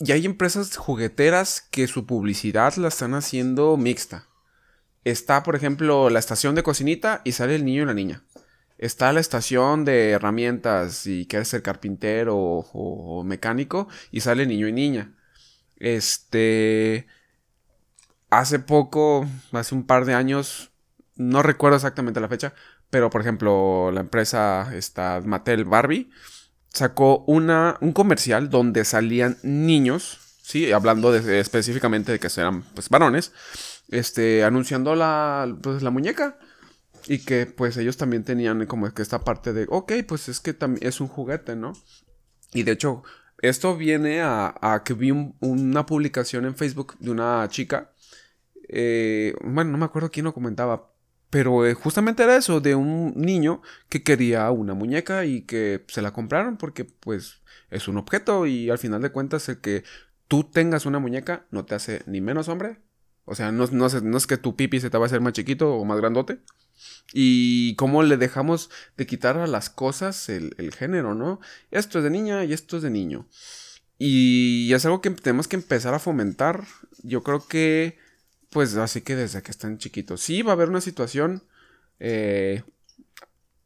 y 0.00 0.10
hay 0.10 0.26
empresas 0.26 0.76
jugueteras 0.76 1.60
que 1.60 1.86
su 1.86 2.06
publicidad 2.06 2.74
la 2.74 2.88
están 2.88 3.14
haciendo 3.14 3.76
mixta. 3.76 4.26
Está, 5.04 5.44
por 5.44 5.54
ejemplo, 5.54 6.10
la 6.10 6.18
estación 6.18 6.56
de 6.56 6.64
cocinita 6.64 7.22
y 7.22 7.32
sale 7.32 7.54
el 7.54 7.64
niño 7.64 7.84
y 7.84 7.86
la 7.86 7.94
niña. 7.94 8.24
Está 8.78 9.12
la 9.12 9.20
estación 9.20 9.84
de 9.84 10.10
herramientas 10.10 11.06
y 11.06 11.26
quieres 11.26 11.46
ser 11.46 11.62
carpintero 11.62 12.36
o, 12.36 12.66
o 12.72 13.22
mecánico 13.22 13.86
y 14.10 14.22
sale 14.22 14.44
niño 14.44 14.66
y 14.66 14.72
niña. 14.72 15.14
Este. 15.76 17.06
Hace 18.28 18.58
poco, 18.58 19.24
hace 19.52 19.72
un 19.76 19.86
par 19.86 20.04
de 20.04 20.14
años, 20.14 20.72
no 21.14 21.44
recuerdo 21.44 21.76
exactamente 21.76 22.20
la 22.20 22.28
fecha, 22.28 22.54
pero 22.90 23.10
por 23.10 23.20
ejemplo, 23.20 23.90
la 23.92 24.00
empresa 24.00 24.70
esta 24.74 25.20
Mattel 25.24 25.64
Barbie 25.64 26.10
sacó 26.68 27.24
una, 27.26 27.78
un 27.80 27.92
comercial 27.92 28.50
donde 28.50 28.84
salían 28.84 29.38
niños, 29.42 30.18
sí, 30.42 30.72
hablando 30.72 31.10
de, 31.10 31.40
específicamente 31.40 32.12
de 32.12 32.18
que 32.18 32.28
eran 32.36 32.62
pues 32.74 32.88
varones, 32.88 33.32
este, 33.88 34.44
anunciando 34.44 34.94
la, 34.94 35.56
pues, 35.62 35.82
la 35.82 35.90
muñeca. 35.90 36.38
Y 37.08 37.18
que 37.18 37.46
pues 37.46 37.76
ellos 37.76 37.96
también 37.96 38.24
tenían 38.24 38.66
como 38.66 38.92
que 38.92 39.00
esta 39.00 39.20
parte 39.20 39.52
de, 39.52 39.66
ok, 39.68 39.92
pues 40.08 40.28
es 40.28 40.40
que 40.40 40.54
también 40.54 40.88
es 40.88 41.00
un 41.00 41.06
juguete, 41.06 41.54
¿no? 41.54 41.72
Y 42.52 42.64
de 42.64 42.72
hecho, 42.72 43.04
esto 43.42 43.76
viene 43.76 44.22
a, 44.22 44.82
que 44.84 44.94
vi 44.94 45.12
una 45.12 45.86
publicación 45.86 46.46
en 46.46 46.56
Facebook 46.56 46.96
de 46.98 47.10
una 47.10 47.46
chica. 47.48 47.92
Eh, 48.68 49.34
bueno, 49.44 49.70
no 49.70 49.78
me 49.78 49.84
acuerdo 49.84 50.10
quién 50.10 50.24
lo 50.24 50.34
comentaba, 50.34 50.90
pero 51.36 51.66
eh, 51.66 51.74
justamente 51.74 52.22
era 52.22 52.34
eso, 52.34 52.62
de 52.62 52.74
un 52.74 53.12
niño 53.14 53.60
que 53.90 54.02
quería 54.02 54.50
una 54.50 54.72
muñeca 54.72 55.26
y 55.26 55.42
que 55.42 55.84
se 55.86 56.00
la 56.00 56.14
compraron 56.14 56.56
porque 56.56 56.86
pues 56.86 57.42
es 57.70 57.88
un 57.88 57.98
objeto 57.98 58.46
y 58.46 58.70
al 58.70 58.78
final 58.78 59.02
de 59.02 59.12
cuentas 59.12 59.46
el 59.50 59.60
que 59.60 59.84
tú 60.28 60.44
tengas 60.44 60.86
una 60.86 60.98
muñeca 60.98 61.44
no 61.50 61.66
te 61.66 61.74
hace 61.74 62.02
ni 62.06 62.22
menos 62.22 62.48
hombre. 62.48 62.78
O 63.26 63.34
sea, 63.34 63.52
no, 63.52 63.66
no, 63.66 63.86
es 64.16 64.26
que 64.26 64.38
tu 64.38 64.56
pipi 64.56 64.80
se 64.80 64.88
te 64.88 64.96
va 64.96 65.04
a 65.04 65.08
hacer 65.08 65.20
más 65.20 65.34
chiquito 65.34 65.74
o 65.74 65.84
más 65.84 65.98
grandote. 65.98 66.38
Y 67.12 67.74
cómo 67.76 68.02
le 68.02 68.16
dejamos 68.16 68.70
de 68.96 69.06
quitar 69.06 69.36
a 69.36 69.46
las 69.46 69.68
cosas 69.68 70.30
el, 70.30 70.54
el 70.56 70.72
género, 70.72 71.14
¿no? 71.14 71.40
Esto 71.70 71.98
es 71.98 72.04
de 72.04 72.08
niña 72.08 72.46
y 72.46 72.54
esto 72.54 72.78
es 72.78 72.82
de 72.82 72.88
niño. 72.88 73.28
Y 73.98 74.72
es 74.72 74.86
algo 74.86 75.02
que 75.02 75.10
tenemos 75.10 75.48
que 75.48 75.56
empezar 75.56 75.92
a 75.92 75.98
fomentar. 75.98 76.64
Yo 77.02 77.22
creo 77.22 77.46
que 77.46 77.98
pues 78.56 78.74
así 78.76 79.02
que 79.02 79.16
desde 79.16 79.42
que 79.42 79.50
están 79.50 79.76
chiquitos. 79.76 80.22
Sí, 80.22 80.40
va 80.40 80.52
a 80.52 80.54
haber 80.54 80.70
una 80.70 80.80
situación. 80.80 81.42
Eh, 82.00 82.62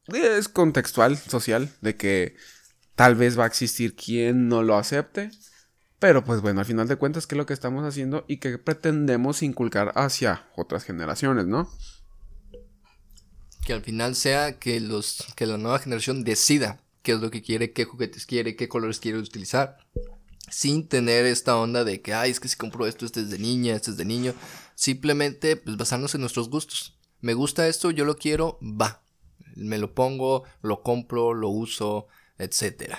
es 0.08 0.48
contextual, 0.48 1.16
social, 1.16 1.70
de 1.80 1.94
que 1.94 2.34
tal 2.96 3.14
vez 3.14 3.38
va 3.38 3.44
a 3.44 3.46
existir 3.46 3.94
quien 3.94 4.48
no 4.48 4.64
lo 4.64 4.76
acepte. 4.76 5.30
Pero 6.00 6.24
pues 6.24 6.40
bueno, 6.40 6.58
al 6.58 6.66
final 6.66 6.88
de 6.88 6.96
cuentas, 6.96 7.28
¿qué 7.28 7.36
es 7.36 7.38
lo 7.38 7.46
que 7.46 7.52
estamos 7.52 7.84
haciendo 7.84 8.24
y 8.26 8.38
qué 8.38 8.58
pretendemos 8.58 9.44
inculcar 9.44 9.92
hacia 9.94 10.48
otras 10.56 10.82
generaciones, 10.82 11.46
no? 11.46 11.72
Que 13.64 13.72
al 13.72 13.82
final 13.82 14.16
sea 14.16 14.58
que, 14.58 14.80
los, 14.80 15.24
que 15.36 15.46
la 15.46 15.56
nueva 15.56 15.78
generación 15.78 16.24
decida 16.24 16.80
qué 17.04 17.12
es 17.12 17.20
lo 17.20 17.30
que 17.30 17.42
quiere, 17.42 17.70
qué 17.70 17.84
juguetes 17.84 18.26
quiere, 18.26 18.56
qué 18.56 18.66
colores 18.66 18.98
quiere 18.98 19.18
utilizar. 19.18 19.76
Sin 20.50 20.88
tener 20.88 21.26
esta 21.26 21.56
onda 21.56 21.84
de 21.84 22.02
que, 22.02 22.12
ay, 22.12 22.32
es 22.32 22.40
que 22.40 22.48
si 22.48 22.56
compro 22.56 22.88
esto, 22.88 23.06
este 23.06 23.20
es 23.20 23.30
de 23.30 23.38
niña, 23.38 23.76
este 23.76 23.92
es 23.92 23.96
de 23.96 24.04
niño. 24.04 24.34
Simplemente 24.80 25.56
pues, 25.56 25.76
basarnos 25.76 26.14
en 26.14 26.22
nuestros 26.22 26.48
gustos. 26.48 26.96
Me 27.20 27.34
gusta 27.34 27.68
esto, 27.68 27.90
yo 27.90 28.06
lo 28.06 28.16
quiero, 28.16 28.58
va. 28.62 29.02
Me 29.54 29.76
lo 29.76 29.94
pongo, 29.94 30.44
lo 30.62 30.82
compro, 30.82 31.34
lo 31.34 31.50
uso, 31.50 32.06
etc. 32.38 32.94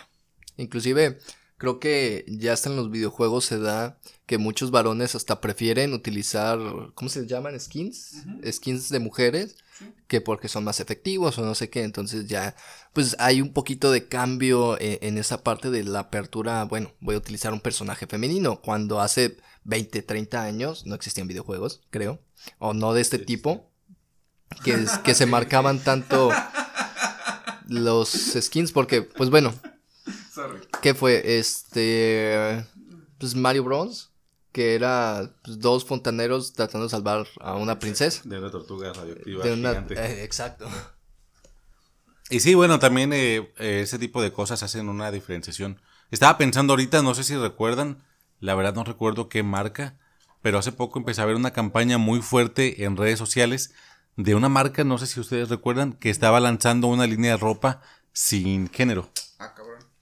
Inclusive 0.57 1.17
creo 1.57 1.79
que 1.79 2.23
ya 2.27 2.53
hasta 2.53 2.69
en 2.69 2.75
los 2.75 2.91
videojuegos 2.91 3.45
se 3.45 3.57
da 3.57 3.97
que 4.27 4.37
muchos 4.37 4.69
varones 4.69 5.15
hasta 5.15 5.41
prefieren 5.41 5.93
utilizar, 5.93 6.59
¿cómo 6.93 7.09
se 7.09 7.25
llaman? 7.25 7.59
Skins. 7.59 8.25
Skins 8.47 8.89
de 8.89 8.99
mujeres. 8.99 9.55
Que 10.07 10.21
porque 10.21 10.47
son 10.49 10.63
más 10.63 10.79
efectivos 10.79 11.37
o 11.37 11.45
no 11.45 11.55
sé 11.55 11.69
qué. 11.69 11.83
Entonces 11.83 12.27
ya, 12.27 12.55
pues 12.93 13.15
hay 13.19 13.41
un 13.41 13.53
poquito 13.53 13.91
de 13.91 14.07
cambio 14.07 14.79
en, 14.79 14.97
en 15.01 15.17
esa 15.17 15.43
parte 15.43 15.69
de 15.69 15.83
la 15.83 15.99
apertura. 15.99 16.63
Bueno, 16.65 16.93
voy 16.99 17.15
a 17.15 17.19
utilizar 17.19 17.53
un 17.53 17.61
personaje 17.61 18.07
femenino. 18.07 18.61
Cuando 18.61 18.99
hace 18.99 19.37
20, 19.63 20.01
30 20.01 20.43
años, 20.43 20.85
no 20.85 20.95
existían 20.95 21.27
videojuegos, 21.27 21.81
creo, 21.89 22.19
o 22.59 22.73
no 22.73 22.93
de 22.93 23.01
este 23.01 23.19
tipo, 23.19 23.71
que, 24.63 24.85
que 25.03 25.13
se 25.13 25.25
marcaban 25.27 25.79
tanto 25.79 26.31
los 27.67 28.09
skins, 28.09 28.71
porque, 28.71 29.01
pues 29.01 29.29
bueno, 29.29 29.53
¿qué 30.81 30.93
fue? 30.93 31.37
Este, 31.37 32.65
pues 33.17 33.35
Mario 33.35 33.63
Bros. 33.63 34.10
Que 34.51 34.75
era 34.75 35.33
pues, 35.43 35.59
dos 35.59 35.85
fontaneros 35.85 36.53
tratando 36.53 36.85
de 36.85 36.91
salvar 36.91 37.27
a 37.39 37.55
una 37.55 37.79
princesa. 37.79 38.21
De 38.25 38.37
una 38.37 38.51
tortuga 38.51 38.91
radioactiva. 38.93 39.43
De 39.43 39.53
una, 39.53 39.85
eh, 39.89 40.23
exacto. 40.23 40.67
Y 42.29 42.39
sí, 42.39 42.55
bueno, 42.55 42.79
también 42.79 43.11
eh, 43.13 43.51
ese 43.57 43.99
tipo 43.99 44.21
de 44.21 44.31
cosas 44.31 44.63
hacen 44.63 44.89
una 44.89 45.11
diferenciación. 45.11 45.81
Estaba 46.11 46.37
pensando 46.37 46.73
ahorita, 46.73 47.01
no 47.01 47.13
sé 47.13 47.23
si 47.23 47.35
recuerdan, 47.35 48.03
la 48.39 48.55
verdad 48.55 48.73
no 48.73 48.83
recuerdo 48.83 49.29
qué 49.29 49.43
marca, 49.43 49.97
pero 50.41 50.57
hace 50.57 50.71
poco 50.71 50.99
empecé 50.99 51.21
a 51.21 51.25
ver 51.25 51.35
una 51.35 51.51
campaña 51.51 51.97
muy 51.97 52.21
fuerte 52.21 52.83
en 52.83 52.97
redes 52.97 53.19
sociales 53.19 53.73
de 54.17 54.35
una 54.35 54.49
marca, 54.49 54.83
no 54.83 54.97
sé 54.97 55.07
si 55.07 55.19
ustedes 55.19 55.49
recuerdan, 55.49 55.93
que 55.93 56.09
estaba 56.09 56.39
lanzando 56.39 56.87
una 56.87 57.07
línea 57.07 57.31
de 57.31 57.37
ropa 57.37 57.81
sin 58.13 58.69
género. 58.69 59.09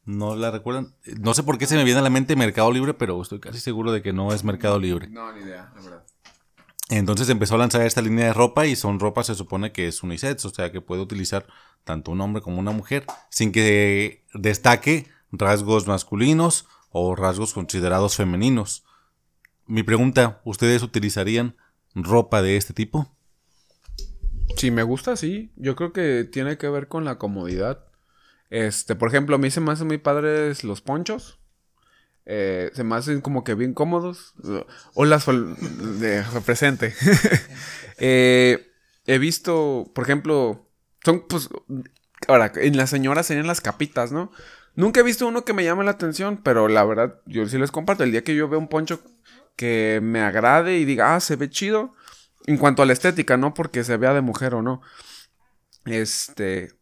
¿No 0.10 0.36
la 0.36 0.50
recuerdan? 0.50 0.96
No 1.20 1.36
sé 1.36 1.44
por 1.44 1.60
qué 1.60 1.68
se 1.68 1.76
me 1.76 1.84
viene 1.84 2.00
a 2.00 2.04
la 2.04 2.10
mente 2.10 2.36
Mercado 2.36 2.72
Libre, 2.72 2.96
pero 2.96 3.22
estoy 3.22 3.40
casi 3.40 3.60
seguro 3.60 3.92
de 3.92 4.02
que 4.02 4.12
no 4.12 4.34
es 4.34 4.44
Mercado 4.44 4.80
Libre. 4.80 5.08
No, 5.08 5.32
ni 5.32 5.42
idea, 5.42 5.72
la 5.76 5.82
verdad. 5.84 6.04
Entonces 6.90 7.30
empezó 7.30 7.54
a 7.54 7.60
lanzar 7.60 7.84
esta 7.84 8.02
línea 8.02 8.26
de 8.26 8.34
ropa 8.34 8.66
y 8.66 8.76
son 8.76 9.00
ropa, 9.00 9.24
se 9.24 9.36
supone 9.36 9.72
que 9.72 9.88
es 9.88 10.02
unisex, 10.02 10.46
o 10.46 10.50
sea 10.50 10.72
que 10.72 10.82
puede 10.82 11.04
utilizar 11.04 11.46
tanto 11.84 12.10
un 12.10 12.22
hombre 12.22 12.42
como 12.42 12.58
una 12.58 12.72
mujer, 12.72 13.06
sin 13.30 13.52
que 13.52 14.26
destaque 14.34 15.06
rasgos 15.32 15.86
masculinos 15.86 16.68
o 16.90 17.16
rasgos 17.16 17.54
considerados 17.54 18.16
femeninos. 18.16 18.86
Mi 19.68 19.84
pregunta, 19.84 20.42
¿ustedes 20.44 20.82
utilizarían 20.82 21.56
ropa 21.94 22.42
de 22.42 22.58
este 22.58 22.74
tipo? 22.74 23.16
Si 24.58 24.72
me 24.72 24.82
gusta, 24.82 25.16
sí. 25.16 25.52
Yo 25.56 25.76
creo 25.76 25.94
que 25.94 26.24
tiene 26.24 26.58
que 26.58 26.68
ver 26.68 26.88
con 26.88 27.06
la 27.06 27.20
comodidad. 27.20 27.89
Este, 28.50 28.96
por 28.96 29.10
ejemplo, 29.10 29.36
a 29.36 29.40
mí 29.40 29.52
se 29.52 29.62
me 29.62 29.72
hacen 29.72 29.88
muy 29.88 29.98
padres 29.98 30.64
los 30.64 30.82
ponchos. 30.82 31.40
Eh, 32.26 32.72
se 32.74 32.84
me 32.84 32.96
hacen 32.96 33.22
como 33.22 33.44
que 33.44 33.56
bien 33.56 33.74
cómodos. 33.74 34.34
Hola, 34.94 35.20
sol 35.20 35.56
de 36.00 36.24
represente. 36.34 36.94
eh, 37.98 38.72
he 39.06 39.18
visto, 39.18 39.92
por 39.94 40.04
ejemplo, 40.04 40.70
son 41.04 41.28
pues. 41.28 41.50
Ahora, 42.28 42.52
en 42.56 42.78
las 42.78 42.90
señoras 42.90 43.28
serían 43.28 43.48
las 43.48 43.62
capitas, 43.62 44.12
¿no? 44.12 44.32
Nunca 44.76 45.00
he 45.00 45.04
visto 45.04 45.28
uno 45.28 45.44
que 45.44 45.54
me 45.54 45.64
llame 45.64 45.84
la 45.84 45.92
atención, 45.92 46.42
pero 46.44 46.68
la 46.68 46.84
verdad, 46.84 47.20
yo 47.26 47.48
sí 47.48 47.58
les 47.58 47.72
comparto. 47.72 48.04
El 48.04 48.12
día 48.12 48.24
que 48.24 48.36
yo 48.36 48.48
veo 48.48 48.60
un 48.60 48.68
poncho 48.68 49.02
que 49.56 50.00
me 50.02 50.22
agrade 50.22 50.78
y 50.78 50.86
diga, 50.86 51.16
ah, 51.16 51.20
se 51.20 51.36
ve 51.36 51.50
chido. 51.50 51.94
En 52.46 52.58
cuanto 52.58 52.82
a 52.82 52.86
la 52.86 52.94
estética, 52.94 53.38
no 53.38 53.54
porque 53.54 53.84
se 53.84 53.98
vea 53.98 54.14
de 54.14 54.22
mujer 54.22 54.54
o 54.54 54.62
no. 54.62 54.82
Este. 55.86 56.79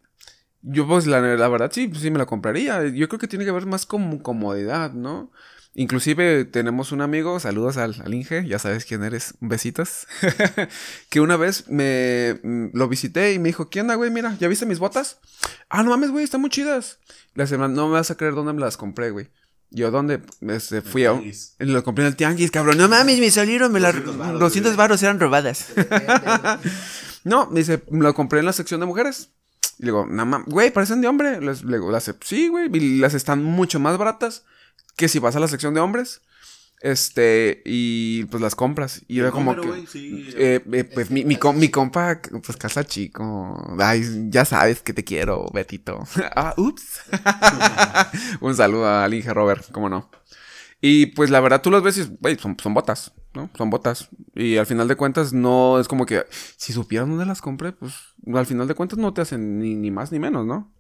Yo, 0.61 0.87
pues, 0.87 1.07
la, 1.07 1.21
la 1.21 1.47
verdad, 1.47 1.71
sí, 1.73 1.91
sí 1.95 2.11
me 2.11 2.17
la 2.17 2.25
compraría. 2.25 2.85
Yo 2.87 3.07
creo 3.07 3.19
que 3.19 3.27
tiene 3.27 3.45
que 3.45 3.51
ver 3.51 3.65
más 3.65 3.85
con 3.85 4.19
comodidad, 4.19 4.93
¿no? 4.93 5.31
Inclusive 5.79 6.45
tenemos 6.45 6.91
un 6.91 7.01
amigo, 7.01 7.39
saludos 7.39 7.77
al, 7.77 7.95
al 8.03 8.11
Inge, 8.11 8.47
ya 8.47 8.57
sabes 8.57 8.83
quién 8.83 9.03
eres, 9.03 9.35
besitos, 9.41 10.07
que 11.09 11.21
una 11.21 11.37
vez 11.37 11.69
me 11.69 12.39
mm, 12.41 12.69
lo 12.73 12.87
visité 12.87 13.33
y 13.33 13.39
me 13.39 13.49
dijo, 13.49 13.69
¿qué 13.69 13.81
onda, 13.81 13.93
güey? 13.93 14.09
Mira, 14.09 14.35
¿ya 14.39 14.47
viste 14.47 14.65
mis 14.65 14.79
botas? 14.79 15.19
Ah, 15.69 15.83
no 15.83 15.91
mames, 15.91 16.09
güey, 16.09 16.23
están 16.23 16.41
muy 16.41 16.49
chidas. 16.49 16.97
Le 17.35 17.45
semana, 17.45 17.75
no 17.75 17.89
me 17.89 17.93
vas 17.93 18.09
a 18.09 18.17
creer 18.17 18.33
dónde 18.33 18.53
me 18.53 18.61
las 18.61 18.75
compré, 18.75 19.11
güey. 19.11 19.29
Yo, 19.69 19.91
¿dónde? 19.91 20.21
Este, 20.41 20.81
fui 20.81 21.05
a... 21.05 21.21
Lo 21.59 21.83
compré 21.83 22.05
en 22.05 22.07
el 22.07 22.15
tianguis, 22.15 22.49
cabrón. 22.49 22.79
No 22.79 22.87
mames, 22.87 23.19
me 23.19 23.29
salieron, 23.29 23.71
me 23.71 23.79
las... 23.79 23.93
200 24.03 24.75
baros 24.77 25.03
eran 25.03 25.19
robadas. 25.19 25.73
no, 27.23 27.51
me 27.51 27.59
dice, 27.59 27.83
me 27.91 28.01
lo 28.03 28.15
compré 28.15 28.39
en 28.39 28.45
la 28.45 28.53
sección 28.53 28.79
de 28.79 28.87
mujeres. 28.87 29.29
Y 29.79 29.83
le 29.83 29.87
digo, 29.87 30.05
no 30.05 30.25
mames, 30.25 30.47
güey, 30.47 30.71
parecen 30.71 31.01
de 31.01 31.07
hombre. 31.07 31.41
Les, 31.41 31.63
le 31.63 31.77
digo, 31.77 31.91
las, 31.91 32.13
sí, 32.21 32.47
güey, 32.47 32.69
y 32.73 32.97
las 32.99 33.13
están 33.13 33.43
mucho 33.43 33.79
más 33.79 33.97
baratas 33.97 34.43
que 34.95 35.07
si 35.07 35.19
vas 35.19 35.35
a 35.35 35.39
la 35.39 35.47
sección 35.47 35.73
de 35.73 35.79
hombres, 35.79 36.21
este, 36.81 37.61
y 37.65 38.25
pues 38.25 38.41
las 38.41 38.55
compras. 38.55 39.01
Y 39.07 39.19
era 39.19 39.31
como 39.31 39.55
que. 39.55 39.85
Eh, 39.95 40.63
eh, 40.71 40.83
pues 40.83 41.09
mi, 41.09 41.23
mi, 41.25 41.37
mi, 41.55 41.69
compa, 41.69 42.21
pues 42.21 42.57
casa 42.57 42.83
chico. 42.83 43.75
Ay, 43.79 44.27
ya 44.29 44.45
sabes 44.45 44.81
que 44.81 44.93
te 44.93 45.03
quiero, 45.03 45.47
Betito. 45.53 46.03
ah, 46.35 46.53
ups. 46.57 47.01
Un 48.41 48.55
saludo 48.55 48.87
al 48.87 49.13
Inge 49.13 49.33
Robert, 49.33 49.71
cómo 49.71 49.89
no. 49.89 50.09
Y 50.79 51.07
pues 51.07 51.31
la 51.31 51.39
verdad 51.39 51.61
tú 51.61 51.71
los 51.71 51.81
ves 51.81 51.97
y, 51.97 52.17
güey, 52.19 52.37
son, 52.37 52.55
son 52.61 52.73
botas, 52.75 53.11
¿no? 53.33 53.49
Son 53.57 53.69
botas. 53.71 54.09
Y 54.35 54.57
al 54.57 54.67
final 54.67 54.87
de 54.87 54.95
cuentas 54.95 55.33
no 55.33 55.79
es 55.79 55.87
como 55.87 56.05
que, 56.05 56.25
si 56.57 56.73
supieran 56.73 57.09
dónde 57.09 57.25
las 57.25 57.41
compré, 57.41 57.71
pues 57.71 57.93
al 58.33 58.45
final 58.45 58.67
de 58.67 58.75
cuentas 58.75 58.99
no 58.99 59.13
te 59.13 59.21
hacen 59.21 59.59
ni, 59.59 59.75
ni 59.75 59.91
más 59.91 60.11
ni 60.11 60.19
menos, 60.19 60.45
¿no? 60.45 60.71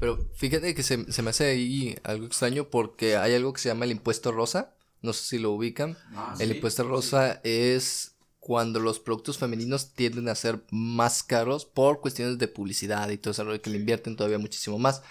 Pero 0.00 0.18
fíjate 0.34 0.74
que 0.74 0.82
se, 0.82 1.10
se, 1.12 1.22
me 1.22 1.30
hace 1.30 1.46
ahí 1.46 1.96
algo 2.04 2.26
extraño 2.26 2.68
porque 2.68 3.16
hay 3.16 3.34
algo 3.34 3.52
que 3.52 3.60
se 3.60 3.68
llama 3.68 3.84
el 3.84 3.90
impuesto 3.90 4.32
rosa. 4.32 4.74
No 5.02 5.12
sé 5.12 5.24
si 5.24 5.38
lo 5.38 5.52
ubican. 5.52 5.96
Ah, 6.14 6.34
el 6.38 6.52
impuesto 6.52 6.84
rosa 6.84 7.40
es 7.42 8.14
cuando 8.38 8.80
los 8.80 9.00
productos 9.00 9.38
femeninos 9.38 9.92
tienden 9.92 10.28
a 10.28 10.34
ser 10.34 10.64
más 10.70 11.22
caros 11.22 11.64
por 11.64 12.00
cuestiones 12.00 12.38
de 12.38 12.48
publicidad 12.48 13.10
y 13.10 13.18
todo 13.18 13.32
eso, 13.32 13.60
que 13.60 13.70
le 13.70 13.78
invierten 13.78 14.16
todavía 14.16 14.38
muchísimo 14.38 14.78
más. 14.78 15.02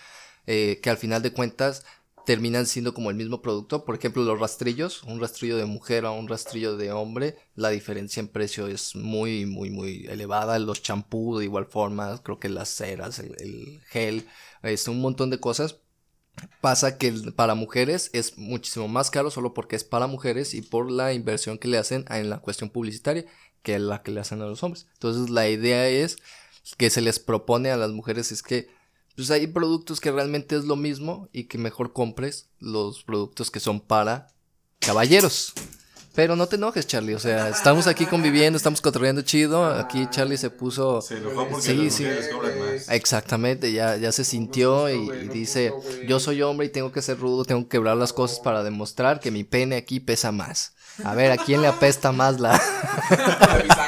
Eh, 0.49 0.79
que 0.81 0.89
al 0.89 0.97
final 0.97 1.21
de 1.21 1.33
cuentas 1.33 1.85
terminan 2.27 2.65
siendo 2.65 2.93
como 2.93 3.09
el 3.09 3.15
mismo 3.15 3.41
producto. 3.41 3.85
Por 3.85 3.95
ejemplo, 3.95 4.21
los 4.21 4.37
rastrillos, 4.37 5.01
un 5.03 5.21
rastrillo 5.21 5.55
de 5.55 5.63
mujer 5.63 6.03
o 6.03 6.11
un 6.11 6.27
rastrillo 6.27 6.75
de 6.75 6.91
hombre, 6.91 7.37
la 7.55 7.69
diferencia 7.69 8.19
en 8.19 8.27
precio 8.27 8.67
es 8.67 8.97
muy, 8.97 9.45
muy, 9.45 9.69
muy 9.69 10.05
elevada. 10.07 10.59
Los 10.59 10.81
champú 10.81 11.37
de 11.37 11.45
igual 11.45 11.67
forma, 11.67 12.21
creo 12.21 12.37
que 12.37 12.49
las 12.49 12.67
ceras, 12.67 13.19
el, 13.19 13.33
el 13.39 13.79
gel, 13.87 14.27
este, 14.61 14.91
un 14.91 14.99
montón 14.99 15.29
de 15.29 15.39
cosas. 15.39 15.77
Pasa 16.59 16.97
que 16.97 17.13
para 17.33 17.55
mujeres 17.55 18.09
es 18.11 18.37
muchísimo 18.37 18.89
más 18.89 19.09
caro 19.09 19.31
solo 19.31 19.53
porque 19.53 19.77
es 19.77 19.85
para 19.85 20.07
mujeres 20.07 20.53
y 20.53 20.61
por 20.61 20.91
la 20.91 21.13
inversión 21.13 21.57
que 21.57 21.69
le 21.69 21.77
hacen 21.77 22.03
en 22.09 22.29
la 22.29 22.39
cuestión 22.39 22.69
publicitaria 22.69 23.25
que 23.61 23.79
la 23.79 24.03
que 24.03 24.11
le 24.11 24.19
hacen 24.19 24.41
a 24.41 24.47
los 24.47 24.63
hombres. 24.63 24.87
Entonces 24.95 25.29
la 25.29 25.47
idea 25.47 25.87
es 25.87 26.17
que 26.75 26.89
se 26.89 26.99
les 26.99 27.19
propone 27.19 27.71
a 27.71 27.77
las 27.77 27.91
mujeres 27.91 28.33
es 28.33 28.43
que 28.43 28.67
pues 29.17 29.31
hay 29.31 29.47
productos 29.47 29.99
que 29.99 30.11
realmente 30.11 30.55
es 30.55 30.65
lo 30.65 30.75
mismo 30.75 31.27
y 31.33 31.45
que 31.45 31.57
mejor 31.57 31.91
compres 31.91 32.49
los 32.59 33.03
productos 33.03 33.49
que 33.49 33.59
son 33.59 33.81
para 33.81 34.27
caballeros. 34.79 35.53
Pero 36.13 36.35
no 36.35 36.47
te 36.47 36.55
enojes, 36.55 36.85
Charlie. 36.85 37.15
O 37.15 37.19
sea, 37.19 37.49
estamos 37.49 37.87
aquí 37.87 38.05
conviviendo, 38.05 38.57
estamos 38.57 38.79
controlando 38.79 39.23
chido. 39.23 39.65
Aquí 39.65 40.07
Charlie 40.11 40.37
se 40.37 40.51
puso. 40.51 41.01
Se 41.01 41.17
enojó 41.17 41.47
porque 41.47 41.65
sí, 41.65 41.89
sí. 41.89 42.05
más. 42.05 42.89
Exactamente, 42.89 43.71
ya, 43.71 43.97
ya 43.97 44.11
se 44.11 44.23
sintió 44.23 44.87
y, 44.89 45.27
dice: 45.29 45.73
Yo 46.07 46.19
soy 46.19 46.43
hombre 46.43 46.67
y 46.67 46.69
tengo 46.69 46.91
que 46.91 47.01
ser 47.01 47.19
rudo, 47.19 47.43
tengo 47.43 47.63
que 47.63 47.69
quebrar 47.69 47.97
las 47.97 48.13
cosas 48.13 48.39
para 48.39 48.63
demostrar 48.63 49.19
que 49.19 49.31
mi 49.31 49.43
pene 49.43 49.77
aquí 49.77 49.99
pesa 49.99 50.31
más. 50.31 50.73
A 51.03 51.15
ver, 51.15 51.31
¿a 51.31 51.37
quién 51.37 51.61
le 51.61 51.67
apesta 51.67 52.11
más 52.11 52.39
la.? 52.39 52.59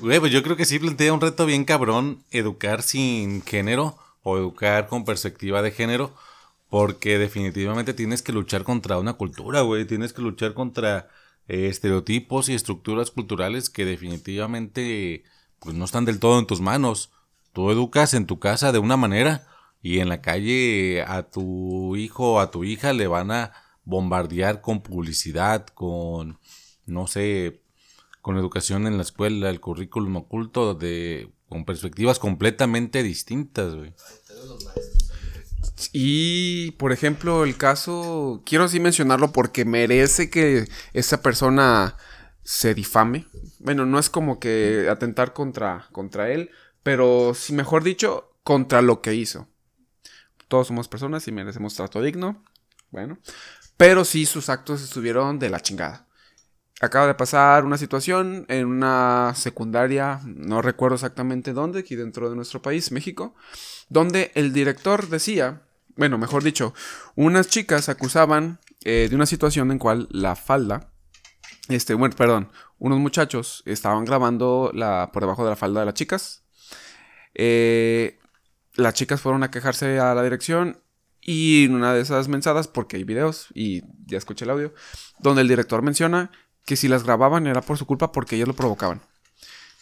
Pues 0.00 0.32
yo 0.32 0.42
creo 0.42 0.56
que 0.56 0.64
sí 0.64 0.78
plantea 0.78 1.12
un 1.12 1.20
reto 1.20 1.46
bien 1.46 1.64
cabrón 1.64 2.24
educar 2.30 2.82
sin 2.82 3.42
género 3.42 3.96
o 4.22 4.36
educar 4.36 4.88
con 4.88 5.04
perspectiva 5.04 5.62
de 5.62 5.70
género 5.70 6.14
porque 6.68 7.18
definitivamente 7.18 7.94
tienes 7.94 8.22
que 8.22 8.32
luchar 8.32 8.64
contra 8.64 8.98
una 8.98 9.14
cultura, 9.14 9.62
güey. 9.62 9.86
Tienes 9.86 10.12
que 10.12 10.22
luchar 10.22 10.54
contra 10.54 11.08
eh, 11.48 11.68
estereotipos 11.68 12.48
y 12.48 12.54
estructuras 12.54 13.10
culturales 13.10 13.70
que 13.70 13.84
definitivamente 13.84 15.24
pues 15.60 15.74
no 15.74 15.84
están 15.84 16.04
del 16.04 16.20
todo 16.20 16.38
en 16.38 16.46
tus 16.46 16.60
manos. 16.60 17.10
Tú 17.52 17.70
educas 17.70 18.14
en 18.14 18.26
tu 18.26 18.38
casa 18.38 18.70
de 18.72 18.78
una 18.78 18.96
manera 18.96 19.46
y 19.82 20.00
en 20.00 20.08
la 20.08 20.20
calle 20.20 21.02
a 21.06 21.22
tu 21.22 21.96
hijo 21.96 22.34
o 22.34 22.40
a 22.40 22.50
tu 22.50 22.64
hija 22.64 22.92
le 22.92 23.06
van 23.06 23.30
a 23.30 23.52
bombardear 23.84 24.60
con 24.60 24.82
publicidad, 24.82 25.66
con, 25.68 26.38
no 26.84 27.06
sé, 27.06 27.62
con 28.28 28.36
educación 28.36 28.86
en 28.86 28.98
la 28.98 29.04
escuela, 29.04 29.48
el 29.48 29.58
currículum 29.58 30.16
oculto, 30.16 30.74
de, 30.74 31.32
con 31.48 31.64
perspectivas 31.64 32.18
completamente 32.18 33.02
distintas, 33.02 33.74
güey. 33.74 33.94
Y, 35.94 36.72
por 36.72 36.92
ejemplo, 36.92 37.44
el 37.44 37.56
caso, 37.56 38.42
quiero 38.44 38.64
así 38.64 38.80
mencionarlo 38.80 39.32
porque 39.32 39.64
merece 39.64 40.28
que 40.28 40.68
esa 40.92 41.22
persona 41.22 41.96
se 42.42 42.74
difame. 42.74 43.24
Bueno, 43.60 43.86
no 43.86 43.98
es 43.98 44.10
como 44.10 44.38
que 44.38 44.88
atentar 44.90 45.32
contra, 45.32 45.88
contra 45.92 46.30
él, 46.30 46.50
pero 46.82 47.32
sí, 47.32 47.54
mejor 47.54 47.82
dicho, 47.82 48.34
contra 48.42 48.82
lo 48.82 49.00
que 49.00 49.14
hizo. 49.14 49.48
Todos 50.48 50.66
somos 50.66 50.86
personas 50.86 51.26
y 51.28 51.32
merecemos 51.32 51.76
trato 51.76 52.02
digno. 52.02 52.44
Bueno, 52.90 53.20
pero 53.78 54.04
sí 54.04 54.26
sus 54.26 54.50
actos 54.50 54.82
estuvieron 54.82 55.38
de 55.38 55.48
la 55.48 55.60
chingada. 55.60 56.07
Acaba 56.80 57.06
de 57.06 57.14
pasar 57.14 57.64
una 57.64 57.76
situación 57.76 58.46
en 58.48 58.66
una 58.66 59.32
secundaria, 59.34 60.20
no 60.24 60.62
recuerdo 60.62 60.94
exactamente 60.94 61.52
dónde, 61.52 61.80
aquí 61.80 61.96
dentro 61.96 62.30
de 62.30 62.36
nuestro 62.36 62.62
país, 62.62 62.92
México, 62.92 63.34
donde 63.88 64.30
el 64.34 64.52
director 64.52 65.08
decía 65.08 65.62
bueno, 65.98 66.16
mejor 66.16 66.44
dicho, 66.44 66.74
unas 67.16 67.48
chicas 67.48 67.88
acusaban 67.88 68.60
eh, 68.84 69.08
de 69.10 69.16
una 69.16 69.26
situación 69.26 69.72
en 69.72 69.80
cual 69.80 70.06
la 70.12 70.36
falda, 70.36 70.92
este, 71.68 71.92
bueno, 71.92 72.14
perdón, 72.16 72.52
unos 72.78 73.00
muchachos 73.00 73.64
estaban 73.66 74.04
grabando 74.04 74.70
la, 74.72 75.10
por 75.12 75.24
debajo 75.24 75.42
de 75.42 75.50
la 75.50 75.56
falda 75.56 75.80
de 75.80 75.86
las 75.86 75.94
chicas. 75.94 76.44
Eh, 77.34 78.20
las 78.74 78.94
chicas 78.94 79.20
fueron 79.20 79.42
a 79.42 79.50
quejarse 79.50 79.98
a 79.98 80.14
la 80.14 80.22
dirección 80.22 80.80
y 81.20 81.64
en 81.64 81.74
una 81.74 81.92
de 81.92 82.00
esas 82.00 82.28
mensadas, 82.28 82.68
porque 82.68 82.96
hay 82.96 83.02
videos 83.02 83.48
y 83.52 83.82
ya 84.06 84.18
escuché 84.18 84.44
el 84.44 84.52
audio, 84.52 84.72
donde 85.18 85.42
el 85.42 85.48
director 85.48 85.82
menciona 85.82 86.30
que 86.68 86.76
si 86.76 86.86
las 86.86 87.02
grababan 87.02 87.46
era 87.46 87.62
por 87.62 87.78
su 87.78 87.86
culpa 87.86 88.12
porque 88.12 88.36
ellos 88.36 88.46
lo 88.46 88.54
provocaban. 88.54 89.00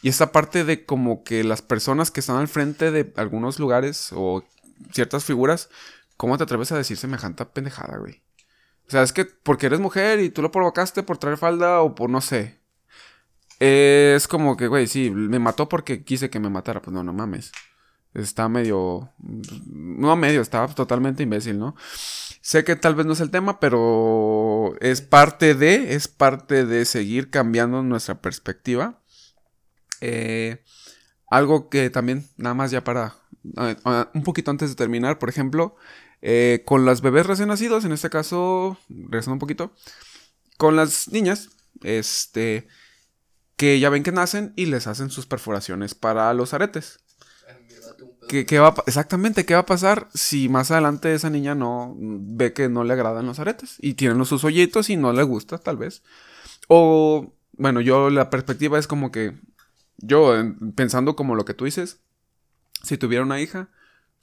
Y 0.03 0.09
esta 0.09 0.31
parte 0.31 0.63
de 0.65 0.87
como 0.87 1.25
que 1.25 1.43
las 1.43 1.61
personas 1.61 2.13
que 2.13 2.21
están 2.21 2.37
al 2.37 2.47
frente 2.47 2.93
de 2.93 3.13
algunos 3.17 3.59
lugares 3.59 4.11
o 4.15 4.45
ciertas 4.93 5.25
figuras 5.25 5.69
¿Cómo 6.17 6.39
te 6.39 6.45
atreves 6.45 6.73
a 6.73 6.79
decir 6.79 6.97
semejante 6.97 7.45
pendejada, 7.45 7.99
güey? 7.99 8.23
O 8.89 8.91
sea, 8.91 9.03
es 9.03 9.13
que 9.13 9.25
porque 9.25 9.67
eres 9.67 9.81
mujer 9.81 10.21
y 10.21 10.31
tú 10.31 10.43
lo 10.43 10.51
provocaste 10.51 11.03
por 11.03 11.19
traer 11.19 11.37
falda 11.37 11.83
o 11.83 11.95
por 11.95 12.09
no 12.09 12.21
sé. 12.21 12.61
Es 13.59 14.29
como 14.29 14.57
que, 14.57 14.69
güey, 14.69 14.87
sí, 14.87 15.11
me 15.11 15.39
mató 15.39 15.69
porque 15.69 16.05
quise 16.05 16.31
que 16.31 16.41
me 16.41 16.49
matara. 16.49 16.81
Pues 16.81 16.95
no, 16.95 17.03
no 17.03 17.13
mames. 17.13 17.53
Está 18.17 18.49
medio. 18.49 19.13
No 19.19 20.17
medio, 20.17 20.41
está 20.41 20.67
totalmente 20.69 21.23
imbécil, 21.23 21.59
¿no? 21.59 21.77
Sé 22.41 22.65
que 22.65 22.75
tal 22.75 22.95
vez 22.95 23.05
no 23.05 23.13
es 23.13 23.21
el 23.21 23.31
tema, 23.31 23.61
pero 23.61 24.75
es 24.81 25.03
parte 25.03 25.55
de. 25.55 25.95
Es 25.95 26.09
parte 26.09 26.65
de 26.65 26.87
seguir 26.87 27.29
cambiando 27.29 27.83
nuestra 27.83 28.23
perspectiva. 28.23 29.03
Eh, 30.01 30.63
algo 31.29 31.69
que 31.69 31.91
también, 31.91 32.27
nada 32.39 32.55
más 32.55 32.71
ya 32.71 32.85
para. 32.85 33.17
un 34.15 34.23
poquito 34.23 34.51
antes 34.51 34.71
de 34.71 34.77
terminar, 34.77 35.19
por 35.19 35.29
ejemplo. 35.29 35.77
Eh, 36.23 36.63
con 36.65 36.87
las 36.87 37.03
bebés 37.03 37.27
recién 37.27 37.49
nacidos, 37.49 37.85
en 37.85 37.93
este 37.93 38.09
caso, 38.09 38.79
regresando 38.89 39.35
un 39.35 39.39
poquito, 39.39 39.75
con 40.57 40.75
las 40.75 41.09
niñas, 41.09 41.51
este, 41.83 42.67
que 43.57 43.79
ya 43.79 43.91
ven 43.91 44.03
que 44.03 44.13
nacen 44.13 44.55
y 44.57 44.67
les 44.67 44.87
hacen 44.87 45.11
sus 45.11 45.27
perforaciones 45.27 45.95
para 45.95 46.33
los 46.33 46.55
aretes. 46.55 47.01
¿Qué, 48.29 48.59
va 48.59 48.75
exactamente, 48.87 49.47
¿qué 49.47 49.55
va 49.55 49.61
a 49.61 49.67
pasar 49.67 50.09
si 50.13 50.49
más 50.49 50.71
adelante 50.71 51.15
esa 51.15 51.31
niña 51.31 51.55
no 51.55 51.95
ve 51.99 52.53
que 52.53 52.69
no 52.69 52.83
le 52.83 52.93
agradan 52.93 53.27
los 53.27 53.39
aretes 53.39 53.77
y 53.81 53.95
tienen 53.95 54.25
sus 54.25 54.43
hoyitos 54.45 54.91
y 54.91 54.97
no 54.97 55.13
le 55.13 55.23
gusta, 55.23 55.59
tal 55.59 55.77
vez? 55.77 56.03
O, 56.69 57.33
bueno, 57.53 57.81
yo 57.81 58.11
la 58.11 58.31
perspectiva 58.31 58.79
es 58.79 58.87
como 58.87 59.13
que 59.13 59.35
yo, 59.99 60.35
pensando 60.75 61.15
como 61.15 61.35
lo 61.35 61.45
que 61.45 61.55
tú 61.55 61.65
dices, 61.65 62.01
si 62.83 62.99
tuviera 62.99 63.25
una 63.25 63.41
hija, 63.41 63.71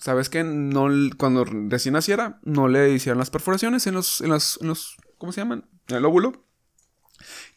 ¿Sabes 0.03 0.27
qué? 0.27 0.43
No, 0.43 0.89
cuando 1.17 1.45
recién 1.45 1.93
naciera, 1.93 2.39
no 2.43 2.67
le 2.67 2.91
hicieran 2.91 3.19
las 3.19 3.29
perforaciones 3.29 3.87
en 3.87 3.93
los, 3.93 4.19
en 4.19 4.31
los, 4.31 4.59
en 4.61 4.67
los, 4.67 4.97
¿cómo 5.17 5.31
se 5.31 5.39
llaman? 5.39 5.65
En 5.87 5.95
el 5.95 6.03
óvulo. 6.03 6.45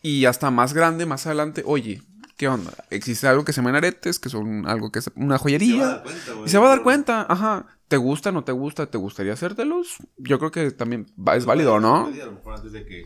Y 0.01 0.27
hasta 0.27 0.53
más 0.53 0.73
grande, 0.73 1.07
más 1.07 1.27
adelante, 1.27 1.65
oye, 1.67 2.03
¿qué 2.37 2.49
onda? 2.49 2.73
Existe 2.91 3.27
algo 3.29 3.45
que 3.45 3.53
se 3.53 3.61
llaman 3.61 3.77
aretes, 3.77 4.19
que 4.19 4.29
son 4.29 4.67
algo 4.67 4.91
que 4.93 4.99
es 5.01 5.11
una 5.17 5.39
joyería. 5.39 6.03
Y 6.45 6.49
se 6.49 6.59
va 6.59 6.67
a 6.67 6.71
dar 6.71 6.83
cuenta, 6.83 7.27
ajá. 7.29 7.67
¿Te 7.89 7.97
gusta, 7.97 8.33
no 8.33 8.43
te 8.45 8.53
gusta? 8.53 8.87
¿Te 8.87 8.99
gustaría 8.99 9.33
hacértelos? 9.33 9.97
Yo 10.19 10.39
creo 10.39 10.51
que 10.51 10.71
también 10.73 11.07
va- 11.17 11.37
es 11.37 11.45
válido, 11.47 11.79
¿no? 11.81 12.07
A 12.07 12.11
lo 12.11 12.33
mejor 12.33 12.55
antes 12.55 12.73
de 12.73 12.85
que, 12.85 13.05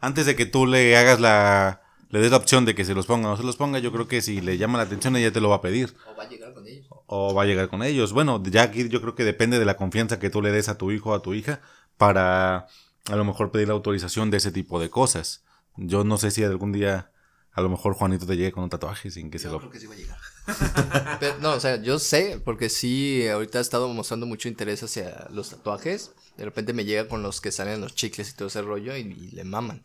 antes 0.00 0.26
de 0.26 0.36
que 0.36 0.46
tú 0.46 0.66
le 0.66 0.96
hagas 0.96 1.20
la. 1.20 1.82
Le 2.10 2.20
des 2.20 2.30
la 2.30 2.38
opción 2.38 2.64
de 2.64 2.74
que 2.74 2.86
se 2.86 2.94
los 2.94 3.04
ponga 3.04 3.28
o 3.28 3.30
no 3.32 3.36
se 3.36 3.42
los 3.42 3.56
ponga, 3.56 3.78
yo 3.80 3.92
creo 3.92 4.08
que 4.08 4.22
si 4.22 4.40
le 4.40 4.56
llama 4.56 4.78
la 4.78 4.84
atención 4.84 5.14
ella 5.16 5.30
te 5.30 5.42
lo 5.42 5.50
va 5.50 5.56
a 5.56 5.60
pedir. 5.60 5.94
O 6.10 6.16
va 6.16 6.22
a 6.24 6.28
llegar 6.28 6.54
con 6.54 6.66
ellos. 6.66 6.86
O 7.06 7.34
va 7.34 7.42
a 7.42 7.46
llegar 7.46 7.68
con 7.68 7.82
ellos. 7.82 8.12
Bueno, 8.14 8.42
ya 8.44 8.62
aquí 8.62 8.88
yo 8.88 9.02
creo 9.02 9.14
que 9.14 9.24
depende 9.24 9.58
de 9.58 9.66
la 9.66 9.76
confianza 9.76 10.18
que 10.18 10.30
tú 10.30 10.40
le 10.40 10.50
des 10.50 10.70
a 10.70 10.78
tu 10.78 10.90
hijo 10.90 11.10
o 11.10 11.14
a 11.14 11.20
tu 11.20 11.34
hija 11.34 11.60
para 11.98 12.66
a 13.10 13.16
lo 13.16 13.24
mejor 13.26 13.50
pedir 13.50 13.68
la 13.68 13.74
autorización 13.74 14.30
de 14.30 14.38
ese 14.38 14.52
tipo 14.52 14.80
de 14.80 14.88
cosas. 14.88 15.44
Yo 15.76 16.02
no 16.04 16.16
sé 16.16 16.30
si 16.30 16.42
algún 16.44 16.72
día 16.72 17.10
a 17.58 17.60
lo 17.60 17.68
mejor 17.68 17.94
Juanito 17.94 18.24
te 18.24 18.36
llegue 18.36 18.52
con 18.52 18.62
un 18.62 18.70
tatuaje 18.70 19.10
sin 19.10 19.32
que 19.32 19.40
se 19.40 19.46
Yo 19.46 19.54
lo... 19.54 19.58
creo 19.58 19.70
que 19.72 19.80
sí 19.80 19.86
va 19.86 19.94
a 19.94 19.96
llegar. 19.96 20.18
Pero, 21.20 21.38
no, 21.38 21.54
o 21.54 21.60
sea, 21.60 21.82
yo 21.82 21.98
sé, 21.98 22.40
porque 22.44 22.68
sí, 22.68 23.26
ahorita 23.26 23.58
ha 23.58 23.60
estado 23.60 23.88
mostrando 23.88 24.26
mucho 24.26 24.48
interés 24.48 24.84
hacia 24.84 25.26
los 25.30 25.50
tatuajes. 25.50 26.12
De 26.36 26.44
repente 26.44 26.72
me 26.72 26.84
llega 26.84 27.08
con 27.08 27.22
los 27.24 27.40
que 27.40 27.50
salen 27.50 27.80
los 27.80 27.96
chicles 27.96 28.30
y 28.30 28.34
todo 28.34 28.46
ese 28.46 28.62
rollo 28.62 28.96
y, 28.96 29.00
y 29.00 29.30
le 29.32 29.42
maman. 29.42 29.82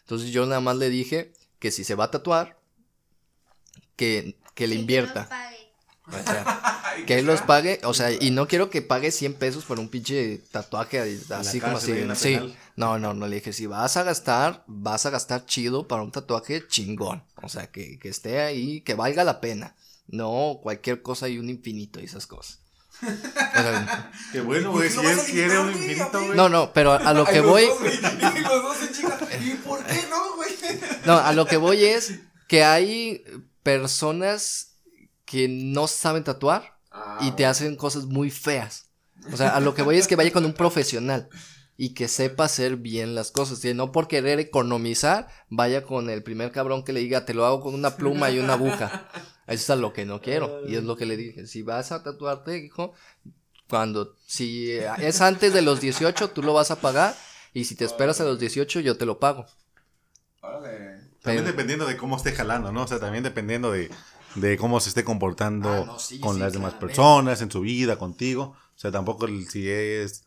Entonces 0.00 0.30
yo 0.30 0.46
nada 0.46 0.62
más 0.62 0.78
le 0.78 0.88
dije 0.88 1.34
que 1.58 1.70
si 1.70 1.84
se 1.84 1.94
va 1.94 2.04
a 2.04 2.10
tatuar, 2.10 2.58
que, 3.96 4.38
que 4.54 4.66
le 4.66 4.76
invierta. 4.76 5.28
O 6.06 6.12
sea, 6.12 6.79
que 7.06 7.18
él 7.18 7.26
los 7.26 7.42
pague, 7.42 7.80
o 7.84 7.94
sea, 7.94 8.10
y 8.12 8.30
no 8.30 8.48
quiero 8.48 8.70
que 8.70 8.82
pague 8.82 9.10
100 9.10 9.34
pesos 9.34 9.64
por 9.64 9.78
un 9.78 9.88
pinche 9.88 10.38
tatuaje 10.50 11.00
así 11.30 11.60
como 11.60 11.76
así. 11.76 11.92
Sí, 12.14 12.54
no, 12.76 12.98
no, 12.98 13.14
no 13.14 13.26
le 13.26 13.36
dije, 13.36 13.52
si 13.52 13.66
vas 13.66 13.96
a 13.96 14.02
gastar, 14.02 14.64
vas 14.66 15.06
a 15.06 15.10
gastar 15.10 15.44
chido 15.46 15.86
para 15.86 16.02
un 16.02 16.12
tatuaje 16.12 16.66
chingón. 16.66 17.22
O 17.42 17.48
sea, 17.48 17.70
que, 17.70 17.98
que 17.98 18.08
esté 18.08 18.40
ahí, 18.40 18.80
que 18.80 18.94
valga 18.94 19.24
la 19.24 19.40
pena. 19.40 19.74
No 20.06 20.58
cualquier 20.62 21.02
cosa 21.02 21.28
y 21.28 21.38
un 21.38 21.50
infinito 21.50 22.00
y 22.00 22.04
esas 22.04 22.26
cosas. 22.26 22.60
O 23.02 23.06
sea, 23.06 24.10
Qué 24.32 24.40
bueno, 24.40 24.72
güey, 24.72 24.90
si 24.90 24.98
él 24.98 25.18
quiere 25.30 25.58
un 25.58 25.70
infinito, 25.70 26.24
güey. 26.24 26.36
no, 26.36 26.48
no, 26.48 26.72
pero 26.72 26.92
a 26.92 27.12
lo 27.12 27.24
que 27.26 27.36
Ay, 27.36 27.40
voy, 27.40 27.66
dos, 27.66 27.78
güey, 27.80 27.94
y 28.36 28.40
los 28.40 28.62
dos 28.62 28.82
en 28.82 28.92
chinga. 28.92 29.18
¿Y 29.40 29.54
por 29.54 29.84
qué 29.84 30.06
no, 30.08 30.36
güey? 30.36 30.50
no, 31.06 31.18
a 31.18 31.32
lo 31.32 31.46
que 31.46 31.56
voy 31.56 31.84
es 31.84 32.20
que 32.48 32.64
hay 32.64 33.24
personas 33.62 34.72
que 35.24 35.48
no 35.48 35.86
saben 35.86 36.24
tatuar 36.24 36.79
y 37.20 37.32
te 37.32 37.46
hacen 37.46 37.76
cosas 37.76 38.06
muy 38.06 38.30
feas. 38.30 38.90
O 39.32 39.36
sea, 39.36 39.50
a 39.56 39.60
lo 39.60 39.74
que 39.74 39.82
voy 39.82 39.98
es 39.98 40.08
que 40.08 40.16
vaya 40.16 40.32
con 40.32 40.44
un 40.44 40.54
profesional 40.54 41.28
y 41.76 41.94
que 41.94 42.08
sepa 42.08 42.44
hacer 42.44 42.76
bien 42.76 43.14
las 43.14 43.30
cosas. 43.30 43.64
Y 43.64 43.74
no 43.74 43.92
por 43.92 44.08
querer 44.08 44.38
economizar, 44.38 45.28
vaya 45.48 45.82
con 45.82 46.10
el 46.10 46.22
primer 46.22 46.52
cabrón 46.52 46.84
que 46.84 46.92
le 46.92 47.00
diga, 47.00 47.24
te 47.24 47.34
lo 47.34 47.44
hago 47.46 47.60
con 47.60 47.74
una 47.74 47.96
pluma 47.96 48.30
y 48.30 48.38
una 48.38 48.54
aguja. 48.54 49.08
Eso 49.46 49.62
es 49.62 49.70
a 49.70 49.76
lo 49.76 49.92
que 49.92 50.04
no 50.04 50.20
quiero. 50.20 50.66
Y 50.68 50.76
es 50.76 50.84
lo 50.84 50.96
que 50.96 51.06
le 51.06 51.16
dije. 51.16 51.46
Si 51.46 51.62
vas 51.62 51.92
a 51.92 52.02
tatuarte, 52.02 52.58
hijo, 52.58 52.94
cuando, 53.68 54.14
si 54.26 54.70
es 54.72 55.20
antes 55.20 55.52
de 55.52 55.62
los 55.62 55.80
18, 55.80 56.30
tú 56.30 56.42
lo 56.42 56.52
vas 56.54 56.70
a 56.70 56.80
pagar. 56.80 57.14
Y 57.52 57.64
si 57.64 57.74
te 57.74 57.84
esperas 57.84 58.20
a 58.20 58.24
los 58.24 58.38
18, 58.38 58.80
yo 58.80 58.96
te 58.96 59.06
lo 59.06 59.18
pago. 59.18 59.46
También 60.40 61.10
Pero- 61.22 61.42
dependiendo 61.44 61.86
de 61.86 61.96
cómo 61.96 62.16
esté 62.16 62.32
jalando, 62.32 62.72
¿no? 62.72 62.84
O 62.84 62.86
sea, 62.88 62.98
también 63.00 63.24
dependiendo 63.24 63.72
de, 63.72 63.90
de 64.34 64.56
cómo 64.58 64.80
se 64.80 64.90
esté 64.90 65.04
comportando 65.04 65.70
Ah, 65.70 65.86
no, 65.86 65.98
sí, 65.98 66.20
con 66.20 66.34
sí, 66.34 66.40
las 66.40 66.52
demás 66.52 66.74
personas, 66.74 67.42
en 67.42 67.50
su 67.50 67.60
vida, 67.60 67.98
contigo. 67.98 68.54
O 68.76 68.78
sea, 68.78 68.90
tampoco 68.92 69.26
el- 69.26 69.48
si 69.48 69.68
es, 69.68 70.24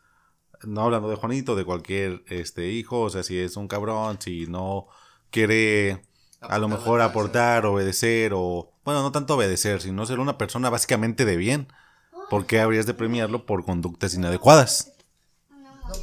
no 0.64 0.82
hablando 0.84 1.10
de 1.10 1.16
Juanito, 1.16 1.56
de 1.56 1.66
cualquier 1.66 2.24
este 2.28 2.70
hijo, 2.72 3.01
o 3.01 3.10
sea, 3.10 3.24
si 3.24 3.38
es 3.39 3.58
un 3.58 3.68
cabrón, 3.68 4.18
si 4.22 4.47
no 4.47 4.88
quiere 5.32 6.04
a 6.41 6.60
lo 6.60 6.68
mejor 6.70 7.01
aportar, 7.01 7.66
obedecer 7.66 8.34
o, 8.36 8.72
bueno, 8.86 9.01
no 9.01 9.12
tanto 9.12 9.36
obedecer, 9.36 9.82
sino 9.82 10.06
ser 10.06 10.20
una 10.20 10.38
persona 10.38 10.70
básicamente 10.70 11.26
de 11.26 11.38
bien. 11.38 11.68
¿Por 12.28 12.45
qué 12.47 12.60
habrías 12.62 12.86
de 12.88 12.93
premiarlo 12.95 13.45
por 13.45 13.66
conductas 13.66 14.14
inadecuadas? 14.16 14.93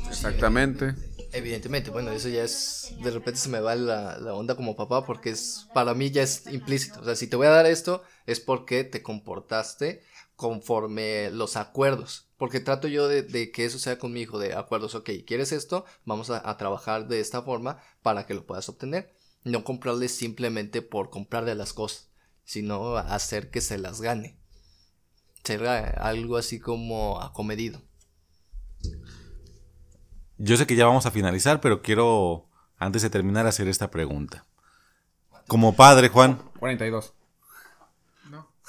Exactamente. 0.09 0.95
Evidentemente, 1.33 1.91
bueno, 1.91 2.11
eso 2.11 2.29
ya 2.29 2.43
es, 2.43 2.93
de 3.03 3.11
repente 3.11 3.39
se 3.39 3.49
me 3.49 3.61
va 3.61 3.77
la, 3.77 4.19
la 4.19 4.35
onda 4.35 4.57
como 4.57 4.75
papá 4.75 5.07
porque 5.07 5.31
es, 5.31 5.69
para 5.73 5.95
mí 5.95 6.11
ya 6.11 6.23
es 6.23 6.47
implícito. 6.47 7.01
O 7.01 7.05
sea, 7.05 7.15
si 7.15 7.29
te 7.29 7.37
voy 7.37 7.47
a 7.47 7.51
dar 7.51 7.67
esto 7.67 8.03
es 8.27 8.41
porque 8.41 8.83
te 8.83 9.03
comportaste 9.03 10.03
conforme 10.35 11.31
los 11.31 11.57
acuerdos. 11.57 12.31
Porque 12.37 12.61
trato 12.61 12.89
yo 12.89 13.07
de, 13.07 13.53
que 13.53 13.65
eso 13.65 13.79
sea 13.79 13.99
con 13.99 14.13
mi 14.13 14.23
hijo, 14.23 14.39
de 14.39 14.55
acuerdos, 14.55 14.95
ok, 14.95 15.11
¿quieres 15.27 15.53
esto? 15.53 15.85
Vamos 16.07 16.31
a, 16.31 16.49
a 16.49 16.57
trabajar 16.57 17.07
de 17.07 17.21
esta 17.21 17.43
forma 17.43 17.83
para 18.03 18.27
que 18.27 18.35
lo 18.35 18.47
puedas 18.47 18.69
obtener. 18.69 19.15
No 19.45 19.63
comprarle 19.63 20.09
simplemente 20.09 20.83
por 20.83 21.11
comprarle 21.11 21.55
las 21.55 21.75
cosas, 21.75 22.09
sino 22.45 22.97
hacer 22.97 23.51
que 23.51 23.61
se 23.61 23.79
las 23.79 24.01
gane. 24.01 24.39
Ser 25.45 25.63
eh, 25.63 25.95
algo 25.99 26.39
así 26.39 26.59
como 26.59 27.21
acomedido. 27.21 27.83
Yo 30.43 30.57
sé 30.57 30.67
que 30.67 30.75
ya 30.75 30.87
vamos 30.87 31.05
a 31.05 31.11
finalizar, 31.11 31.61
pero 31.61 31.83
quiero, 31.83 32.49
antes 32.79 33.03
de 33.03 33.11
terminar, 33.11 33.47
hacer 33.47 33.69
esta 33.69 33.91
pregunta. 33.91 34.47
Como 35.47 35.77
padre, 35.77 36.09
Juan, 36.09 36.39
42. 36.59 37.13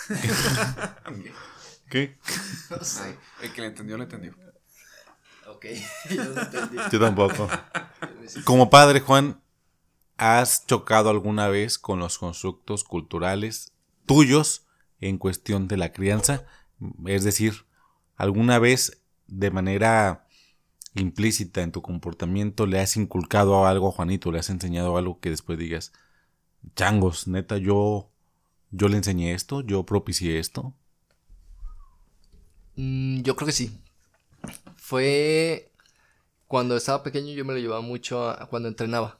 ¿qué? 1.89 2.17
No 2.69 2.83
sé. 2.83 3.17
El 3.41 3.53
que 3.53 3.61
le 3.61 3.67
entendió, 3.67 3.97
le 3.97 4.03
entendió. 4.03 4.35
Ok, 5.47 5.65
yo 6.09 6.23
no 6.25 6.41
entendí. 6.41 6.77
Yo 6.91 6.99
tampoco. 6.99 7.47
Como 8.43 8.69
padre, 8.69 8.99
Juan, 8.99 9.41
¿has 10.17 10.67
chocado 10.67 11.09
alguna 11.09 11.47
vez 11.47 11.79
con 11.79 11.99
los 11.99 12.17
constructos 12.17 12.83
culturales 12.83 13.71
tuyos 14.05 14.67
en 14.99 15.17
cuestión 15.17 15.69
de 15.69 15.77
la 15.77 15.93
crianza? 15.93 16.45
Es 17.05 17.23
decir, 17.23 17.65
¿alguna 18.17 18.59
vez 18.59 19.03
de 19.27 19.51
manera 19.51 20.27
implícita 20.95 21.61
en 21.61 21.71
tu 21.71 21.81
comportamiento 21.81 22.65
le 22.65 22.79
has 22.79 22.97
inculcado 22.97 23.65
algo 23.65 23.89
a 23.89 23.91
Juanito, 23.91 24.31
le 24.31 24.39
has 24.39 24.49
enseñado 24.49 24.97
algo 24.97 25.19
que 25.19 25.29
después 25.29 25.57
digas, 25.57 25.93
changos, 26.75 27.27
neta, 27.27 27.57
yo, 27.57 28.11
yo 28.71 28.87
le 28.87 28.97
enseñé 28.97 29.33
esto, 29.33 29.61
yo 29.61 29.85
propicié 29.85 30.39
esto? 30.39 30.73
Mm, 32.75 33.21
yo 33.21 33.35
creo 33.35 33.45
que 33.47 33.53
sí. 33.53 33.71
Fue 34.75 35.71
cuando 36.47 36.75
estaba 36.75 37.03
pequeño 37.03 37.31
yo 37.33 37.45
me 37.45 37.53
lo 37.53 37.59
llevaba 37.59 37.81
mucho 37.81 38.29
a, 38.29 38.47
cuando 38.47 38.67
entrenaba 38.67 39.19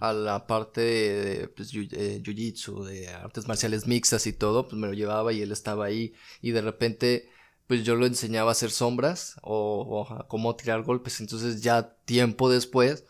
a 0.00 0.12
la 0.12 0.46
parte 0.46 0.80
de, 0.80 1.48
pues, 1.48 1.72
eh, 1.74 2.20
jiu-jitsu, 2.24 2.84
de 2.84 3.08
artes 3.08 3.46
marciales 3.46 3.86
mixtas 3.86 4.26
y 4.26 4.32
todo, 4.32 4.66
pues 4.66 4.80
me 4.80 4.88
lo 4.88 4.94
llevaba 4.94 5.32
y 5.32 5.42
él 5.42 5.52
estaba 5.52 5.84
ahí 5.84 6.14
y 6.40 6.50
de 6.52 6.62
repente 6.62 7.30
pues 7.72 7.84
yo 7.84 7.94
lo 7.94 8.04
enseñaba 8.04 8.50
a 8.50 8.52
hacer 8.52 8.70
sombras 8.70 9.36
o, 9.40 9.80
o 9.80 10.12
a 10.12 10.28
cómo 10.28 10.54
tirar 10.56 10.82
golpes, 10.82 11.20
entonces 11.20 11.62
ya 11.62 11.94
tiempo 12.04 12.50
después 12.50 13.04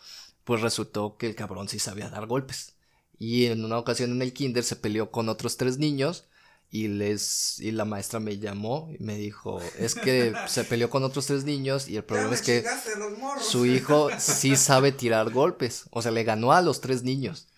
pues 0.44 0.60
resultó 0.60 1.16
que 1.16 1.26
el 1.26 1.34
cabrón 1.34 1.68
sí 1.68 1.80
sabía 1.80 2.08
dar 2.10 2.28
golpes. 2.28 2.76
Y 3.18 3.46
en 3.46 3.64
una 3.64 3.76
ocasión 3.76 4.12
en 4.12 4.22
el 4.22 4.32
kinder 4.32 4.62
se 4.62 4.76
peleó 4.76 5.10
con 5.10 5.28
otros 5.28 5.56
tres 5.56 5.78
niños 5.78 6.28
y 6.70 6.86
les 6.86 7.58
y 7.58 7.72
la 7.72 7.84
maestra 7.84 8.20
me 8.20 8.38
llamó 8.38 8.88
y 8.96 9.02
me 9.02 9.16
dijo, 9.16 9.60
es 9.80 9.96
que 9.96 10.32
se 10.46 10.62
peleó 10.62 10.88
con 10.90 11.02
otros 11.02 11.26
tres 11.26 11.42
niños 11.42 11.88
y 11.88 11.96
el 11.96 12.04
problema 12.04 12.32
es 12.32 12.42
que 12.42 12.64
su 13.40 13.66
hijo 13.66 14.10
sí 14.20 14.54
sabe 14.54 14.92
tirar 14.92 15.30
golpes, 15.32 15.86
o 15.90 16.02
sea, 16.02 16.12
le 16.12 16.22
ganó 16.22 16.52
a 16.52 16.62
los 16.62 16.80
tres 16.80 17.02
niños. 17.02 17.48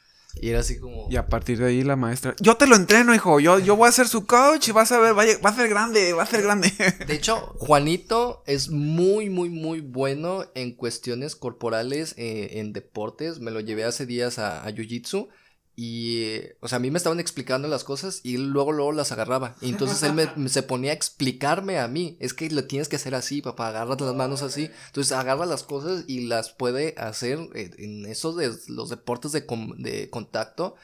Y 0.41 0.51
era 0.51 0.61
así 0.61 0.78
como 0.78 1.07
Y 1.11 1.16
a 1.16 1.26
partir 1.28 1.59
de 1.59 1.66
ahí 1.66 1.82
la 1.85 1.97
maestra. 1.97 2.35
Yo 2.41 2.57
te 2.57 2.66
lo 2.66 2.76
entreno, 2.76 3.14
hijo. 3.14 3.41
Yo, 3.41 3.59
yo 3.61 3.76
voy 3.76 3.89
a 3.89 3.93
ser 3.93 4.09
su 4.09 4.26
coach 4.26 4.68
y 4.68 4.72
vas 4.72 4.93
a 4.93 4.99
ver, 4.99 5.14
vaya- 5.14 5.39
va 5.45 5.51
a 5.51 5.55
ser 5.57 5.68
grande, 5.68 6.12
va 6.12 6.24
a 6.24 6.26
ser 6.26 6.43
grande. 6.43 6.72
De 7.07 7.14
hecho, 7.14 7.55
Juanito 7.59 8.43
es 8.47 8.68
muy, 8.68 9.30
muy, 9.30 9.49
muy 9.49 9.80
bueno 9.80 10.45
en 10.55 10.72
cuestiones 10.74 11.37
corporales, 11.37 12.14
eh, 12.18 12.59
en 12.61 12.72
deportes. 12.72 13.39
Me 13.41 13.51
lo 13.51 13.61
llevé 13.61 13.85
hace 13.85 14.07
días 14.07 14.39
a, 14.39 14.64
a 14.64 14.70
Jiu-Jitsu. 14.70 15.28
Y, 15.77 16.22
eh, 16.22 16.57
o 16.61 16.68
sea, 16.68 16.77
a 16.77 16.79
mí 16.79 16.91
me 16.91 16.99
estaban 16.99 17.18
explicando 17.18 17.66
las 17.66 17.83
cosas 17.83 18.20
y 18.22 18.37
luego, 18.37 18.70
luego 18.72 18.93
las 18.93 19.11
agarraba. 19.11 19.57
Y 19.61 19.70
entonces 19.70 20.03
él 20.05 20.12
me, 20.12 20.49
se 20.49 20.62
ponía 20.62 20.93
a 20.93 20.95
explicarme 20.95 21.79
a 21.79 21.89
mí. 21.89 22.16
Es 22.20 22.33
que 22.33 22.49
lo 22.51 22.64
tienes 22.64 22.89
que 22.89 22.97
hacer 22.97 23.14
así, 23.14 23.43
papá. 23.43 23.68
Agarra 23.68 23.97
las 23.99 24.14
manos 24.14 24.43
así. 24.43 24.70
Entonces 24.87 25.12
agarra 25.12 25.47
las 25.47 25.64
cosas 25.64 26.05
y 26.07 26.27
las 26.27 26.51
puede 26.51 26.95
hacer 26.97 27.39
eh, 27.55 27.70
en 27.79 28.07
esos 28.07 28.37
los 28.68 28.89
deportes 28.89 29.33
de, 29.33 29.45
de 29.79 30.11
contacto. 30.11 30.77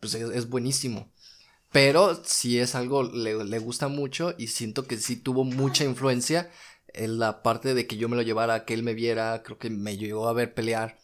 Pues 0.00 0.14
es, 0.14 0.48
buenísimo. 0.48 1.10
Pero 1.72 2.22
sí 2.24 2.58
es 2.58 2.74
algo, 2.74 3.02
le, 3.02 3.44
le 3.44 3.58
gusta 3.58 3.88
mucho 3.88 4.34
y 4.38 4.48
siento 4.48 4.86
que 4.86 4.98
sí 4.98 5.16
tuvo 5.16 5.44
mucha 5.44 5.84
influencia 5.84 6.50
en 6.88 7.18
la 7.18 7.42
parte 7.42 7.74
de 7.74 7.86
que 7.86 7.96
yo 7.96 8.08
me 8.08 8.16
lo 8.16 8.22
llevara, 8.22 8.64
que 8.64 8.74
él 8.74 8.82
me 8.82 8.94
viera, 8.94 9.42
creo 9.42 9.58
que 9.58 9.70
me 9.70 9.96
llegó 9.96 10.28
a 10.28 10.32
ver 10.32 10.54
pelear. 10.54 10.98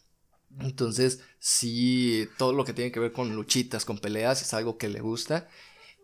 Entonces, 0.59 1.21
sí, 1.39 2.27
todo 2.37 2.53
lo 2.53 2.65
que 2.65 2.73
tiene 2.73 2.91
que 2.91 2.99
ver 2.99 3.11
con 3.11 3.35
luchitas, 3.35 3.85
con 3.85 3.99
peleas, 3.99 4.41
es 4.41 4.53
algo 4.53 4.77
que 4.77 4.89
le 4.89 5.01
gusta. 5.01 5.47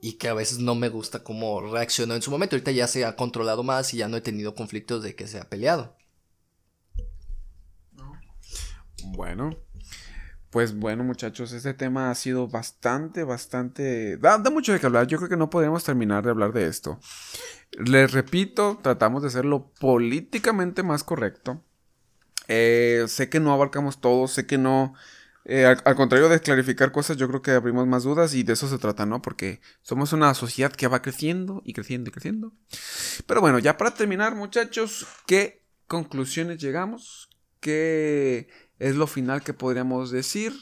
y 0.02 0.14
que 0.14 0.30
a 0.30 0.34
veces 0.34 0.60
no 0.60 0.76
me 0.76 0.90
gusta 0.90 1.24
cómo 1.24 1.62
reaccionó 1.62 2.16
en 2.16 2.22
su 2.22 2.32
momento. 2.32 2.56
Ahorita 2.56 2.72
ya 2.72 2.88
se 2.88 3.06
ha 3.06 3.16
controlado 3.16 3.64
más 3.64 3.94
y 3.94 3.98
ya 3.98 4.08
no 4.08 4.18
he 4.18 4.22
tenido 4.22 4.56
conflictos 4.56 5.04
de 5.04 5.16
que 5.16 5.28
se 5.28 5.40
ha 5.40 5.50
peleado. 5.50 5.98
Bueno, 9.04 9.58
pues 10.50 10.76
bueno, 10.76 11.04
muchachos, 11.04 11.52
este 11.52 11.74
tema 11.74 12.10
ha 12.12 12.16
sido 12.16 12.48
bastante, 12.48 13.24
bastante... 13.24 14.18
Da, 14.18 14.38
mucho 14.50 14.74
de 14.74 14.80
qué 14.80 14.86
hablar. 14.86 15.08
Yo 15.08 15.18
creo 15.18 15.30
que 15.30 15.38
no 15.38 15.50
podemos 15.50 15.84
terminar 15.84 16.24
de 16.24 16.32
hablar 16.32 16.54
de 16.54 16.68
esto. 16.68 17.00
Les 17.86 18.12
repito, 18.12 18.80
tratamos 18.82 19.22
de 19.22 19.28
hacerlo 19.28 19.72
políticamente 19.80 20.82
más 20.84 21.04
correcto. 21.04 21.64
Eh, 22.52 23.06
sé 23.08 23.30
que 23.30 23.40
no 23.40 23.54
abarcamos 23.54 24.02
todo, 24.02 24.28
sé 24.28 24.48
que 24.48 24.58
no... 24.58 24.96
Eh, 25.46 25.66
al, 25.66 25.96
contrario 25.96 26.30
de 26.30 26.42
clarificar 26.42 26.92
cosas, 26.92 27.16
yo 27.16 27.28
creo 27.28 27.42
que 27.42 27.52
abrimos 27.52 27.88
más 27.88 28.04
dudas 28.04 28.34
y 28.34 28.44
de 28.44 28.54
eso 28.54 28.68
se 28.68 28.78
trata, 28.80 29.06
¿no? 29.06 29.22
Porque 29.22 29.62
somos 29.84 30.14
una 30.14 30.34
sociedad 30.34 30.72
que 30.72 30.88
va 30.88 31.02
creciendo 31.02 31.62
y 31.64 31.74
creciendo 31.74 32.10
y 32.10 32.12
creciendo. 32.12 32.54
Pero 33.26 33.40
bueno, 33.40 33.60
ya 33.60 33.78
para 33.78 33.94
terminar, 33.94 34.36
muchachos, 34.36 35.08
¿qué 35.28 35.64
conclusiones 35.88 36.58
llegamos? 36.58 37.30
¿Qué 37.60 38.50
es 38.80 38.96
lo 38.96 39.06
final 39.06 39.44
que 39.44 39.54
podríamos 39.54 40.12
decir? 40.12 40.54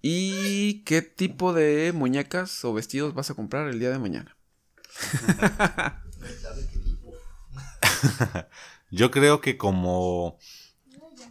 ¿Y 0.00 0.84
qué 0.84 1.02
tipo 1.02 1.52
de 1.52 1.92
muñecas 1.92 2.64
o 2.64 2.72
vestidos 2.72 3.14
vas 3.14 3.30
a 3.30 3.34
comprar 3.34 3.68
el 3.68 3.80
día 3.80 3.90
de 3.90 3.98
mañana? 3.98 4.36
Yo 8.92 9.10
creo 9.10 9.40
que 9.40 9.56
como 9.56 10.38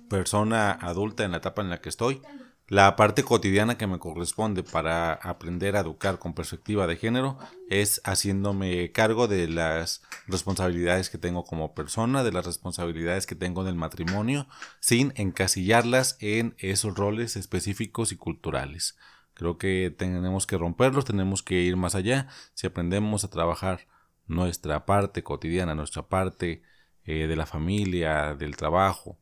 persona 0.09 0.71
adulta 0.71 1.23
en 1.23 1.31
la 1.31 1.37
etapa 1.37 1.61
en 1.61 1.69
la 1.69 1.79
que 1.79 1.89
estoy, 1.89 2.19
la 2.67 2.95
parte 2.95 3.23
cotidiana 3.23 3.77
que 3.77 3.85
me 3.85 3.99
corresponde 3.99 4.63
para 4.63 5.13
aprender 5.13 5.75
a 5.75 5.81
educar 5.81 6.17
con 6.17 6.33
perspectiva 6.33 6.87
de 6.87 6.95
género 6.95 7.37
es 7.69 8.01
haciéndome 8.03 8.91
cargo 8.91 9.27
de 9.27 9.47
las 9.47 10.01
responsabilidades 10.25 11.11
que 11.11 11.19
tengo 11.19 11.43
como 11.43 11.75
persona, 11.75 12.23
de 12.23 12.31
las 12.31 12.47
responsabilidades 12.47 13.27
que 13.27 13.35
tengo 13.35 13.61
en 13.61 13.67
el 13.67 13.75
matrimonio, 13.75 14.47
sin 14.79 15.13
encasillarlas 15.15 16.17
en 16.19 16.55
esos 16.57 16.95
roles 16.95 17.35
específicos 17.35 18.11
y 18.11 18.15
culturales. 18.15 18.97
Creo 19.35 19.59
que 19.59 19.93
tenemos 19.95 20.47
que 20.47 20.57
romperlos, 20.57 21.05
tenemos 21.05 21.43
que 21.43 21.61
ir 21.61 21.77
más 21.77 21.93
allá. 21.93 22.27
Si 22.55 22.65
aprendemos 22.65 23.23
a 23.23 23.29
trabajar 23.29 23.85
nuestra 24.25 24.87
parte 24.87 25.21
cotidiana, 25.21 25.75
nuestra 25.75 26.07
parte 26.07 26.63
eh, 27.05 27.27
de 27.27 27.35
la 27.35 27.45
familia, 27.45 28.35
del 28.35 28.57
trabajo, 28.57 29.17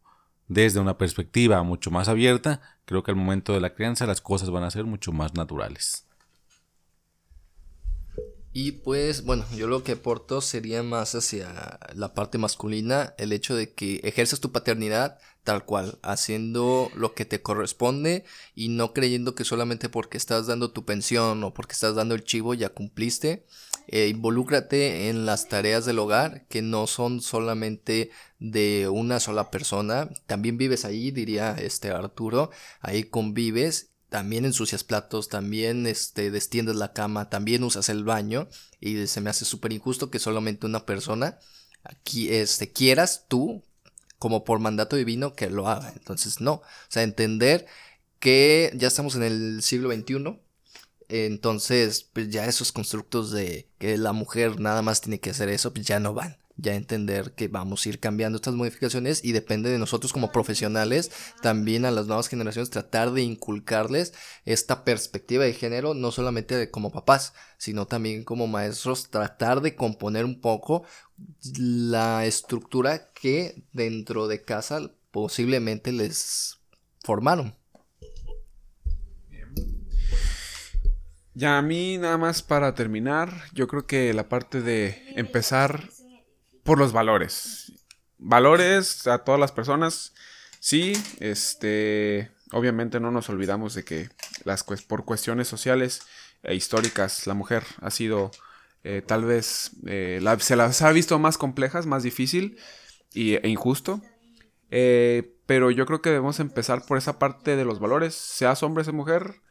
desde 0.47 0.79
una 0.79 0.97
perspectiva 0.97 1.61
mucho 1.63 1.91
más 1.91 2.09
abierta, 2.09 2.61
creo 2.85 3.03
que 3.03 3.11
al 3.11 3.17
momento 3.17 3.53
de 3.53 3.61
la 3.61 3.73
crianza 3.73 4.07
las 4.07 4.19
cosas 4.19 4.49
van 4.49 4.63
a 4.63 4.71
ser 4.71 4.85
mucho 4.85 5.11
más 5.11 5.35
naturales. 5.35 6.08
Y 8.51 8.71
pues, 8.71 9.23
bueno, 9.25 9.45
yo 9.55 9.67
lo 9.67 9.83
que 9.83 9.91
aporto 9.93 10.41
sería 10.41 10.81
más 10.81 11.13
hacia 11.13 11.79
la 11.93 12.13
parte 12.13 12.37
masculina, 12.37 13.13
el 13.17 13.31
hecho 13.31 13.55
de 13.55 13.73
que 13.73 14.01
ejerces 14.03 14.39
tu 14.39 14.51
paternidad 14.51 15.19
tal 15.43 15.65
cual, 15.65 15.97
haciendo 16.03 16.91
lo 16.95 17.13
que 17.13 17.25
te 17.25 17.41
corresponde 17.41 18.23
y 18.53 18.69
no 18.69 18.93
creyendo 18.93 19.33
que 19.35 19.45
solamente 19.45 19.89
porque 19.89 20.17
estás 20.17 20.47
dando 20.47 20.71
tu 20.71 20.85
pensión 20.85 21.43
o 21.43 21.53
porque 21.53 21.73
estás 21.73 21.95
dando 21.95 22.13
el 22.13 22.23
chivo 22.23 22.53
ya 22.53 22.69
cumpliste. 22.69 23.45
Eh, 23.87 24.09
involúcrate 24.09 25.09
en 25.09 25.25
las 25.25 25.47
tareas 25.47 25.85
del 25.85 25.97
hogar 25.97 26.45
que 26.49 26.61
no 26.61 26.85
son 26.85 27.21
solamente 27.21 28.11
de 28.37 28.89
una 28.89 29.19
sola 29.19 29.49
persona. 29.49 30.09
También 30.27 30.57
vives 30.57 30.85
ahí, 30.85 31.09
diría 31.09 31.55
este 31.59 31.89
Arturo, 31.89 32.51
ahí 32.81 33.05
convives 33.05 33.88
también 34.09 34.45
ensucias 34.45 34.83
platos, 34.83 35.29
también 35.29 35.87
este, 35.87 36.31
destiendes 36.31 36.75
la 36.75 36.93
cama, 36.93 37.29
también 37.29 37.63
usas 37.63 37.89
el 37.89 38.03
baño 38.03 38.47
y 38.79 39.07
se 39.07 39.21
me 39.21 39.29
hace 39.29 39.45
súper 39.45 39.71
injusto 39.71 40.09
que 40.09 40.19
solamente 40.19 40.65
una 40.65 40.85
persona 40.85 41.39
aquí 41.83 42.29
este, 42.29 42.71
quieras 42.71 43.25
tú 43.27 43.63
como 44.17 44.43
por 44.43 44.59
mandato 44.59 44.95
divino 44.95 45.33
que 45.35 45.49
lo 45.49 45.67
haga. 45.67 45.93
Entonces 45.95 46.41
no, 46.41 46.53
o 46.53 46.63
sea, 46.89 47.03
entender 47.03 47.67
que 48.19 48.71
ya 48.75 48.87
estamos 48.87 49.15
en 49.15 49.23
el 49.23 49.63
siglo 49.63 49.91
XXI. 49.93 50.39
Entonces, 51.09 52.03
pues 52.13 52.29
ya 52.29 52.45
esos 52.45 52.71
constructos 52.71 53.31
de 53.31 53.67
que 53.79 53.97
la 53.97 54.13
mujer 54.13 54.59
nada 54.59 54.81
más 54.83 55.01
tiene 55.01 55.19
que 55.19 55.31
hacer 55.31 55.49
eso, 55.49 55.73
pues 55.73 55.85
ya 55.87 55.99
no 55.99 56.13
van 56.13 56.37
ya 56.61 56.75
entender 56.75 57.33
que 57.33 57.47
vamos 57.47 57.85
a 57.85 57.89
ir 57.89 57.99
cambiando 57.99 58.37
estas 58.37 58.53
modificaciones 58.53 59.23
y 59.23 59.31
depende 59.31 59.69
de 59.69 59.79
nosotros 59.79 60.13
como 60.13 60.31
profesionales 60.31 61.11
también 61.41 61.85
a 61.85 61.91
las 61.91 62.07
nuevas 62.07 62.27
generaciones 62.27 62.69
tratar 62.69 63.11
de 63.11 63.21
inculcarles 63.21 64.13
esta 64.45 64.83
perspectiva 64.83 65.45
de 65.45 65.53
género 65.53 65.93
no 65.93 66.11
solamente 66.11 66.69
como 66.69 66.91
papás 66.91 67.33
sino 67.57 67.87
también 67.87 68.23
como 68.23 68.47
maestros 68.47 69.09
tratar 69.09 69.61
de 69.61 69.75
componer 69.75 70.25
un 70.25 70.41
poco 70.41 70.83
la 71.57 72.25
estructura 72.25 73.11
que 73.13 73.63
dentro 73.73 74.27
de 74.27 74.43
casa 74.43 74.91
posiblemente 75.11 75.91
les 75.91 76.59
formaron. 77.03 77.55
Ya 81.33 81.57
a 81.57 81.61
mí 81.61 81.97
nada 81.97 82.17
más 82.17 82.41
para 82.41 82.75
terminar, 82.75 83.31
yo 83.53 83.67
creo 83.67 83.85
que 83.85 84.13
la 84.13 84.27
parte 84.27 84.61
de 84.61 85.01
empezar 85.15 85.89
por 86.63 86.77
los 86.77 86.91
valores. 86.91 87.73
Valores 88.17 89.07
a 89.07 89.19
todas 89.19 89.39
las 89.39 89.51
personas. 89.51 90.13
Sí, 90.59 90.93
este, 91.19 92.31
obviamente 92.51 92.99
no 92.99 93.11
nos 93.11 93.29
olvidamos 93.29 93.73
de 93.73 93.83
que 93.83 94.09
las 94.43 94.63
por 94.63 95.05
cuestiones 95.05 95.47
sociales 95.47 96.01
e 96.43 96.55
históricas 96.55 97.27
la 97.27 97.33
mujer 97.33 97.63
ha 97.81 97.91
sido 97.91 98.31
eh, 98.83 99.01
tal 99.05 99.25
vez 99.25 99.71
eh, 99.87 100.21
se 100.39 100.55
las 100.55 100.81
ha 100.81 100.91
visto 100.91 101.19
más 101.19 101.37
complejas, 101.37 101.85
más 101.85 102.03
difícil 102.03 102.57
y, 103.13 103.35
e 103.35 103.47
injusto. 103.47 104.01
Eh, 104.71 105.35
pero 105.45 105.71
yo 105.71 105.85
creo 105.85 106.01
que 106.01 106.09
debemos 106.09 106.39
empezar 106.39 106.85
por 106.85 106.97
esa 106.97 107.19
parte 107.19 107.55
de 107.55 107.65
los 107.65 107.79
valores, 107.79 108.13
seas 108.13 108.61
hombre 108.63 108.83
o 108.87 108.93
mujer, 108.93 109.41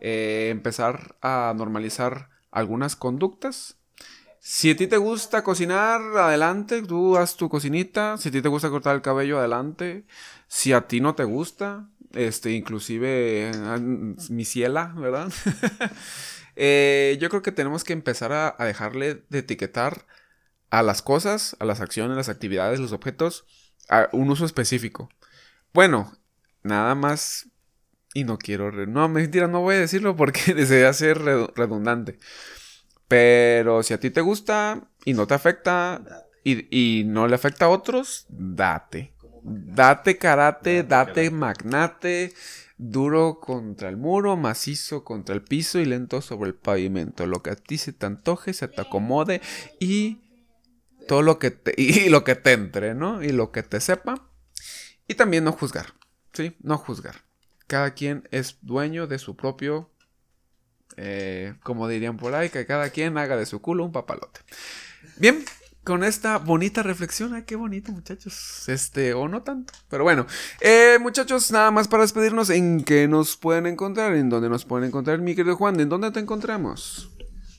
empezar 0.00 1.16
a 1.20 1.52
normalizar 1.56 2.30
algunas 2.50 2.96
conductas 2.96 3.76
si 4.44 4.72
a 4.72 4.76
ti 4.76 4.88
te 4.88 4.96
gusta 4.96 5.44
cocinar, 5.44 6.00
adelante, 6.16 6.82
tú 6.82 7.16
haz 7.16 7.36
tu 7.36 7.48
cocinita. 7.48 8.16
Si 8.18 8.28
a 8.28 8.32
ti 8.32 8.42
te 8.42 8.48
gusta 8.48 8.70
cortar 8.70 8.96
el 8.96 9.00
cabello, 9.00 9.38
adelante. 9.38 10.04
Si 10.48 10.72
a 10.72 10.88
ti 10.88 11.00
no 11.00 11.14
te 11.14 11.22
gusta, 11.22 11.88
este, 12.10 12.50
inclusive 12.50 13.52
mi 14.30 14.44
ciela, 14.44 14.92
¿verdad? 14.96 15.32
Eh, 16.54 17.16
yo 17.18 17.30
creo 17.30 17.40
que 17.40 17.50
tenemos 17.50 17.82
que 17.82 17.94
empezar 17.94 18.30
a, 18.30 18.54
dejarle 18.58 19.24
de 19.30 19.38
etiquetar 19.38 20.04
a 20.68 20.82
las 20.82 21.00
cosas, 21.00 21.56
a 21.60 21.64
las 21.64 21.80
acciones, 21.80 22.14
las 22.14 22.28
actividades, 22.28 22.78
los 22.78 22.92
objetos, 22.92 23.46
a 23.88 24.10
un 24.12 24.28
uso 24.28 24.44
específico. 24.44 25.08
Bueno, 25.72 26.12
nada 26.62 26.94
más. 26.94 27.48
Y 28.12 28.24
no 28.24 28.36
quiero. 28.36 28.70
No, 28.70 29.08
mentira, 29.08 29.48
no 29.48 29.62
voy 29.62 29.76
a 29.76 29.80
decirlo 29.80 30.14
porque 30.14 30.52
desea 30.54 30.92
ser 30.92 31.22
redundante. 31.22 32.18
Pero 33.12 33.82
si 33.82 33.92
a 33.92 34.00
ti 34.00 34.08
te 34.08 34.22
gusta 34.22 34.88
y 35.04 35.12
no 35.12 35.26
te 35.26 35.34
afecta 35.34 36.00
y, 36.42 37.04
no 37.04 37.28
le 37.28 37.34
afecta 37.34 37.66
a 37.66 37.68
otros, 37.68 38.24
date. 38.30 39.12
Date 39.42 40.16
karate, 40.16 40.82
date 40.82 41.30
magnate, 41.30 42.32
duro 42.78 43.38
contra 43.38 43.90
el 43.90 43.98
muro, 43.98 44.38
macizo 44.38 45.04
contra 45.04 45.34
el 45.34 45.42
piso 45.42 45.78
y 45.78 45.84
lento 45.84 46.22
sobre 46.22 46.48
el 46.48 46.54
pavimento. 46.54 47.26
Lo 47.26 47.42
que 47.42 47.50
a 47.50 47.56
ti 47.56 47.76
se 47.76 47.92
te 47.92 48.06
antoje, 48.06 48.54
se 48.54 48.66
te 48.66 48.80
acomode 48.80 49.42
y 49.78 50.22
todo 51.06 51.20
lo 51.20 51.38
que 51.38 51.50
te, 51.50 51.74
y 51.76 52.08
lo 52.08 52.24
que 52.24 52.34
te 52.34 52.52
entre, 52.52 52.94
¿no? 52.94 53.22
Y 53.22 53.32
lo 53.32 53.52
que 53.52 53.62
te 53.62 53.82
sepa. 53.82 54.26
Y 55.06 55.16
también 55.16 55.44
no 55.44 55.52
juzgar, 55.52 55.92
¿sí? 56.32 56.56
No 56.60 56.78
juzgar. 56.78 57.16
Cada 57.66 57.92
quien 57.92 58.26
es 58.30 58.56
dueño 58.62 59.06
de 59.06 59.18
su 59.18 59.36
propio 59.36 59.91
eh, 60.96 61.54
como 61.62 61.88
dirían 61.88 62.16
por 62.16 62.34
ahí, 62.34 62.50
que 62.50 62.66
cada 62.66 62.90
quien 62.90 63.18
haga 63.18 63.36
de 63.36 63.46
su 63.46 63.60
culo 63.60 63.84
un 63.84 63.92
papalote. 63.92 64.40
Bien, 65.16 65.44
con 65.84 66.04
esta 66.04 66.38
bonita 66.38 66.82
reflexión, 66.82 67.34
ay, 67.34 67.42
qué 67.42 67.56
bonito, 67.56 67.90
muchachos. 67.92 68.68
Este, 68.68 69.14
o 69.14 69.28
no 69.28 69.42
tanto, 69.42 69.72
pero 69.88 70.04
bueno. 70.04 70.26
Eh, 70.60 70.98
muchachos, 71.00 71.50
nada 71.50 71.70
más 71.70 71.88
para 71.88 72.02
despedirnos, 72.02 72.50
¿en 72.50 72.84
qué 72.84 73.08
nos 73.08 73.36
pueden 73.36 73.66
encontrar? 73.66 74.14
¿En 74.14 74.28
dónde 74.28 74.48
nos 74.48 74.64
pueden 74.64 74.88
encontrar, 74.88 75.18
mi 75.18 75.34
querido 75.34 75.56
Juan? 75.56 75.80
¿En 75.80 75.88
dónde 75.88 76.10
te 76.12 76.20
encontramos? 76.20 77.10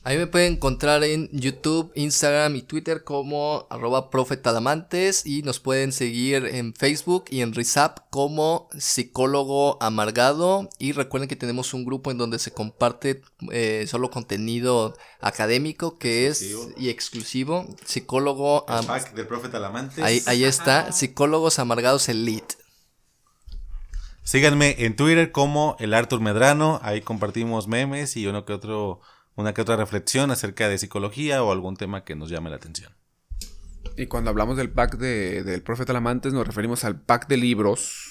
Ahí 0.06 0.18
me 0.18 0.26
pueden 0.26 0.54
encontrar 0.54 1.02
en 1.02 1.30
YouTube, 1.32 1.90
Instagram 1.94 2.56
y 2.56 2.62
Twitter 2.62 3.04
como 3.04 3.66
arroba 3.70 4.10
profetadamantes 4.10 5.24
y 5.24 5.40
nos 5.40 5.60
pueden 5.60 5.92
seguir 5.92 6.44
en 6.44 6.74
Facebook 6.74 7.24
y 7.30 7.40
en 7.40 7.54
Rizap 7.54 8.00
como 8.10 8.68
psicólogo 8.78 9.82
amargado. 9.82 10.68
Y 10.78 10.92
recuerden 10.92 11.26
que 11.26 11.36
tenemos 11.36 11.72
un 11.72 11.86
grupo 11.86 12.10
en 12.10 12.18
donde 12.18 12.38
se 12.38 12.52
comparte 12.52 13.22
eh, 13.50 13.86
solo 13.88 14.10
contenido 14.10 14.94
académico 15.22 15.96
que 15.96 16.26
es 16.26 16.54
y 16.76 16.90
exclusivo. 16.90 17.66
Psicólogo 17.86 18.66
del 19.14 19.26
Profeta 19.26 19.72
Ahí, 20.02 20.22
ahí 20.26 20.44
está, 20.44 20.92
psicólogos 20.92 21.58
amargados 21.58 22.10
elite. 22.10 22.56
Síganme 24.22 24.76
en 24.84 24.96
Twitter 24.96 25.32
como 25.32 25.76
el 25.78 25.94
Artur 25.94 26.20
Medrano, 26.20 26.78
ahí 26.82 27.00
compartimos 27.00 27.68
memes 27.68 28.18
y 28.18 28.26
uno 28.26 28.44
que 28.44 28.52
otro 28.52 29.00
una 29.36 29.54
que 29.54 29.62
otra 29.62 29.76
reflexión 29.76 30.30
acerca 30.30 30.68
de 30.68 30.78
psicología 30.78 31.42
o 31.42 31.52
algún 31.52 31.76
tema 31.76 32.04
que 32.04 32.14
nos 32.14 32.30
llame 32.30 32.50
la 32.50 32.56
atención. 32.56 32.92
Y 33.96 34.06
cuando 34.06 34.30
hablamos 34.30 34.56
del 34.56 34.70
pack 34.70 34.96
de, 34.96 35.44
del 35.44 35.62
Profe 35.62 35.84
Talamantes, 35.84 36.32
nos 36.32 36.46
referimos 36.46 36.84
al 36.84 37.00
pack 37.00 37.28
de 37.28 37.36
libros. 37.36 38.10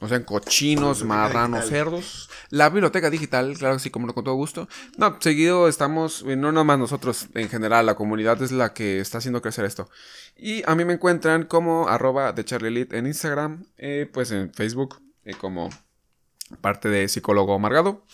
No 0.00 0.08
sean 0.08 0.24
cochinos, 0.24 1.04
marranos, 1.04 1.66
cerdos. 1.68 2.30
La 2.48 2.68
biblioteca 2.70 3.10
digital, 3.10 3.56
claro 3.56 3.76
que 3.76 3.80
sí, 3.80 3.90
como 3.90 4.06
lo 4.06 4.14
con 4.14 4.24
todo 4.24 4.34
gusto. 4.34 4.68
No, 4.96 5.18
seguido 5.20 5.68
estamos, 5.68 6.24
eh, 6.26 6.34
no 6.34 6.50
nomás 6.50 6.78
nosotros, 6.78 7.28
en 7.34 7.48
general, 7.48 7.86
la 7.86 7.94
comunidad 7.94 8.42
es 8.42 8.50
la 8.52 8.72
que 8.72 8.98
está 8.98 9.18
haciendo 9.18 9.42
crecer 9.42 9.64
esto. 9.66 9.88
Y 10.36 10.68
a 10.68 10.74
mí 10.74 10.84
me 10.84 10.94
encuentran 10.94 11.44
como 11.44 11.88
arroba 11.88 12.32
de 12.32 12.44
Charlie 12.44 12.68
Elite 12.68 12.98
en 12.98 13.06
Instagram, 13.06 13.66
eh, 13.76 14.08
pues 14.12 14.32
en 14.32 14.52
Facebook, 14.52 15.00
eh, 15.24 15.34
como 15.34 15.68
parte 16.60 16.88
de 16.88 17.06
psicólogo 17.08 17.54
amargado. 17.54 18.04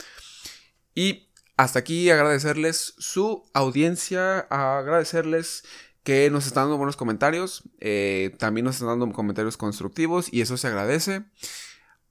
Y 0.94 1.26
hasta 1.57 1.78
aquí 1.78 2.11
agradecerles 2.11 2.94
su 2.98 3.44
audiencia, 3.54 4.40
agradecerles 4.50 5.64
que 6.02 6.30
nos 6.30 6.46
están 6.46 6.64
dando 6.64 6.76
buenos 6.76 6.96
comentarios. 6.96 7.64
eh, 7.80 8.34
también 8.38 8.64
nos 8.64 8.76
están 8.76 8.88
dando 8.88 9.11
comentarios 9.12 9.57
constructivos 9.57 10.32
y 10.32 10.42
eso 10.42 10.57
se 10.57 10.68
agradece. 10.68 11.24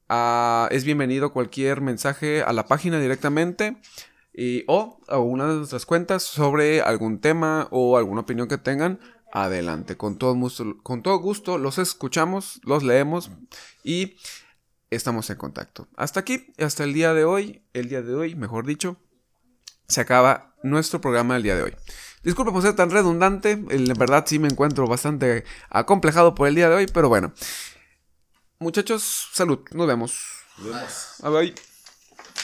Ah, 0.10 0.68
es 0.72 0.84
bienvenido 0.84 1.32
cualquier 1.32 1.82
mensaje 1.82 2.44
a 2.44 2.54
la 2.54 2.68
página 2.68 3.00
directamente 3.00 3.78
y, 4.34 4.64
o 4.68 5.00
a 5.08 5.20
una 5.20 5.48
de 5.48 5.56
nuestras 5.56 5.86
cuentas 5.86 6.24
sobre 6.24 6.82
algún 6.82 7.20
tema 7.22 7.68
o 7.72 7.98
alguna 7.98 8.22
opinión 8.22 8.48
que 8.48 8.58
tengan. 8.58 9.00
Adelante, 9.32 9.98
con 9.98 10.18
todo, 10.18 10.34
gusto, 10.36 10.78
con 10.84 11.04
todo 11.04 11.18
gusto 11.20 11.58
los 11.58 11.78
escuchamos, 11.78 12.62
los 12.64 12.84
leemos 12.84 13.32
y 13.84 14.18
estamos 14.90 15.30
en 15.30 15.38
contacto. 15.38 15.88
Hasta 15.96 16.22
aquí, 16.22 16.54
hasta 16.58 16.84
el 16.84 16.94
día 16.94 17.14
de 17.14 17.26
hoy, 17.26 17.64
el 17.74 17.90
día 17.90 18.02
de 18.02 18.14
hoy, 18.14 18.36
mejor 18.36 18.66
dicho, 18.66 18.98
se 19.88 20.02
acaba 20.02 20.56
nuestro 20.64 21.02
programa 21.02 21.36
del 21.36 21.44
día 21.44 21.56
de 21.56 21.64
hoy. 21.64 21.76
Disculpe 22.24 22.52
por 22.52 22.62
ser 22.64 22.76
tan 22.76 22.90
redundante, 22.90 23.52
en 23.52 23.94
verdad 23.94 24.26
sí 24.28 24.40
me 24.40 24.48
encuentro 24.48 24.88
bastante 24.88 25.46
acomplejado 25.70 26.34
por 26.34 26.48
el 26.48 26.56
día 26.56 26.70
de 26.70 26.76
hoy, 26.76 26.88
pero 26.88 27.08
bueno. 27.08 27.34
Muchachos, 28.58 29.30
salud, 29.34 29.60
nos 29.72 29.86
vemos. 29.86 30.20
Nos 30.58 30.68
vemos 30.68 31.16
Bye 31.22 31.32
bye. 31.32 31.56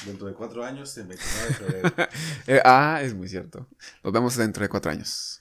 dentro 0.05 0.27
de 0.27 0.33
cuatro 0.33 0.63
años, 0.63 0.95
el 0.97 1.07
29 1.07 1.47
de 1.47 1.53
febrero. 1.53 1.95
Eh, 2.47 2.61
ah, 2.63 2.99
es 3.01 3.13
muy 3.15 3.27
cierto. 3.27 3.67
Nos 4.03 4.13
vemos 4.13 4.35
dentro 4.35 4.61
de 4.61 4.69
cuatro 4.69 4.91
años. 4.91 5.40